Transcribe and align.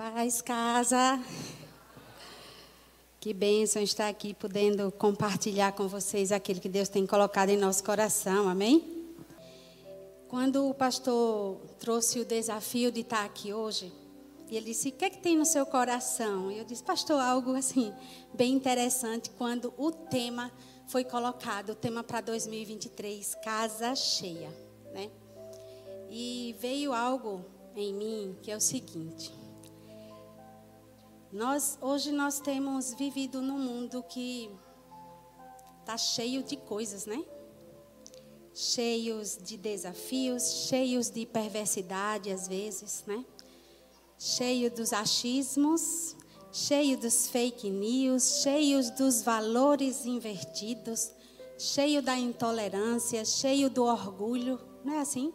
paz, 0.00 0.40
casa. 0.40 1.22
Que 3.20 3.34
bênção 3.34 3.82
estar 3.82 4.08
aqui 4.08 4.32
podendo 4.32 4.90
compartilhar 4.90 5.72
com 5.72 5.86
vocês 5.86 6.32
aquilo 6.32 6.58
que 6.58 6.70
Deus 6.70 6.88
tem 6.88 7.06
colocado 7.06 7.50
em 7.50 7.56
nosso 7.58 7.84
coração, 7.84 8.48
amém? 8.48 8.82
Quando 10.26 10.70
o 10.70 10.72
pastor 10.72 11.58
trouxe 11.78 12.18
o 12.18 12.24
desafio 12.24 12.90
de 12.90 13.00
estar 13.00 13.26
aqui 13.26 13.52
hoje, 13.52 13.92
e 14.48 14.56
ele 14.56 14.64
disse: 14.70 14.88
O 14.88 14.92
que 14.92 15.04
é 15.04 15.10
que 15.10 15.18
tem 15.18 15.36
no 15.36 15.44
seu 15.44 15.66
coração? 15.66 16.50
E 16.50 16.56
eu 16.56 16.64
disse: 16.64 16.82
Pastor, 16.82 17.20
algo 17.20 17.54
assim, 17.54 17.92
bem 18.32 18.54
interessante, 18.54 19.28
quando 19.28 19.70
o 19.76 19.90
tema 19.92 20.50
foi 20.86 21.04
colocado, 21.04 21.72
o 21.72 21.74
tema 21.74 22.02
para 22.02 22.22
2023, 22.22 23.34
Casa 23.44 23.94
Cheia, 23.94 24.48
né? 24.94 25.10
E 26.08 26.56
veio 26.58 26.94
algo 26.94 27.44
em 27.76 27.92
mim 27.92 28.36
que 28.40 28.50
é 28.50 28.56
o 28.56 28.60
seguinte: 28.62 29.39
nós, 31.32 31.78
hoje 31.80 32.10
nós 32.10 32.40
temos 32.40 32.92
vivido 32.94 33.40
num 33.40 33.58
mundo 33.58 34.02
que 34.02 34.50
está 35.80 35.96
cheio 35.96 36.42
de 36.42 36.56
coisas, 36.56 37.06
né? 37.06 37.24
Cheios 38.52 39.38
de 39.40 39.56
desafios, 39.56 40.66
cheios 40.68 41.08
de 41.08 41.24
perversidade 41.26 42.32
às 42.32 42.48
vezes, 42.48 43.04
né? 43.06 43.24
Cheio 44.18 44.70
dos 44.72 44.92
achismos, 44.92 46.16
cheio 46.52 46.98
dos 46.98 47.28
fake 47.28 47.70
news, 47.70 48.42
cheios 48.42 48.90
dos 48.90 49.22
valores 49.22 50.04
invertidos, 50.04 51.12
cheio 51.56 52.02
da 52.02 52.18
intolerância, 52.18 53.24
cheio 53.24 53.70
do 53.70 53.84
orgulho, 53.84 54.60
não 54.84 54.94
é 54.94 54.98
assim? 54.98 55.32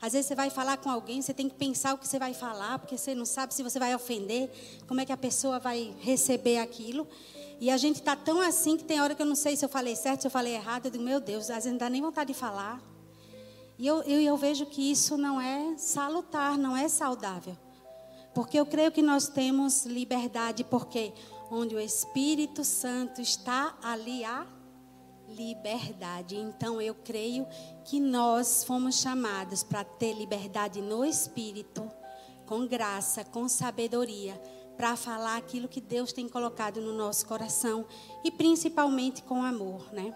Às 0.00 0.12
vezes 0.12 0.26
você 0.26 0.34
vai 0.34 0.48
falar 0.48 0.76
com 0.76 0.88
alguém, 0.88 1.20
você 1.20 1.34
tem 1.34 1.48
que 1.48 1.56
pensar 1.56 1.94
o 1.94 1.98
que 1.98 2.06
você 2.06 2.18
vai 2.18 2.32
falar, 2.32 2.78
porque 2.78 2.96
você 2.96 3.14
não 3.14 3.26
sabe 3.26 3.52
se 3.52 3.62
você 3.62 3.78
vai 3.78 3.94
ofender, 3.94 4.48
como 4.86 5.00
é 5.00 5.04
que 5.04 5.12
a 5.12 5.16
pessoa 5.16 5.58
vai 5.58 5.94
receber 6.00 6.58
aquilo. 6.58 7.06
E 7.60 7.68
a 7.70 7.76
gente 7.76 7.96
está 7.96 8.14
tão 8.14 8.40
assim 8.40 8.76
que 8.76 8.84
tem 8.84 9.00
hora 9.00 9.14
que 9.14 9.20
eu 9.20 9.26
não 9.26 9.34
sei 9.34 9.56
se 9.56 9.64
eu 9.64 9.68
falei 9.68 9.96
certo, 9.96 10.20
se 10.20 10.26
eu 10.28 10.30
falei 10.30 10.54
errado. 10.54 10.86
Eu 10.86 10.92
digo, 10.92 11.02
meu 11.02 11.20
Deus, 11.20 11.50
às 11.50 11.56
vezes 11.56 11.72
não 11.72 11.78
dá 11.78 11.90
nem 11.90 12.00
vontade 12.00 12.32
de 12.32 12.38
falar. 12.38 12.80
E 13.76 13.86
eu, 13.86 14.02
eu, 14.02 14.20
eu 14.20 14.36
vejo 14.36 14.66
que 14.66 14.90
isso 14.90 15.16
não 15.16 15.40
é 15.40 15.76
salutar, 15.76 16.56
não 16.56 16.76
é 16.76 16.88
saudável. 16.88 17.56
Porque 18.32 18.58
eu 18.58 18.66
creio 18.66 18.92
que 18.92 19.02
nós 19.02 19.26
temos 19.28 19.84
liberdade, 19.84 20.62
porque 20.62 21.12
onde 21.50 21.74
o 21.74 21.80
Espírito 21.80 22.62
Santo 22.64 23.20
está, 23.20 23.76
ali 23.82 24.24
há 24.24 24.46
liberdade. 25.28 26.36
Então 26.36 26.80
eu 26.80 26.94
creio 26.94 27.46
que 27.84 28.00
nós 28.00 28.64
fomos 28.64 29.00
chamados 29.00 29.62
para 29.62 29.84
ter 29.84 30.14
liberdade 30.14 30.80
no 30.80 31.04
espírito, 31.04 31.90
com 32.46 32.66
graça, 32.66 33.24
com 33.24 33.48
sabedoria, 33.48 34.40
para 34.76 34.96
falar 34.96 35.36
aquilo 35.36 35.68
que 35.68 35.80
Deus 35.80 36.12
tem 36.12 36.28
colocado 36.28 36.80
no 36.80 36.92
nosso 36.92 37.26
coração 37.26 37.84
e 38.24 38.30
principalmente 38.30 39.22
com 39.22 39.42
amor, 39.42 39.92
né? 39.92 40.14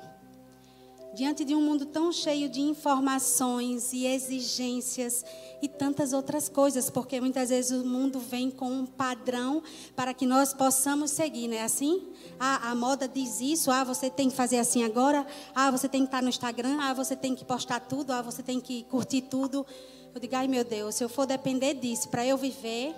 Diante 1.14 1.44
de 1.44 1.55
um 1.55 1.60
mundo 1.60 1.84
tão 1.86 2.12
cheio 2.12 2.48
de 2.48 2.60
informações 2.60 3.92
e 3.92 4.06
exigências 4.06 5.24
e 5.60 5.68
tantas 5.68 6.12
outras 6.12 6.48
coisas, 6.48 6.88
porque 6.88 7.20
muitas 7.20 7.50
vezes 7.50 7.70
o 7.70 7.86
mundo 7.86 8.18
vem 8.18 8.50
com 8.50 8.70
um 8.70 8.86
padrão 8.86 9.62
para 9.94 10.14
que 10.14 10.27
nós 10.27 10.55
possamos 10.55 11.10
seguir, 11.10 11.48
não 11.48 11.56
é 11.56 11.62
assim? 11.62 12.08
Ah, 12.40 12.70
a 12.70 12.74
moda 12.74 13.06
diz 13.06 13.40
isso, 13.40 13.70
ah, 13.70 13.84
você 13.84 14.08
tem 14.08 14.30
que 14.30 14.36
fazer 14.36 14.58
assim 14.58 14.83
agora, 14.84 15.27
ah, 15.55 15.70
você 15.70 15.88
tem 15.88 16.02
que 16.02 16.08
estar 16.08 16.22
no 16.22 16.28
Instagram, 16.28 16.78
ah, 16.80 16.94
você 16.94 17.14
tem 17.14 17.34
que 17.34 17.44
postar 17.44 17.80
tudo, 17.80 18.12
ah, 18.12 18.22
você 18.22 18.42
tem 18.42 18.60
que 18.60 18.84
curtir 18.84 19.22
tudo. 19.22 19.66
Eu 20.14 20.20
digo, 20.20 20.34
ai 20.34 20.48
meu 20.48 20.64
Deus, 20.64 20.94
se 20.94 21.05
eu 21.05 21.08
for 21.08 21.27
depender 21.27 21.74
disso 21.74 22.08
para 22.08 22.27
eu 22.27 22.36
viver, 22.36 22.94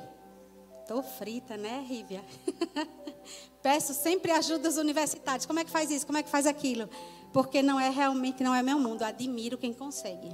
estou 0.81 1.03
frita, 1.03 1.57
né, 1.57 1.85
Rívia? 1.87 2.25
Peço 3.63 3.95
sempre 3.95 4.31
ajuda 4.31 4.69
dos 4.69 4.77
universitários. 4.77 5.47
Como 5.47 5.59
é 5.59 5.65
que 5.65 5.71
faz 5.71 5.91
isso? 5.91 6.07
Como 6.07 6.19
é 6.19 6.23
que 6.23 6.29
faz 6.29 6.47
aquilo? 6.47 6.89
Porque 7.35 7.61
não 7.63 7.81
é 7.81 7.91
realmente 7.91 8.45
não 8.45 8.55
é 8.55 8.63
meu 8.63 8.79
mundo. 8.79 9.03
Admiro 9.03 9.59
quem 9.59 9.73
consegue, 9.73 10.31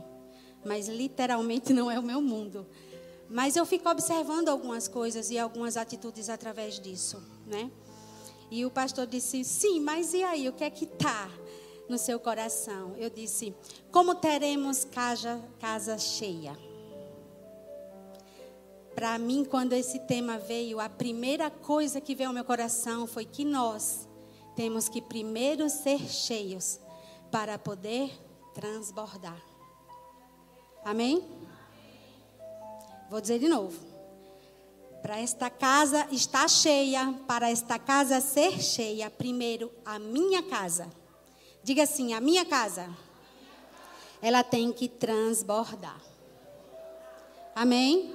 mas 0.63 0.87
literalmente 0.87 1.73
não 1.73 1.91
é 1.91 1.99
o 1.99 2.03
meu 2.03 2.21
mundo. 2.21 2.67
Mas 3.27 3.57
eu 3.57 3.65
fico 3.65 3.89
observando 3.89 4.51
algumas 4.51 4.87
coisas 4.87 5.31
e 5.31 5.39
algumas 5.39 5.79
atitudes 5.79 6.29
através 6.29 6.79
disso, 6.79 7.23
né? 7.47 7.71
E 8.51 8.67
o 8.67 8.71
pastor 8.71 9.07
disse: 9.07 9.43
"Sim, 9.45 9.81
mas 9.81 10.13
e 10.13 10.23
aí, 10.23 10.47
o 10.47 10.53
que 10.53 10.63
é 10.63 10.69
que 10.69 10.85
tá 10.85 11.31
no 11.89 11.97
seu 11.97 12.21
coração?" 12.21 12.95
Eu 12.99 13.09
disse: 13.09 13.55
"Como 13.91 14.15
teremos 14.15 14.85
casa 14.85 15.43
casa 15.59 15.97
cheia?" 15.97 16.55
Para 18.95 19.17
mim, 19.17 19.43
quando 19.43 19.73
esse 19.73 20.01
tema 20.01 20.37
veio, 20.37 20.79
a 20.79 20.89
primeira 20.91 21.49
coisa 21.49 21.99
que 21.99 22.15
veio 22.15 22.29
ao 22.29 22.35
meu 22.35 22.45
coração 22.45 23.07
foi 23.07 23.25
que 23.25 23.43
nós 23.43 24.07
temos 24.55 24.87
que 24.87 25.01
primeiro 25.01 25.71
ser 25.71 26.01
cheios 26.01 26.79
para 27.31 27.59
poder 27.59 28.11
transbordar. 28.55 29.41
Amém? 30.85 31.25
Vou 33.11 33.21
dizer 33.21 33.39
de 33.39 33.49
novo. 33.49 33.79
Para 35.03 35.19
esta 35.19 35.49
casa 35.49 36.07
estar 36.11 36.49
cheia, 36.49 37.15
para 37.27 37.51
esta 37.51 37.79
casa 37.79 38.21
ser 38.21 38.61
cheia, 38.61 39.11
primeiro 39.11 39.73
a 39.85 39.99
minha 39.99 40.43
casa. 40.43 40.91
Diga 41.63 41.85
assim: 41.85 42.13
a 42.13 42.21
minha 42.21 42.45
casa. 42.45 42.89
Ela 44.23 44.45
tem 44.45 44.73
que 44.73 44.87
transbordar. 44.89 46.01
Amém? 47.55 48.15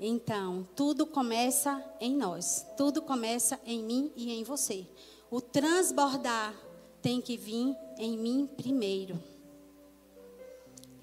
Então, 0.00 0.66
tudo 0.76 1.04
começa 1.04 1.84
em 2.00 2.14
nós. 2.14 2.64
Tudo 2.76 3.02
começa 3.02 3.58
em 3.66 3.82
mim 3.82 4.12
e 4.14 4.32
em 4.32 4.44
você. 4.44 4.86
O 5.28 5.40
transbordar 5.40 6.54
tem 7.02 7.20
que 7.20 7.36
vir 7.36 7.76
em 7.98 8.16
mim 8.16 8.48
primeiro. 8.56 9.20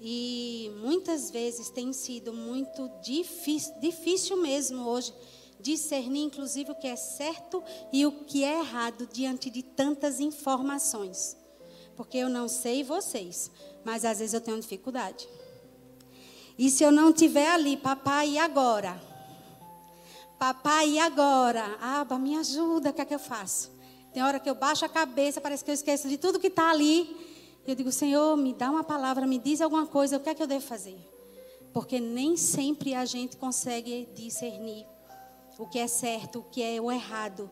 E 0.00 0.70
muitas 0.80 1.30
vezes 1.30 1.70
tem 1.70 1.92
sido 1.92 2.32
muito 2.32 2.90
difícil, 3.02 3.74
difícil 3.80 4.36
mesmo 4.36 4.86
hoje 4.86 5.12
discernir, 5.60 6.22
inclusive, 6.22 6.70
o 6.70 6.74
que 6.74 6.86
é 6.86 6.96
certo 6.96 7.62
e 7.92 8.04
o 8.04 8.12
que 8.12 8.44
é 8.44 8.60
errado 8.60 9.08
diante 9.10 9.50
de 9.50 9.62
tantas 9.62 10.20
informações. 10.20 11.36
Porque 11.96 12.18
eu 12.18 12.28
não 12.28 12.46
sei 12.46 12.84
vocês, 12.84 13.50
mas 13.84 14.04
às 14.04 14.18
vezes 14.18 14.34
eu 14.34 14.40
tenho 14.40 14.60
dificuldade. 14.60 15.26
E 16.58 16.70
se 16.70 16.84
eu 16.84 16.92
não 16.92 17.12
tiver 17.12 17.48
ali, 17.48 17.76
papai, 17.76 18.30
e 18.30 18.38
agora? 18.38 19.00
Papai, 20.38 20.90
e 20.90 20.98
agora? 20.98 21.76
Aba, 21.80 22.18
me 22.18 22.36
ajuda, 22.36 22.90
o 22.90 22.92
que 22.92 23.00
é 23.00 23.04
que 23.04 23.14
eu 23.14 23.18
faço? 23.18 23.75
Tem 24.16 24.22
hora 24.22 24.40
que 24.40 24.48
eu 24.48 24.54
baixo 24.54 24.82
a 24.82 24.88
cabeça, 24.88 25.42
parece 25.42 25.62
que 25.62 25.70
eu 25.70 25.74
esqueço 25.74 26.08
de 26.08 26.16
tudo 26.16 26.38
que 26.38 26.46
está 26.46 26.70
ali. 26.70 27.14
Eu 27.66 27.74
digo, 27.74 27.92
Senhor, 27.92 28.34
me 28.34 28.54
dá 28.54 28.70
uma 28.70 28.82
palavra, 28.82 29.26
me 29.26 29.38
diz 29.38 29.60
alguma 29.60 29.86
coisa, 29.86 30.16
o 30.16 30.20
que 30.20 30.30
é 30.30 30.34
que 30.34 30.42
eu 30.42 30.46
devo 30.46 30.64
fazer? 30.64 30.96
Porque 31.70 32.00
nem 32.00 32.34
sempre 32.34 32.94
a 32.94 33.04
gente 33.04 33.36
consegue 33.36 34.08
discernir 34.14 34.86
o 35.58 35.66
que 35.66 35.78
é 35.78 35.86
certo, 35.86 36.38
o 36.38 36.44
que 36.44 36.62
é 36.62 36.80
o 36.80 36.90
errado. 36.90 37.50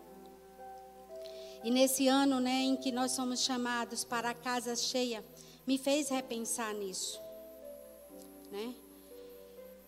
E 1.62 1.70
nesse 1.70 2.08
ano, 2.08 2.40
né, 2.40 2.62
em 2.62 2.76
que 2.76 2.90
nós 2.90 3.12
somos 3.12 3.40
chamados 3.40 4.02
para 4.02 4.30
a 4.30 4.34
casa 4.34 4.74
cheia, 4.74 5.22
me 5.66 5.76
fez 5.76 6.08
repensar 6.08 6.72
nisso, 6.72 7.20
né? 8.50 8.74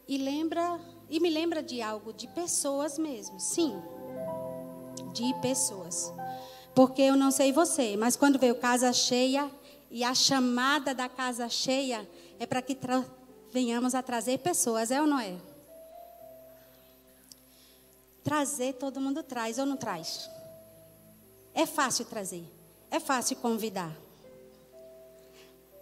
E 0.06 0.18
lembra, 0.18 0.78
e 1.08 1.20
me 1.20 1.30
lembra 1.30 1.62
de 1.62 1.80
algo 1.80 2.12
de 2.12 2.28
pessoas 2.28 2.98
mesmo, 2.98 3.40
sim, 3.40 3.74
de 5.14 5.32
pessoas. 5.40 6.12
Porque 6.76 7.00
eu 7.00 7.16
não 7.16 7.30
sei 7.30 7.52
você, 7.52 7.96
mas 7.96 8.16
quando 8.16 8.38
veio 8.38 8.54
casa 8.54 8.92
cheia, 8.92 9.50
e 9.90 10.04
a 10.04 10.14
chamada 10.14 10.94
da 10.94 11.08
casa 11.08 11.48
cheia 11.48 12.06
é 12.38 12.44
para 12.44 12.60
que 12.60 12.76
venhamos 13.50 13.94
a 13.94 14.02
trazer 14.02 14.40
pessoas, 14.40 14.90
é 14.90 15.00
ou 15.00 15.06
não 15.06 15.18
é? 15.18 15.38
Trazer 18.22 18.74
todo 18.74 19.00
mundo 19.00 19.22
traz 19.22 19.58
ou 19.58 19.64
não 19.64 19.78
traz? 19.78 20.28
É 21.54 21.64
fácil 21.64 22.04
trazer, 22.04 22.44
é 22.90 23.00
fácil 23.00 23.36
convidar. 23.36 23.96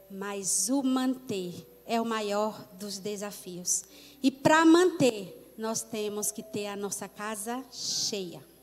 Mas 0.09 0.69
o 0.69 0.81
manter 0.81 1.83
é 1.87 2.01
o 2.01 2.05
maior 2.05 2.69
dos 2.75 3.01
desafios. 3.01 3.85
E 4.23 4.31
para 4.31 4.65
manter, 4.65 5.53
nós 5.59 5.83
temos 5.83 6.31
que 6.31 6.45
ter 6.45 6.69
a 6.69 6.77
nossa 6.77 7.09
casa 7.09 7.65
cheia. 7.73 8.54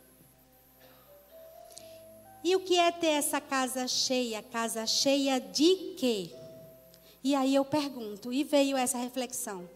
E 2.43 2.55
o 2.55 2.59
que 2.59 2.77
é 2.77 2.91
ter 2.91 3.07
essa 3.07 3.39
casa 3.39 3.87
cheia? 3.87 4.41
Casa 4.41 4.85
cheia 4.85 5.39
de 5.39 5.93
quê? 5.97 6.31
E 7.23 7.35
aí 7.35 7.53
eu 7.53 7.63
pergunto, 7.63 8.33
e 8.33 8.43
veio 8.43 8.75
essa 8.75 8.97
reflexão. 8.97 9.69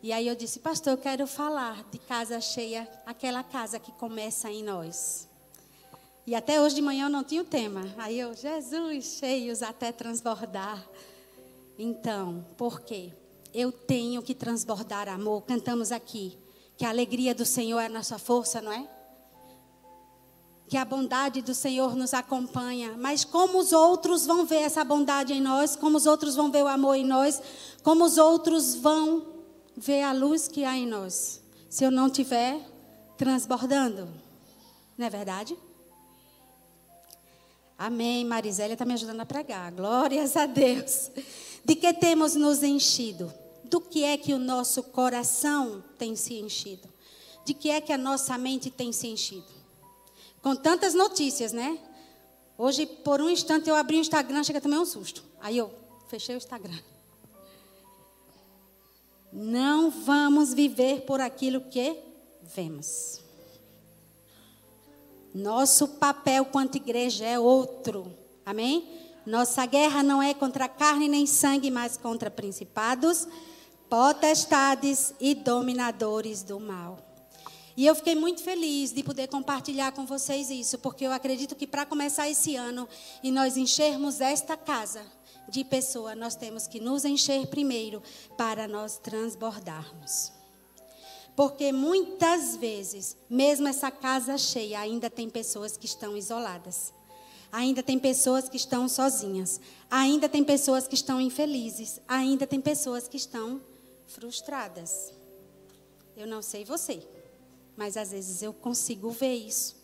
E 0.00 0.12
aí 0.12 0.28
eu 0.28 0.36
disse, 0.36 0.60
pastor, 0.60 0.92
eu 0.92 0.98
quero 0.98 1.26
falar 1.26 1.84
de 1.90 1.98
casa 1.98 2.40
cheia, 2.40 2.88
aquela 3.04 3.42
casa 3.42 3.80
que 3.80 3.90
começa 3.92 4.48
em 4.48 4.62
nós. 4.62 5.28
E 6.24 6.36
até 6.36 6.60
hoje 6.60 6.76
de 6.76 6.82
manhã 6.82 7.06
eu 7.06 7.10
não 7.10 7.24
tinha 7.24 7.42
o 7.42 7.44
tema. 7.44 7.82
Aí 7.96 8.20
eu, 8.20 8.32
Jesus, 8.34 9.18
cheios 9.18 9.60
até 9.60 9.90
transbordar. 9.90 10.86
Então, 11.76 12.46
por 12.56 12.82
quê? 12.82 13.12
Eu 13.52 13.72
tenho 13.72 14.22
que 14.22 14.34
transbordar 14.34 15.08
amor. 15.08 15.42
Cantamos 15.42 15.90
aqui 15.90 16.38
que 16.76 16.84
a 16.84 16.90
alegria 16.90 17.34
do 17.34 17.44
Senhor 17.44 17.80
é 17.80 17.86
a 17.86 17.88
nossa 17.88 18.18
força, 18.18 18.60
não 18.60 18.70
é? 18.70 18.88
Que 20.68 20.76
a 20.76 20.84
bondade 20.84 21.40
do 21.40 21.54
Senhor 21.54 21.96
nos 21.96 22.12
acompanha. 22.12 22.94
Mas 22.98 23.24
como 23.24 23.58
os 23.58 23.72
outros 23.72 24.26
vão 24.26 24.44
ver 24.44 24.62
essa 24.62 24.84
bondade 24.84 25.32
em 25.32 25.40
nós? 25.40 25.74
Como 25.74 25.96
os 25.96 26.06
outros 26.06 26.36
vão 26.36 26.50
ver 26.50 26.62
o 26.62 26.68
amor 26.68 26.94
em 26.94 27.06
nós? 27.06 27.40
Como 27.82 28.04
os 28.04 28.18
outros 28.18 28.74
vão 28.74 29.26
ver 29.76 30.02
a 30.02 30.12
luz 30.12 30.46
que 30.46 30.64
há 30.64 30.76
em 30.76 30.86
nós? 30.86 31.40
Se 31.70 31.84
eu 31.84 31.90
não 31.90 32.10
tiver 32.10 32.60
transbordando. 33.16 34.08
Não 34.96 35.06
é 35.06 35.10
verdade? 35.10 35.56
Amém. 37.76 38.24
Marisélia 38.24 38.74
está 38.74 38.84
me 38.84 38.94
ajudando 38.94 39.20
a 39.20 39.26
pregar. 39.26 39.72
Glórias 39.72 40.36
a 40.36 40.46
Deus. 40.46 41.10
De 41.64 41.74
que 41.74 41.92
temos 41.92 42.34
nos 42.34 42.62
enchido? 42.62 43.32
Do 43.64 43.80
que 43.80 44.04
é 44.04 44.16
que 44.16 44.32
o 44.32 44.38
nosso 44.38 44.82
coração 44.82 45.82
tem 45.98 46.16
se 46.16 46.34
enchido? 46.34 46.88
De 47.44 47.54
que 47.54 47.70
é 47.70 47.80
que 47.80 47.92
a 47.92 47.98
nossa 47.98 48.36
mente 48.38 48.70
tem 48.70 48.92
se 48.92 49.06
enchido? 49.06 49.57
Com 50.42 50.54
tantas 50.54 50.94
notícias, 50.94 51.52
né? 51.52 51.78
Hoje, 52.56 52.86
por 52.86 53.20
um 53.20 53.30
instante, 53.30 53.68
eu 53.68 53.76
abri 53.76 53.96
o 53.96 54.00
Instagram, 54.00 54.42
chega 54.42 54.60
também 54.60 54.78
um 54.78 54.84
susto. 54.84 55.24
Aí 55.40 55.56
eu 55.56 55.72
fechei 56.08 56.34
o 56.34 56.38
Instagram. 56.38 56.78
Não 59.32 59.90
vamos 59.90 60.54
viver 60.54 61.02
por 61.02 61.20
aquilo 61.20 61.60
que 61.60 61.96
vemos. 62.42 63.20
Nosso 65.34 65.86
papel 65.86 66.46
quanto 66.46 66.76
igreja 66.76 67.24
é 67.24 67.38
outro. 67.38 68.12
Amém? 68.44 68.88
Nossa 69.26 69.66
guerra 69.66 70.02
não 70.02 70.22
é 70.22 70.32
contra 70.32 70.68
carne 70.68 71.06
nem 71.06 71.26
sangue, 71.26 71.70
mas 71.70 71.96
contra 71.98 72.30
principados, 72.30 73.28
potestades 73.88 75.12
e 75.20 75.34
dominadores 75.34 76.42
do 76.42 76.58
mal. 76.58 77.07
E 77.78 77.86
eu 77.86 77.94
fiquei 77.94 78.16
muito 78.16 78.42
feliz 78.42 78.92
de 78.92 79.04
poder 79.04 79.28
compartilhar 79.28 79.92
com 79.92 80.04
vocês 80.04 80.50
isso, 80.50 80.80
porque 80.80 81.06
eu 81.06 81.12
acredito 81.12 81.54
que 81.54 81.64
para 81.64 81.86
começar 81.86 82.28
esse 82.28 82.56
ano 82.56 82.88
e 83.22 83.30
nós 83.30 83.56
enchermos 83.56 84.20
esta 84.20 84.56
casa 84.56 85.06
de 85.48 85.62
pessoa, 85.62 86.16
nós 86.16 86.34
temos 86.34 86.66
que 86.66 86.80
nos 86.80 87.04
encher 87.04 87.46
primeiro 87.46 88.02
para 88.36 88.66
nós 88.66 88.98
transbordarmos. 88.98 90.32
Porque 91.36 91.70
muitas 91.70 92.56
vezes, 92.56 93.16
mesmo 93.30 93.68
essa 93.68 93.92
casa 93.92 94.36
cheia, 94.36 94.80
ainda 94.80 95.08
tem 95.08 95.30
pessoas 95.30 95.76
que 95.76 95.86
estão 95.86 96.16
isoladas. 96.16 96.92
Ainda 97.52 97.80
tem 97.80 97.96
pessoas 97.96 98.48
que 98.48 98.56
estão 98.56 98.88
sozinhas. 98.88 99.60
Ainda 99.88 100.28
tem 100.28 100.42
pessoas 100.42 100.88
que 100.88 100.96
estão 100.96 101.20
infelizes. 101.20 102.00
Ainda 102.08 102.44
tem 102.44 102.60
pessoas 102.60 103.06
que 103.06 103.16
estão 103.16 103.62
frustradas. 104.08 105.12
Eu 106.16 106.26
não 106.26 106.42
sei 106.42 106.64
você, 106.64 107.06
mas 107.78 107.96
às 107.96 108.10
vezes 108.10 108.42
eu 108.42 108.52
consigo 108.52 109.08
ver 109.08 109.36
isso. 109.36 109.76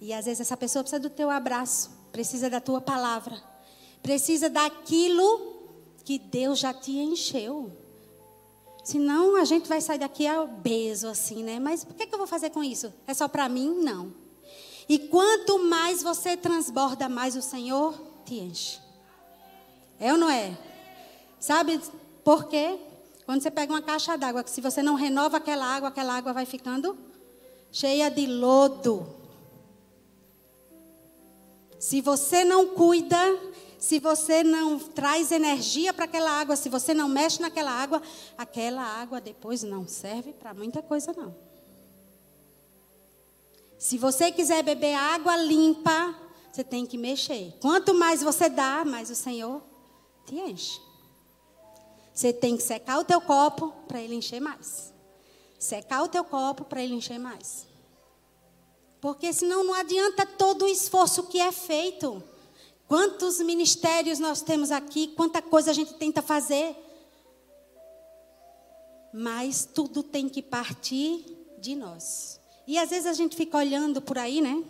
E 0.00 0.12
às 0.12 0.24
vezes 0.24 0.40
essa 0.40 0.56
pessoa 0.56 0.82
precisa 0.82 1.00
do 1.00 1.08
teu 1.08 1.30
abraço, 1.30 1.88
precisa 2.10 2.50
da 2.50 2.60
tua 2.60 2.80
palavra, 2.80 3.40
precisa 4.02 4.50
daquilo 4.50 5.68
que 6.04 6.18
Deus 6.18 6.58
já 6.58 6.74
te 6.74 6.90
encheu. 6.90 7.70
Senão 8.82 9.36
a 9.36 9.44
gente 9.44 9.68
vai 9.68 9.80
sair 9.80 9.98
daqui 9.98 10.28
obeso 10.28 11.06
assim, 11.06 11.44
né? 11.44 11.60
Mas 11.60 11.84
o 11.84 11.94
que, 11.94 12.02
é 12.02 12.06
que 12.06 12.14
eu 12.14 12.18
vou 12.18 12.26
fazer 12.26 12.50
com 12.50 12.64
isso? 12.64 12.92
É 13.06 13.14
só 13.14 13.28
para 13.28 13.48
mim? 13.48 13.72
Não. 13.80 14.12
E 14.88 14.98
quanto 14.98 15.60
mais 15.60 16.02
você 16.02 16.36
transborda, 16.36 17.08
mais 17.08 17.36
o 17.36 17.42
Senhor 17.42 17.94
te 18.24 18.34
enche. 18.34 18.80
É 20.00 20.10
ou 20.10 20.18
não 20.18 20.28
é? 20.28 20.58
Sabe 21.38 21.80
por 22.24 22.48
quê? 22.48 22.80
Quando 23.30 23.42
você 23.42 23.50
pega 23.52 23.72
uma 23.72 23.80
caixa 23.80 24.18
d'água, 24.18 24.42
que 24.42 24.50
se 24.50 24.60
você 24.60 24.82
não 24.82 24.96
renova 24.96 25.36
aquela 25.36 25.64
água, 25.64 25.88
aquela 25.88 26.16
água 26.16 26.32
vai 26.32 26.44
ficando 26.44 26.98
cheia 27.70 28.10
de 28.10 28.26
lodo. 28.26 29.06
Se 31.78 32.00
você 32.00 32.44
não 32.44 32.74
cuida, 32.74 33.16
se 33.78 34.00
você 34.00 34.42
não 34.42 34.80
traz 34.80 35.30
energia 35.30 35.94
para 35.94 36.06
aquela 36.06 36.40
água, 36.40 36.56
se 36.56 36.68
você 36.68 36.92
não 36.92 37.08
mexe 37.08 37.40
naquela 37.40 37.70
água, 37.70 38.02
aquela 38.36 38.82
água 38.82 39.20
depois 39.20 39.62
não 39.62 39.86
serve 39.86 40.32
para 40.32 40.52
muita 40.52 40.82
coisa 40.82 41.14
não. 41.16 41.32
Se 43.78 43.96
você 43.96 44.32
quiser 44.32 44.64
beber 44.64 44.94
água 44.94 45.36
limpa, 45.36 46.16
você 46.50 46.64
tem 46.64 46.84
que 46.84 46.98
mexer. 46.98 47.56
Quanto 47.60 47.94
mais 47.94 48.24
você 48.24 48.48
dá, 48.48 48.84
mais 48.84 49.08
o 49.08 49.14
Senhor 49.14 49.62
te 50.26 50.34
enche. 50.34 50.89
Você 52.20 52.34
tem 52.34 52.54
que 52.54 52.62
secar 52.62 52.98
o 52.98 53.04
teu 53.04 53.18
copo 53.18 53.72
para 53.88 53.98
ele 53.98 54.14
encher 54.14 54.40
mais. 54.40 54.92
Secar 55.58 56.02
o 56.02 56.08
teu 56.08 56.22
copo 56.22 56.66
para 56.66 56.82
ele 56.82 56.92
encher 56.92 57.18
mais. 57.18 57.66
Porque 59.00 59.32
senão 59.32 59.64
não 59.64 59.72
adianta 59.72 60.26
todo 60.26 60.66
o 60.66 60.68
esforço 60.68 61.28
que 61.28 61.40
é 61.40 61.50
feito. 61.50 62.22
Quantos 62.86 63.40
ministérios 63.40 64.18
nós 64.18 64.42
temos 64.42 64.70
aqui, 64.70 65.14
quanta 65.16 65.40
coisa 65.40 65.70
a 65.70 65.72
gente 65.72 65.94
tenta 65.94 66.20
fazer. 66.20 66.76
Mas 69.14 69.64
tudo 69.64 70.02
tem 70.02 70.28
que 70.28 70.42
partir 70.42 71.24
de 71.56 71.74
nós. 71.74 72.38
E 72.66 72.76
às 72.76 72.90
vezes 72.90 73.06
a 73.06 73.14
gente 73.14 73.34
fica 73.34 73.56
olhando 73.56 74.02
por 74.02 74.18
aí, 74.18 74.42
né? 74.42 74.62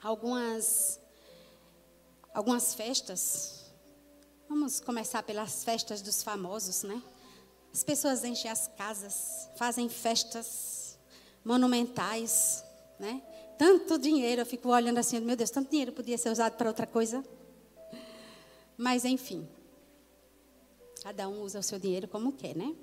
Algumas 0.00 1.00
algumas 2.32 2.72
festas. 2.72 3.57
Vamos 4.48 4.80
começar 4.80 5.22
pelas 5.22 5.62
festas 5.62 6.00
dos 6.00 6.22
famosos, 6.22 6.82
né? 6.82 7.02
As 7.70 7.84
pessoas 7.84 8.24
enchem 8.24 8.50
as 8.50 8.66
casas, 8.66 9.50
fazem 9.56 9.90
festas 9.90 10.98
monumentais, 11.44 12.64
né? 12.98 13.22
Tanto 13.58 13.98
dinheiro, 13.98 14.40
eu 14.40 14.46
fico 14.46 14.70
olhando 14.70 14.96
assim, 14.96 15.20
meu 15.20 15.36
Deus, 15.36 15.50
tanto 15.50 15.70
dinheiro 15.70 15.92
podia 15.92 16.16
ser 16.16 16.30
usado 16.30 16.56
para 16.56 16.66
outra 16.66 16.86
coisa. 16.86 17.22
Mas, 18.74 19.04
enfim, 19.04 19.46
cada 21.02 21.28
um 21.28 21.42
usa 21.42 21.58
o 21.58 21.62
seu 21.62 21.78
dinheiro 21.78 22.08
como 22.08 22.32
quer, 22.32 22.56
né? 22.56 22.74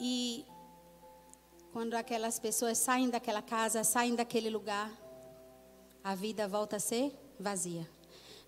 E 0.00 0.44
quando 1.72 1.94
aquelas 1.94 2.40
pessoas 2.40 2.76
saem 2.76 3.08
daquela 3.08 3.40
casa, 3.40 3.84
saem 3.84 4.16
daquele 4.16 4.50
lugar, 4.50 4.90
a 6.02 6.16
vida 6.16 6.48
volta 6.48 6.74
a 6.76 6.80
ser 6.80 7.14
vazia. 7.38 7.99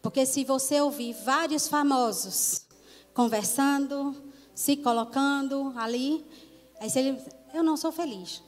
Porque 0.02 0.26
se 0.26 0.44
você 0.44 0.80
ouvir 0.80 1.14
vários 1.24 1.68
famosos 1.68 2.66
conversando, 3.14 4.14
se 4.52 4.76
colocando 4.76 5.72
ali, 5.76 6.26
aí 6.80 6.90
se 6.90 6.98
ele, 6.98 7.22
eu 7.54 7.62
não 7.62 7.76
sou 7.76 7.92
feliz. 7.92 8.42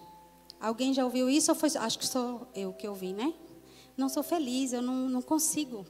Alguém 0.61 0.93
já 0.93 1.05
ouviu 1.05 1.31
isso 1.31 1.53
ou 1.53 1.55
foi, 1.55 1.71
acho 1.77 1.99
que 1.99 2.07
sou 2.07 2.49
eu 2.55 2.73
que 2.73 2.89
ouvi, 2.89 3.13
né? 3.13 3.33
Não 3.97 4.09
sou 4.09 4.25
feliz, 4.25 4.73
eu 4.73 4.83
não, 4.83 5.09
não 5.09 5.23
consigo. 5.23 5.87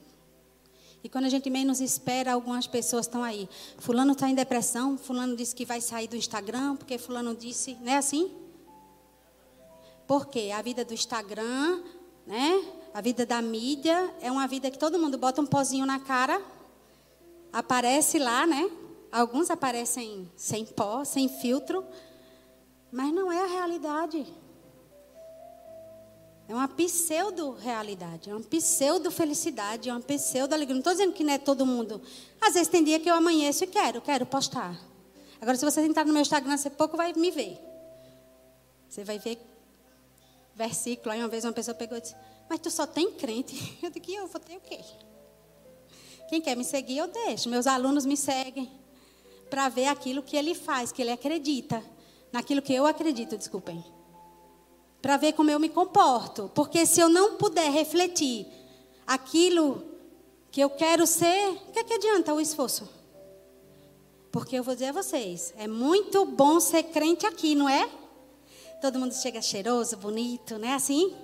E 1.03 1.09
quando 1.09 1.25
a 1.25 1.29
gente 1.29 1.49
menos 1.49 1.81
espera, 1.81 2.33
algumas 2.33 2.67
pessoas 2.67 3.05
estão 3.05 3.23
aí. 3.23 3.49
Fulano 3.77 4.13
está 4.13 4.29
em 4.29 4.35
depressão, 4.35 4.97
fulano 4.97 5.35
disse 5.35 5.55
que 5.55 5.65
vai 5.65 5.81
sair 5.81 6.07
do 6.07 6.15
Instagram, 6.15 6.75
porque 6.75 6.97
fulano 6.97 7.35
disse, 7.35 7.75
não 7.81 7.91
é 7.91 7.97
assim? 7.97 8.31
Porque 10.07 10.51
a 10.51 10.61
vida 10.61 10.85
do 10.85 10.93
Instagram, 10.93 11.81
né? 12.25 12.63
A 12.95 13.01
vida 13.01 13.25
da 13.25 13.41
mídia 13.41 14.09
é 14.21 14.31
uma 14.31 14.47
vida 14.47 14.71
que 14.71 14.79
todo 14.79 14.97
mundo 14.97 15.17
bota 15.17 15.41
um 15.41 15.45
pozinho 15.45 15.85
na 15.85 15.99
cara, 15.99 16.41
aparece 17.51 18.17
lá, 18.17 18.47
né? 18.47 18.71
Alguns 19.11 19.49
aparecem 19.49 20.31
sem 20.37 20.65
pó, 20.65 21.03
sem 21.03 21.27
filtro, 21.27 21.85
mas 22.89 23.13
não 23.13 23.29
é 23.29 23.43
a 23.43 23.47
realidade. 23.47 24.25
É 26.47 26.53
uma 26.55 26.69
pseudo-realidade, 26.69 28.29
é 28.29 28.33
uma 28.33 28.43
pseudo-felicidade, 28.43 29.89
é 29.89 29.91
uma 29.91 29.99
pseudo-alegria. 29.99 30.75
Não 30.75 30.79
estou 30.79 30.93
dizendo 30.93 31.11
que 31.11 31.25
não 31.25 31.33
é 31.33 31.37
todo 31.37 31.65
mundo. 31.65 32.01
Às 32.39 32.53
vezes 32.53 32.69
tem 32.69 32.81
dia 32.81 32.97
que 32.97 33.09
eu 33.09 33.15
amanheço 33.15 33.65
e 33.65 33.67
quero, 33.67 33.99
quero 33.99 34.25
postar. 34.25 34.73
Agora, 35.41 35.57
se 35.57 35.65
você 35.65 35.81
entrar 35.81 36.05
no 36.05 36.13
meu 36.13 36.21
Instagram, 36.21 36.55
você 36.55 36.69
pouco 36.69 36.95
vai 36.95 37.11
me 37.11 37.29
ver. 37.29 37.59
Você 38.87 39.03
vai 39.03 39.19
ver 39.19 39.37
versículo. 40.55 41.11
Aí 41.11 41.19
uma 41.19 41.27
vez 41.27 41.43
uma 41.43 41.51
pessoa 41.51 41.75
pegou 41.75 41.97
e 41.97 42.01
disse, 42.01 42.15
mas 42.49 42.59
tu 42.59 42.69
só 42.69 42.85
tem 42.85 43.11
crente. 43.11 43.77
Eu 43.81 43.89
digo, 43.89 44.11
eu 44.11 44.27
vou 44.27 44.39
ter 44.39 44.57
o 44.57 44.61
quê? 44.61 44.79
Quem 46.29 46.41
quer 46.41 46.55
me 46.55 46.63
seguir, 46.63 46.97
eu 46.97 47.07
deixo. 47.07 47.47
Meus 47.49 47.67
alunos 47.67 48.03
me 48.05 48.17
seguem 48.17 48.71
para 49.49 49.69
ver 49.69 49.85
aquilo 49.85 50.23
que 50.23 50.35
ele 50.35 50.55
faz, 50.55 50.91
que 50.91 51.01
ele 51.01 51.11
acredita. 51.11 51.83
Naquilo 52.31 52.63
que 52.63 52.73
eu 52.73 52.85
acredito, 52.85 53.37
desculpem 53.37 53.83
para 55.05 55.17
ver 55.17 55.33
como 55.33 55.51
eu 55.51 55.59
me 55.59 55.69
comporto. 55.69 56.49
Porque 56.55 56.83
se 56.83 56.99
eu 56.99 57.07
não 57.07 57.37
puder 57.37 57.71
refletir 57.71 58.47
aquilo 59.05 59.85
que 60.49 60.59
eu 60.59 60.67
quero 60.71 61.05
ser, 61.05 61.49
o 61.67 61.71
que, 61.71 61.77
é 61.77 61.83
que 61.83 61.93
adianta 61.93 62.33
o 62.33 62.41
esforço? 62.41 62.89
Porque 64.31 64.57
eu 64.57 64.63
vou 64.63 64.73
dizer 64.73 64.87
a 64.87 64.91
vocês, 64.93 65.53
é 65.57 65.67
muito 65.67 66.25
bom 66.25 66.59
ser 66.59 66.81
crente 66.85 67.23
aqui, 67.23 67.53
não 67.53 67.69
é? 67.69 67.87
Todo 68.81 68.97
mundo 68.97 69.13
chega 69.13 69.43
cheiroso, 69.43 69.95
bonito, 69.95 70.57
não 70.57 70.67
é 70.67 70.73
assim? 70.73 71.15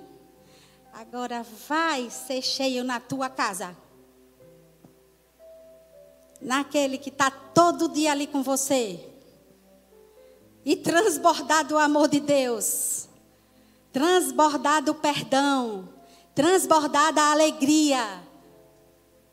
Agora 0.92 1.42
vai 1.68 2.10
ser 2.10 2.42
cheio 2.42 2.84
na 2.84 3.00
tua 3.00 3.28
casa. 3.28 3.76
Naquele 6.40 6.98
que 6.98 7.08
está 7.08 7.30
todo 7.30 7.88
dia 7.88 8.12
ali 8.12 8.26
com 8.26 8.42
você. 8.42 9.08
e 10.64 10.76
transbordar 10.76 11.66
do 11.66 11.76
amor 11.76 12.08
de 12.08 12.20
Deus, 12.20 13.08
transbordar 13.92 14.82
do 14.82 14.94
perdão, 14.94 15.88
transbordar 16.34 17.12
da 17.12 17.32
alegria. 17.32 18.22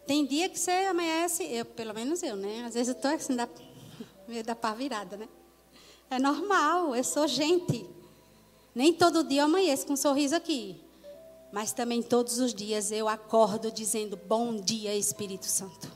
Tem 0.07 0.25
dia 0.25 0.49
que 0.49 0.57
você 0.57 0.71
amanhece, 0.71 1.43
eu, 1.43 1.65
pelo 1.65 1.93
menos 1.93 2.23
eu, 2.23 2.35
né? 2.35 2.65
Às 2.65 2.73
vezes 2.73 2.89
eu 2.89 2.95
estou 2.95 3.11
assim, 3.11 3.35
da, 3.35 3.47
meio 4.27 4.43
da 4.43 4.55
pá 4.55 4.73
virada, 4.73 5.17
né? 5.17 5.29
É 6.09 6.17
normal, 6.17 6.95
eu 6.95 7.03
sou 7.03 7.27
gente. 7.27 7.85
Nem 8.73 8.91
todo 8.91 9.23
dia 9.23 9.41
eu 9.41 9.45
amanheço 9.45 9.85
com 9.85 9.93
um 9.93 9.97
sorriso 9.97 10.35
aqui. 10.35 10.81
Mas 11.51 11.71
também 11.71 12.01
todos 12.01 12.39
os 12.39 12.53
dias 12.53 12.91
eu 12.91 13.07
acordo 13.07 13.71
dizendo: 13.71 14.15
Bom 14.15 14.55
dia, 14.55 14.95
Espírito 14.95 15.45
Santo. 15.45 15.91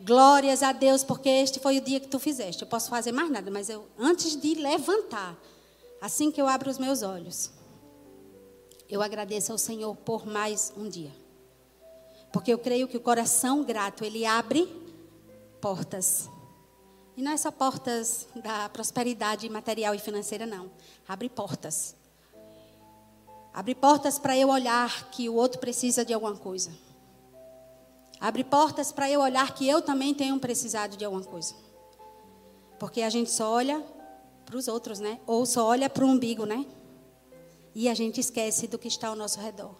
Glórias 0.00 0.62
a 0.62 0.72
Deus, 0.72 1.04
porque 1.04 1.28
este 1.28 1.60
foi 1.60 1.78
o 1.78 1.80
dia 1.80 2.00
que 2.00 2.08
tu 2.08 2.18
fizeste. 2.18 2.62
Eu 2.62 2.68
posso 2.68 2.88
fazer 2.88 3.12
mais 3.12 3.30
nada, 3.30 3.50
mas 3.50 3.68
eu, 3.68 3.86
antes 3.98 4.34
de 4.34 4.54
levantar, 4.54 5.36
assim 6.00 6.30
que 6.30 6.40
eu 6.40 6.48
abro 6.48 6.70
os 6.70 6.78
meus 6.78 7.02
olhos, 7.02 7.50
eu 8.88 9.02
agradeço 9.02 9.52
ao 9.52 9.58
Senhor 9.58 9.94
por 9.96 10.26
mais 10.26 10.72
um 10.76 10.88
dia. 10.88 11.12
Porque 12.32 12.52
eu 12.52 12.58
creio 12.58 12.88
que 12.88 12.96
o 12.96 13.00
coração 13.00 13.62
grato, 13.62 14.04
ele 14.04 14.24
abre 14.24 14.66
portas. 15.60 16.30
E 17.16 17.22
não 17.22 17.32
é 17.32 17.36
só 17.36 17.50
portas 17.50 18.26
da 18.36 18.68
prosperidade 18.70 19.48
material 19.50 19.94
e 19.94 19.98
financeira, 19.98 20.46
não. 20.46 20.70
Abre 21.06 21.28
portas. 21.28 21.94
Abre 23.52 23.74
portas 23.74 24.18
para 24.18 24.36
eu 24.36 24.48
olhar 24.48 25.10
que 25.10 25.28
o 25.28 25.34
outro 25.34 25.58
precisa 25.58 26.04
de 26.04 26.14
alguma 26.14 26.36
coisa. 26.36 26.70
Abre 28.20 28.44
portas 28.44 28.92
para 28.92 29.10
eu 29.10 29.20
olhar 29.20 29.54
que 29.54 29.66
eu 29.66 29.80
também 29.82 30.14
tenho 30.14 30.38
precisado 30.38 30.96
de 30.96 31.04
alguma 31.04 31.24
coisa. 31.24 31.54
Porque 32.78 33.02
a 33.02 33.10
gente 33.10 33.30
só 33.30 33.50
olha 33.50 33.84
para 34.44 34.56
os 34.56 34.68
outros, 34.68 35.00
né? 35.00 35.18
Ou 35.26 35.44
só 35.46 35.66
olha 35.66 35.88
para 35.88 36.04
o 36.04 36.08
umbigo, 36.08 36.44
né? 36.44 36.66
E 37.74 37.88
a 37.88 37.94
gente 37.94 38.20
esquece 38.20 38.66
do 38.66 38.78
que 38.78 38.88
está 38.88 39.08
ao 39.08 39.16
nosso 39.16 39.40
redor. 39.40 39.74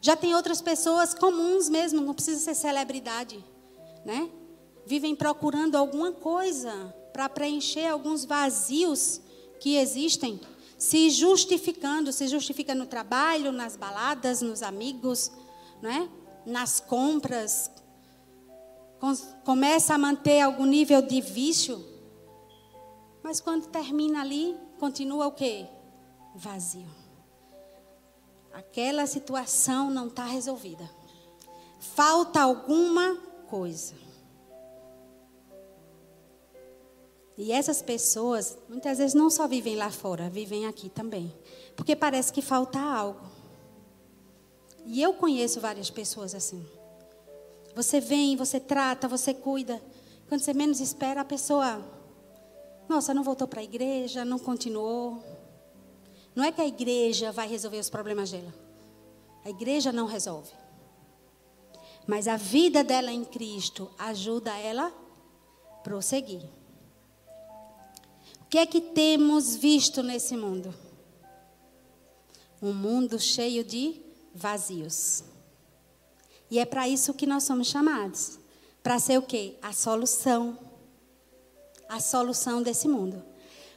Já 0.00 0.14
tem 0.14 0.34
outras 0.34 0.60
pessoas 0.60 1.14
comuns 1.14 1.68
mesmo, 1.68 2.00
não 2.00 2.12
precisa 2.12 2.38
ser 2.38 2.54
celebridade, 2.54 3.42
né? 4.04 4.28
Vivem 4.84 5.16
procurando 5.16 5.76
alguma 5.76 6.12
coisa 6.12 6.94
para 7.12 7.28
preencher 7.28 7.86
alguns 7.86 8.24
vazios 8.24 9.20
que 9.60 9.76
existem, 9.76 10.38
se 10.84 11.08
justificando, 11.08 12.12
se 12.12 12.28
justifica 12.28 12.74
no 12.74 12.84
trabalho, 12.84 13.50
nas 13.50 13.74
baladas, 13.74 14.42
nos 14.42 14.62
amigos, 14.62 15.32
né? 15.80 16.10
nas 16.44 16.78
compras, 16.78 17.70
começa 19.46 19.94
a 19.94 19.98
manter 19.98 20.42
algum 20.42 20.66
nível 20.66 21.00
de 21.00 21.22
vício, 21.22 21.82
mas 23.22 23.40
quando 23.40 23.66
termina 23.68 24.20
ali, 24.20 24.54
continua 24.78 25.26
o 25.26 25.32
quê? 25.32 25.66
Vazio. 26.34 26.90
Aquela 28.52 29.06
situação 29.06 29.90
não 29.90 30.08
está 30.08 30.26
resolvida. 30.26 30.88
Falta 31.80 32.42
alguma 32.42 33.16
coisa. 33.48 33.94
E 37.36 37.50
essas 37.50 37.82
pessoas, 37.82 38.56
muitas 38.68 38.98
vezes, 38.98 39.14
não 39.14 39.28
só 39.28 39.48
vivem 39.48 39.76
lá 39.76 39.90
fora, 39.90 40.30
vivem 40.30 40.66
aqui 40.66 40.88
também. 40.88 41.32
Porque 41.74 41.96
parece 41.96 42.32
que 42.32 42.40
falta 42.40 42.78
algo. 42.78 43.20
E 44.86 45.02
eu 45.02 45.14
conheço 45.14 45.60
várias 45.60 45.90
pessoas 45.90 46.34
assim. 46.34 46.64
Você 47.74 48.00
vem, 48.00 48.36
você 48.36 48.60
trata, 48.60 49.08
você 49.08 49.34
cuida. 49.34 49.82
Quando 50.28 50.42
você 50.42 50.54
menos 50.54 50.78
espera, 50.80 51.22
a 51.22 51.24
pessoa, 51.24 51.84
nossa, 52.88 53.12
não 53.12 53.24
voltou 53.24 53.48
para 53.48 53.60
a 53.60 53.64
igreja, 53.64 54.24
não 54.24 54.38
continuou. 54.38 55.22
Não 56.34 56.44
é 56.44 56.52
que 56.52 56.60
a 56.60 56.66
igreja 56.66 57.32
vai 57.32 57.48
resolver 57.48 57.78
os 57.78 57.90
problemas 57.90 58.30
dela. 58.30 58.54
A 59.44 59.50
igreja 59.50 59.92
não 59.92 60.06
resolve. 60.06 60.50
Mas 62.06 62.28
a 62.28 62.36
vida 62.36 62.84
dela 62.84 63.10
em 63.10 63.24
Cristo 63.24 63.90
ajuda 63.98 64.56
ela 64.56 64.92
a 65.72 65.76
prosseguir. 65.78 66.42
O 68.44 68.46
que 68.48 68.58
é 68.58 68.66
que 68.66 68.80
temos 68.80 69.56
visto 69.56 70.02
nesse 70.02 70.36
mundo? 70.36 70.72
Um 72.62 72.72
mundo 72.72 73.18
cheio 73.18 73.64
de 73.64 74.00
vazios. 74.34 75.24
E 76.50 76.58
é 76.58 76.64
para 76.64 76.88
isso 76.88 77.14
que 77.14 77.26
nós 77.26 77.44
somos 77.44 77.66
chamados. 77.66 78.38
Para 78.82 78.98
ser 78.98 79.18
o 79.18 79.22
quê? 79.22 79.56
A 79.60 79.72
solução. 79.72 80.58
A 81.88 82.00
solução 82.00 82.62
desse 82.62 82.86
mundo. 82.86 83.22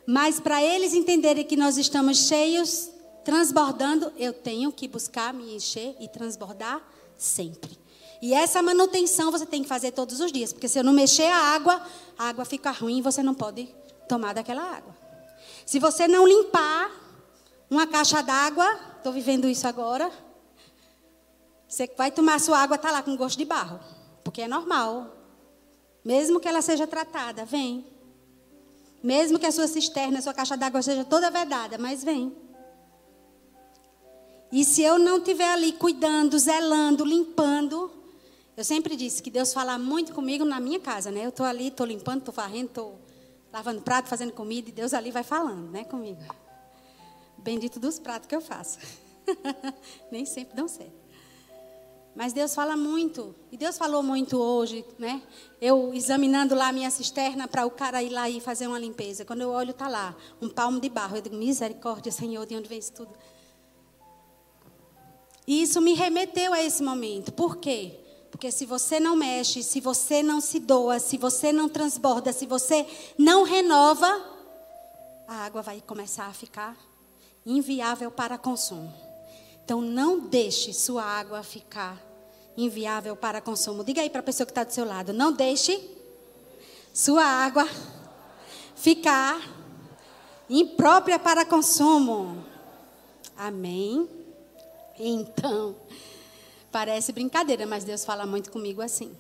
Mas 0.05 0.39
para 0.39 0.63
eles 0.63 0.93
entenderem 0.93 1.43
que 1.43 1.57
nós 1.57 1.77
estamos 1.77 2.27
cheios, 2.27 2.89
transbordando, 3.25 4.13
eu 4.15 4.31
tenho 4.31 4.71
que 4.71 4.87
buscar 4.87 5.33
me 5.33 5.55
encher 5.55 5.95
e 5.99 6.07
transbordar 6.07 6.81
sempre. 7.17 7.77
E 8.21 8.33
essa 8.33 8.61
manutenção 8.61 9.31
você 9.31 9.45
tem 9.45 9.63
que 9.63 9.67
fazer 9.67 9.91
todos 9.91 10.19
os 10.19 10.31
dias, 10.31 10.53
porque 10.53 10.67
se 10.67 10.79
eu 10.79 10.83
não 10.83 10.93
mexer 10.93 11.27
a 11.27 11.37
água, 11.37 11.85
a 12.17 12.29
água 12.29 12.45
fica 12.45 12.71
ruim 12.71 12.99
e 12.99 13.01
você 13.01 13.21
não 13.21 13.33
pode 13.33 13.69
tomar 14.07 14.33
daquela 14.33 14.63
água. 14.63 14.95
Se 15.65 15.79
você 15.79 16.07
não 16.07 16.27
limpar 16.27 16.91
uma 17.69 17.85
caixa 17.85 18.21
d'água, 18.21 18.79
estou 18.97 19.11
vivendo 19.11 19.47
isso 19.47 19.67
agora, 19.67 20.11
você 21.67 21.89
vai 21.97 22.11
tomar 22.11 22.39
sua 22.39 22.59
água, 22.59 22.75
está 22.75 22.91
lá 22.91 23.03
com 23.03 23.15
gosto 23.17 23.37
de 23.37 23.45
barro. 23.45 23.79
Porque 24.23 24.41
é 24.41 24.47
normal. 24.47 25.15
Mesmo 26.03 26.39
que 26.39 26.47
ela 26.47 26.61
seja 26.61 26.87
tratada, 26.87 27.43
vem. 27.43 27.85
Mesmo 29.03 29.37
que 29.37 29.45
a 29.45 29.51
sua 29.51 29.67
cisterna, 29.67 30.19
a 30.19 30.21
sua 30.21 30.33
caixa 30.33 30.55
d'água 30.55 30.81
seja 30.81 31.03
toda 31.03 31.29
vedada, 31.29 31.77
mas 31.77 32.03
vem. 32.03 32.35
E 34.51 34.63
se 34.63 34.81
eu 34.81 34.97
não 34.97 35.17
estiver 35.17 35.49
ali 35.49 35.73
cuidando, 35.73 36.39
zelando, 36.39 37.03
limpando, 37.03 37.91
eu 38.55 38.63
sempre 38.63 38.95
disse 38.95 39.21
que 39.21 39.29
Deus 39.29 39.53
fala 39.53 39.77
muito 39.77 40.13
comigo 40.13 40.45
na 40.45 40.59
minha 40.59 40.79
casa, 40.79 41.11
né? 41.11 41.25
Eu 41.25 41.29
estou 41.29 41.45
ali, 41.45 41.67
estou 41.67 41.85
limpando, 41.85 42.19
estou 42.19 42.33
varrendo, 42.33 42.67
estou 42.67 42.99
lavando 43.57 43.81
prato, 43.81 44.07
fazendo 44.07 44.31
comida, 44.33 44.69
e 44.69 44.71
Deus 44.71 44.93
ali 44.93 45.09
vai 45.09 45.23
falando, 45.23 45.71
né, 45.71 45.83
comigo. 45.83 46.21
Bendito 47.39 47.79
dos 47.79 47.97
pratos 47.97 48.27
que 48.27 48.35
eu 48.35 48.41
faço. 48.41 48.77
Nem 50.11 50.25
sempre 50.25 50.55
dão 50.55 50.67
certo. 50.67 50.93
Mas 52.15 52.33
Deus 52.33 52.53
fala 52.53 52.77
muito. 52.77 53.35
E 53.51 53.57
Deus 53.57 53.75
falou 53.75 54.03
muito 54.03 54.37
hoje, 54.37 54.85
né? 54.99 55.23
Eu 55.59 55.91
examinando 55.91 56.53
lá 56.53 56.67
a 56.67 56.71
minha 56.71 56.89
cisterna 56.91 57.47
para 57.47 57.65
o 57.65 57.71
cara 57.71 58.01
ir 58.03 58.09
lá 58.09 58.29
e 58.29 58.39
fazer 58.39 58.67
uma 58.67 58.77
limpeza. 58.77 59.25
Quando 59.25 59.41
eu 59.41 59.49
olho, 59.49 59.71
está 59.71 59.87
lá, 59.87 60.15
um 60.39 60.49
palmo 60.49 60.79
de 60.79 60.89
barro. 60.89 61.17
Eu 61.17 61.21
digo, 61.21 61.35
misericórdia, 61.35 62.11
Senhor, 62.11 62.45
de 62.45 62.55
onde 62.55 62.69
vem 62.69 62.77
isso 62.77 62.93
tudo? 62.93 63.13
E 65.47 65.63
isso 65.63 65.81
me 65.81 65.93
remeteu 65.93 66.53
a 66.53 66.61
esse 66.61 66.83
momento. 66.83 67.31
Por 67.33 67.57
quê? 67.57 67.99
Porque 68.37 68.51
se 68.51 68.67
você 68.67 68.99
não 68.99 69.15
mexe, 69.15 69.63
se 69.63 69.81
você 69.81 70.21
não 70.21 70.39
se 70.39 70.59
doa, 70.59 70.99
se 70.99 71.17
você 71.17 71.51
não 71.51 71.67
transborda, 71.67 72.31
se 72.31 72.45
você 72.45 72.85
não 73.17 73.41
renova, 73.41 74.05
a 75.27 75.37
água 75.37 75.63
vai 75.63 75.81
começar 75.81 76.27
a 76.27 76.33
ficar 76.33 76.77
inviável 77.43 78.11
para 78.11 78.37
consumo. 78.37 78.93
Então 79.65 79.81
não 79.81 80.19
deixe 80.19 80.71
sua 80.71 81.03
água 81.03 81.41
ficar 81.41 81.99
inviável 82.55 83.15
para 83.15 83.41
consumo. 83.41 83.83
Diga 83.83 84.03
aí 84.03 84.09
para 84.11 84.19
a 84.19 84.23
pessoa 84.23 84.45
que 84.45 84.51
está 84.51 84.63
do 84.63 84.71
seu 84.71 84.85
lado: 84.85 85.11
não 85.11 85.33
deixe 85.33 85.83
sua 86.93 87.23
água 87.25 87.67
ficar 88.75 89.41
imprópria 90.47 91.17
para 91.17 91.43
consumo. 91.43 92.45
Amém? 93.35 94.07
Então, 94.99 95.75
parece 96.71 97.11
brincadeira, 97.11 97.65
mas 97.65 97.83
Deus 97.83 98.05
fala 98.05 98.25
muito 98.25 98.51
comigo 98.51 98.81
assim. 98.81 99.15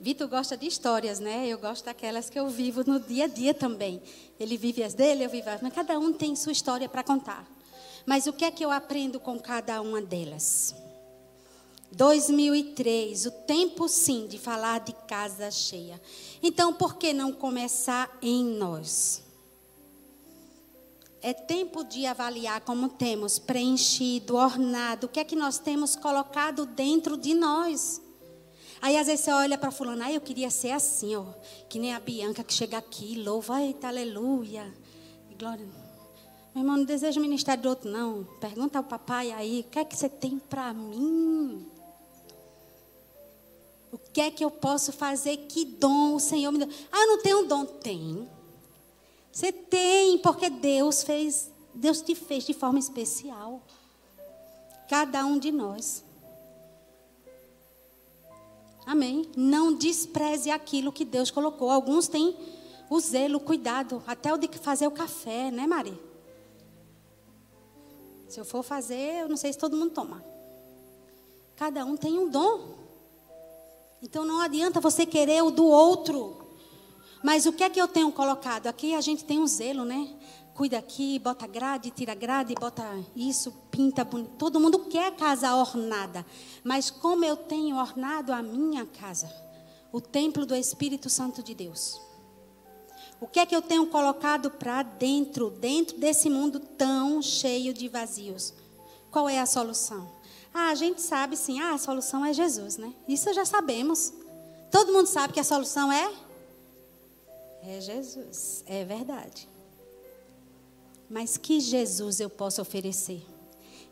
Vitor 0.00 0.28
gosta 0.28 0.56
de 0.56 0.66
histórias, 0.66 1.20
né? 1.20 1.46
Eu 1.46 1.58
gosto 1.58 1.84
daquelas 1.84 2.30
que 2.30 2.38
eu 2.38 2.48
vivo 2.48 2.82
no 2.86 2.98
dia 2.98 3.24
a 3.24 3.28
dia 3.28 3.52
também. 3.52 4.00
Ele 4.38 4.56
vive 4.56 4.82
as 4.82 4.94
dele, 4.94 5.26
eu 5.26 5.28
vivo 5.28 5.50
as. 5.50 5.60
Mas 5.60 5.74
cada 5.74 5.98
um 5.98 6.10
tem 6.10 6.34
sua 6.34 6.52
história 6.52 6.88
para 6.88 7.04
contar. 7.04 7.46
Mas 8.06 8.26
o 8.26 8.32
que 8.32 8.46
é 8.46 8.50
que 8.50 8.64
eu 8.64 8.70
aprendo 8.70 9.20
com 9.20 9.38
cada 9.38 9.82
uma 9.82 10.00
delas? 10.00 10.74
2003, 11.92 13.26
o 13.26 13.30
tempo 13.30 13.88
sim 13.88 14.26
de 14.26 14.38
falar 14.38 14.80
de 14.80 14.92
casa 15.06 15.50
cheia. 15.50 16.00
Então, 16.42 16.72
por 16.72 16.96
que 16.96 17.12
não 17.12 17.30
começar 17.30 18.10
em 18.22 18.42
nós? 18.42 19.22
É 21.22 21.34
tempo 21.34 21.84
de 21.84 22.06
avaliar 22.06 22.62
como 22.62 22.88
temos 22.88 23.38
preenchido, 23.38 24.36
ornado, 24.36 25.06
o 25.06 25.10
que 25.10 25.20
é 25.20 25.24
que 25.24 25.36
nós 25.36 25.58
temos 25.58 25.94
colocado 25.94 26.64
dentro 26.64 27.16
de 27.16 27.34
nós. 27.34 28.00
Aí 28.80 28.96
às 28.96 29.06
vezes 29.06 29.26
você 29.26 29.32
olha 29.32 29.58
para 29.58 29.70
fulano, 29.70 30.02
ah, 30.02 30.10
eu 30.10 30.20
queria 30.20 30.48
ser 30.48 30.70
assim, 30.70 31.14
ó, 31.14 31.26
que 31.68 31.78
nem 31.78 31.92
a 31.92 32.00
Bianca 32.00 32.42
que 32.42 32.54
chega 32.54 32.78
aqui, 32.78 33.16
louva, 33.22 33.60
eita, 33.60 33.88
aleluia. 33.88 34.72
Glória. 35.38 35.66
Meu 36.54 36.62
irmão, 36.62 36.78
não 36.78 36.84
deseja 36.84 37.20
ministério 37.20 37.62
do 37.62 37.68
outro, 37.68 37.90
não. 37.90 38.24
Pergunta 38.40 38.78
ao 38.78 38.84
papai 38.84 39.30
aí, 39.30 39.60
o 39.60 39.70
que 39.70 39.78
é 39.78 39.84
que 39.84 39.96
você 39.96 40.08
tem 40.08 40.38
para 40.38 40.72
mim? 40.72 41.66
O 43.92 43.98
que 43.98 44.20
é 44.20 44.30
que 44.30 44.44
eu 44.44 44.50
posso 44.50 44.92
fazer? 44.92 45.36
Que 45.48 45.64
dom 45.64 46.14
o 46.14 46.20
Senhor 46.20 46.50
me 46.50 46.58
deu? 46.58 46.68
Ah, 46.90 47.02
eu 47.02 47.06
não 47.08 47.22
tenho 47.22 47.40
um 47.40 47.46
dom. 47.46 47.64
Tem. 47.64 48.28
Você 49.40 49.52
tem, 49.52 50.18
porque 50.18 50.50
Deus 50.50 51.02
fez, 51.02 51.50
Deus 51.74 52.02
te 52.02 52.14
fez 52.14 52.44
de 52.44 52.52
forma 52.52 52.78
especial. 52.78 53.62
Cada 54.86 55.24
um 55.24 55.38
de 55.38 55.50
nós. 55.50 56.04
Amém. 58.84 59.30
Não 59.34 59.72
despreze 59.72 60.50
aquilo 60.50 60.92
que 60.92 61.06
Deus 61.06 61.30
colocou. 61.30 61.70
Alguns 61.70 62.06
têm 62.06 62.36
o 62.90 63.00
zelo, 63.00 63.38
o 63.38 63.40
cuidado, 63.40 64.02
até 64.06 64.30
o 64.30 64.36
de 64.36 64.46
fazer 64.58 64.86
o 64.86 64.90
café, 64.90 65.50
né, 65.50 65.66
Maria? 65.66 65.98
Se 68.28 68.38
eu 68.38 68.44
for 68.44 68.62
fazer, 68.62 69.22
eu 69.22 69.28
não 69.30 69.38
sei 69.38 69.54
se 69.54 69.58
todo 69.58 69.74
mundo 69.74 69.94
toma. 69.94 70.22
Cada 71.56 71.82
um 71.86 71.96
tem 71.96 72.18
um 72.18 72.28
dom. 72.28 72.74
Então 74.02 74.22
não 74.22 74.38
adianta 74.38 74.80
você 74.80 75.06
querer 75.06 75.42
o 75.42 75.50
do 75.50 75.64
outro. 75.64 76.39
Mas 77.22 77.46
o 77.46 77.52
que 77.52 77.62
é 77.62 77.70
que 77.70 77.80
eu 77.80 77.88
tenho 77.88 78.10
colocado? 78.12 78.66
Aqui 78.66 78.94
a 78.94 79.00
gente 79.00 79.24
tem 79.24 79.38
um 79.38 79.46
zelo, 79.46 79.84
né? 79.84 80.08
Cuida 80.54 80.78
aqui, 80.78 81.18
bota 81.18 81.46
grade, 81.46 81.90
tira 81.90 82.14
grade, 82.14 82.54
bota 82.54 82.84
isso, 83.14 83.52
pinta 83.70 84.04
bonito. 84.04 84.32
Todo 84.38 84.60
mundo 84.60 84.80
quer 84.80 85.14
casa 85.16 85.54
ornada. 85.54 86.24
Mas 86.64 86.90
como 86.90 87.24
eu 87.24 87.36
tenho 87.36 87.76
ornado 87.76 88.32
a 88.32 88.42
minha 88.42 88.84
casa? 88.86 89.30
O 89.92 90.00
templo 90.00 90.46
do 90.46 90.54
Espírito 90.54 91.08
Santo 91.08 91.42
de 91.42 91.54
Deus. 91.54 92.00
O 93.20 93.26
que 93.26 93.38
é 93.38 93.46
que 93.46 93.54
eu 93.54 93.60
tenho 93.60 93.86
colocado 93.86 94.50
para 94.50 94.82
dentro, 94.82 95.50
dentro 95.50 95.98
desse 95.98 96.30
mundo 96.30 96.58
tão 96.58 97.20
cheio 97.20 97.74
de 97.74 97.86
vazios? 97.86 98.54
Qual 99.10 99.28
é 99.28 99.38
a 99.38 99.46
solução? 99.46 100.10
Ah, 100.54 100.70
a 100.70 100.74
gente 100.74 101.02
sabe 101.02 101.36
sim, 101.36 101.60
ah, 101.60 101.74
a 101.74 101.78
solução 101.78 102.24
é 102.24 102.32
Jesus, 102.32 102.76
né? 102.76 102.92
Isso 103.06 103.32
já 103.32 103.44
sabemos. 103.44 104.12
Todo 104.70 104.92
mundo 104.92 105.06
sabe 105.06 105.34
que 105.34 105.40
a 105.40 105.44
solução 105.44 105.92
é 105.92 106.10
é 107.62 107.80
Jesus, 107.80 108.64
é 108.66 108.84
verdade. 108.84 109.48
Mas 111.08 111.36
que 111.36 111.60
Jesus 111.60 112.20
eu 112.20 112.30
posso 112.30 112.62
oferecer? 112.62 113.24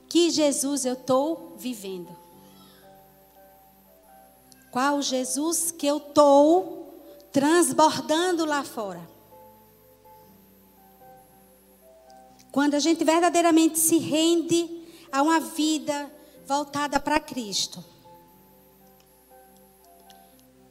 Que 0.08 0.30
Jesus 0.30 0.84
eu 0.84 0.94
estou 0.94 1.54
vivendo? 1.58 2.16
Qual 4.70 5.02
Jesus 5.02 5.70
que 5.70 5.86
eu 5.86 5.98
estou 5.98 6.94
transbordando 7.32 8.44
lá 8.44 8.62
fora? 8.62 9.08
Quando 12.52 12.74
a 12.74 12.78
gente 12.78 13.04
verdadeiramente 13.04 13.78
se 13.78 13.98
rende 13.98 14.86
a 15.12 15.22
uma 15.22 15.40
vida 15.40 16.10
voltada 16.46 16.98
para 16.98 17.20
Cristo. 17.20 17.84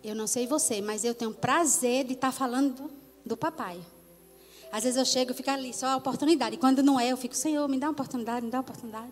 Eu 0.08 0.16
não 0.16 0.26
sei 0.26 0.48
você, 0.48 0.80
mas 0.80 1.04
eu 1.04 1.14
tenho 1.14 1.34
prazer 1.34 2.06
de 2.06 2.14
estar 2.14 2.28
tá 2.28 2.32
falando 2.32 2.90
do, 3.26 3.36
papai. 3.36 3.78
Às 4.72 4.86
vezes 4.86 4.98
eu 4.98 5.04
chego 5.04 5.32
e 5.32 5.34
fico 5.34 5.50
ali, 5.52 5.74
só 5.74 5.88
a 5.88 5.98
oportunidade. 5.98 6.56
E 6.56 6.58
quando 6.58 6.82
não 6.82 6.98
é, 6.98 7.12
eu 7.12 7.18
fico, 7.18 7.36
Senhor, 7.36 7.68
me 7.68 7.78
dá 7.78 7.88
uma 7.88 7.92
oportunidade, 7.92 8.46
me 8.46 8.50
dá 8.50 8.60
uma 8.60 8.62
oportunidade. 8.62 9.12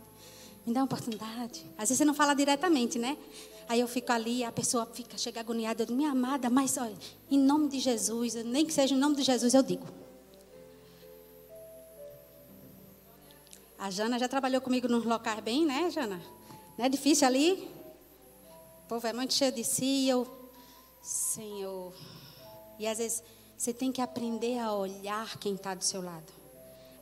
Me 0.65 0.73
dá 0.73 0.79
uma 0.79 0.85
oportunidade. 0.85 1.65
Às 1.77 1.89
vezes 1.89 1.97
você 1.97 2.05
não 2.05 2.13
fala 2.13 2.33
diretamente, 2.33 2.97
né? 2.97 3.17
Aí 3.67 3.81
eu 3.81 3.89
fico 3.89 4.09
ali, 4.09 4.41
a 4.45 4.53
pessoa 4.53 4.85
fica, 4.85 5.17
chega 5.17 5.41
agoniada, 5.41 5.81
eu 5.81 5.85
digo, 5.85 5.97
minha 5.97 6.11
amada, 6.11 6.49
mas 6.49 6.77
olha, 6.77 6.95
em 7.29 7.37
nome 7.37 7.67
de 7.67 7.81
Jesus, 7.81 8.35
nem 8.35 8.65
que 8.65 8.71
seja 8.71 8.95
em 8.95 8.97
nome 8.97 9.17
de 9.17 9.23
Jesus, 9.23 9.53
eu 9.53 9.63
digo. 9.63 9.85
A 13.77 13.89
Jana 13.89 14.17
já 14.17 14.29
trabalhou 14.29 14.61
comigo 14.61 14.87
nos 14.87 15.03
locais 15.03 15.41
bem, 15.41 15.65
né, 15.65 15.91
Jana? 15.91 16.21
Não 16.77 16.85
é 16.85 16.87
difícil 16.87 17.27
ali? 17.27 17.69
O 18.85 18.87
povo 18.87 19.05
é 19.05 19.11
muito 19.11 19.33
cheio 19.33 19.51
de 19.51 19.63
si, 19.65 20.07
eu, 20.07 20.44
Senhor. 21.05 21.93
E 22.79 22.87
às 22.87 22.97
vezes 22.97 23.23
você 23.55 23.71
tem 23.71 23.91
que 23.91 24.01
aprender 24.01 24.57
a 24.57 24.73
olhar 24.73 25.37
quem 25.37 25.53
está 25.53 25.75
do 25.75 25.83
seu 25.83 26.01
lado, 26.01 26.33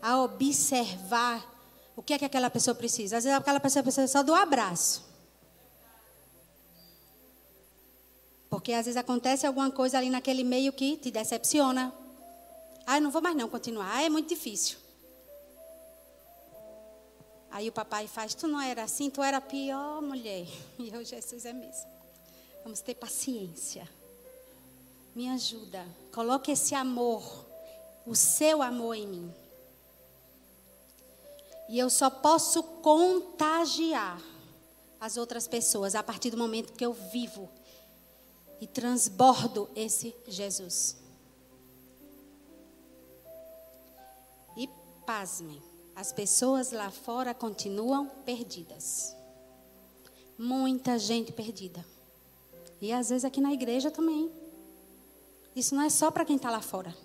a 0.01 0.21
observar 0.21 1.49
o 1.95 2.03
que 2.03 2.13
é 2.13 2.19
que 2.19 2.25
aquela 2.25 2.49
pessoa 2.49 2.75
precisa. 2.75 3.17
Às 3.17 3.23
vezes 3.23 3.39
aquela 3.39 3.61
pessoa 3.61 3.81
precisa 3.81 4.07
só 4.07 4.21
do 4.21 4.35
abraço. 4.35 5.05
Porque 8.49 8.73
às 8.73 8.85
vezes 8.85 8.97
acontece 8.97 9.47
alguma 9.47 9.71
coisa 9.71 9.97
ali 9.97 10.09
naquele 10.09 10.43
meio 10.43 10.73
que 10.73 10.97
te 10.97 11.09
decepciona. 11.09 11.93
Ah, 12.85 12.97
eu 12.97 13.01
não 13.01 13.09
vou 13.09 13.21
mais 13.21 13.35
não 13.37 13.47
continuar. 13.47 13.89
Ah, 13.95 14.03
é 14.03 14.09
muito 14.09 14.27
difícil. 14.27 14.77
Aí 17.49 17.69
o 17.69 17.71
papai 17.71 18.07
faz, 18.07 18.35
tu 18.35 18.47
não 18.47 18.59
era 18.59 18.83
assim, 18.83 19.09
tu 19.09 19.23
era 19.23 19.39
pior 19.39 20.01
mulher. 20.01 20.45
E 20.77 20.89
eu, 20.89 21.03
Jesus 21.05 21.45
é 21.45 21.53
mesmo. 21.53 21.89
Vamos 22.63 22.81
ter 22.81 22.95
paciência. 22.95 23.87
Me 25.15 25.29
ajuda. 25.29 25.85
Coloque 26.11 26.51
esse 26.51 26.73
amor, 26.73 27.45
o 28.05 28.15
seu 28.15 28.61
amor 28.61 28.95
em 28.95 29.07
mim. 29.07 29.33
E 31.69 31.77
eu 31.79 31.89
só 31.89 32.09
posso 32.09 32.63
contagiar 32.63 34.21
as 34.99 35.17
outras 35.17 35.47
pessoas 35.47 35.95
a 35.95 36.03
partir 36.03 36.29
do 36.29 36.37
momento 36.37 36.73
que 36.73 36.85
eu 36.85 36.93
vivo 36.93 37.49
e 38.59 38.67
transbordo 38.67 39.69
esse 39.75 40.15
Jesus. 40.27 40.97
E 44.55 44.67
pasmem. 45.05 45.61
As 45.95 46.11
pessoas 46.11 46.71
lá 46.71 46.89
fora 46.89 47.33
continuam 47.33 48.07
perdidas. 48.25 49.15
Muita 50.37 50.97
gente 50.97 51.31
perdida. 51.31 51.85
E 52.81 52.91
às 52.91 53.09
vezes 53.09 53.25
aqui 53.25 53.39
na 53.39 53.53
igreja 53.53 53.91
também. 53.91 54.42
Isso 55.55 55.75
não 55.75 55.83
é 55.83 55.89
só 55.89 56.09
para 56.09 56.25
quem 56.25 56.35
está 56.35 56.49
lá 56.49 56.61
fora. 56.61 56.95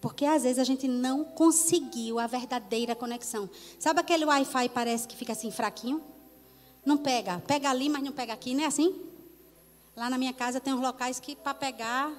Porque 0.00 0.24
às 0.24 0.42
vezes 0.42 0.58
a 0.58 0.64
gente 0.64 0.86
não 0.86 1.24
conseguiu 1.24 2.18
a 2.18 2.26
verdadeira 2.26 2.94
conexão. 2.94 3.50
Sabe 3.78 4.00
aquele 4.00 4.24
Wi-Fi 4.24 4.68
parece 4.68 5.08
que 5.08 5.16
fica 5.16 5.32
assim 5.32 5.50
fraquinho? 5.50 6.02
Não 6.84 6.96
pega. 6.96 7.42
Pega 7.46 7.68
ali, 7.70 7.88
mas 7.88 8.02
não 8.02 8.12
pega 8.12 8.32
aqui, 8.32 8.54
não 8.54 8.64
é 8.64 8.66
assim? 8.66 8.94
Lá 9.96 10.08
na 10.08 10.16
minha 10.16 10.32
casa 10.32 10.60
tem 10.60 10.72
uns 10.72 10.80
locais 10.80 11.18
que 11.18 11.34
para 11.34 11.54
pegar 11.54 12.12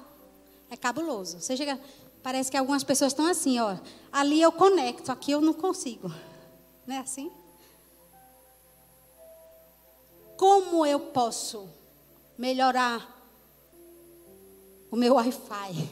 é 0.70 0.76
cabuloso. 0.76 1.40
Você 1.40 1.56
chega, 1.56 1.80
Parece 2.22 2.50
que 2.50 2.56
algumas 2.56 2.84
pessoas 2.84 3.12
estão 3.12 3.26
assim, 3.26 3.58
ó. 3.58 3.76
Ali 4.12 4.42
eu 4.42 4.52
conecto, 4.52 5.10
aqui 5.10 5.30
eu 5.30 5.40
não 5.40 5.54
consigo. 5.54 6.12
Não 6.86 6.96
é 6.96 6.98
assim? 6.98 7.30
Como 10.36 10.84
eu 10.84 11.00
posso 11.00 11.68
melhorar 12.36 13.19
o 14.90 14.96
meu 14.96 15.14
Wi-Fi? 15.14 15.88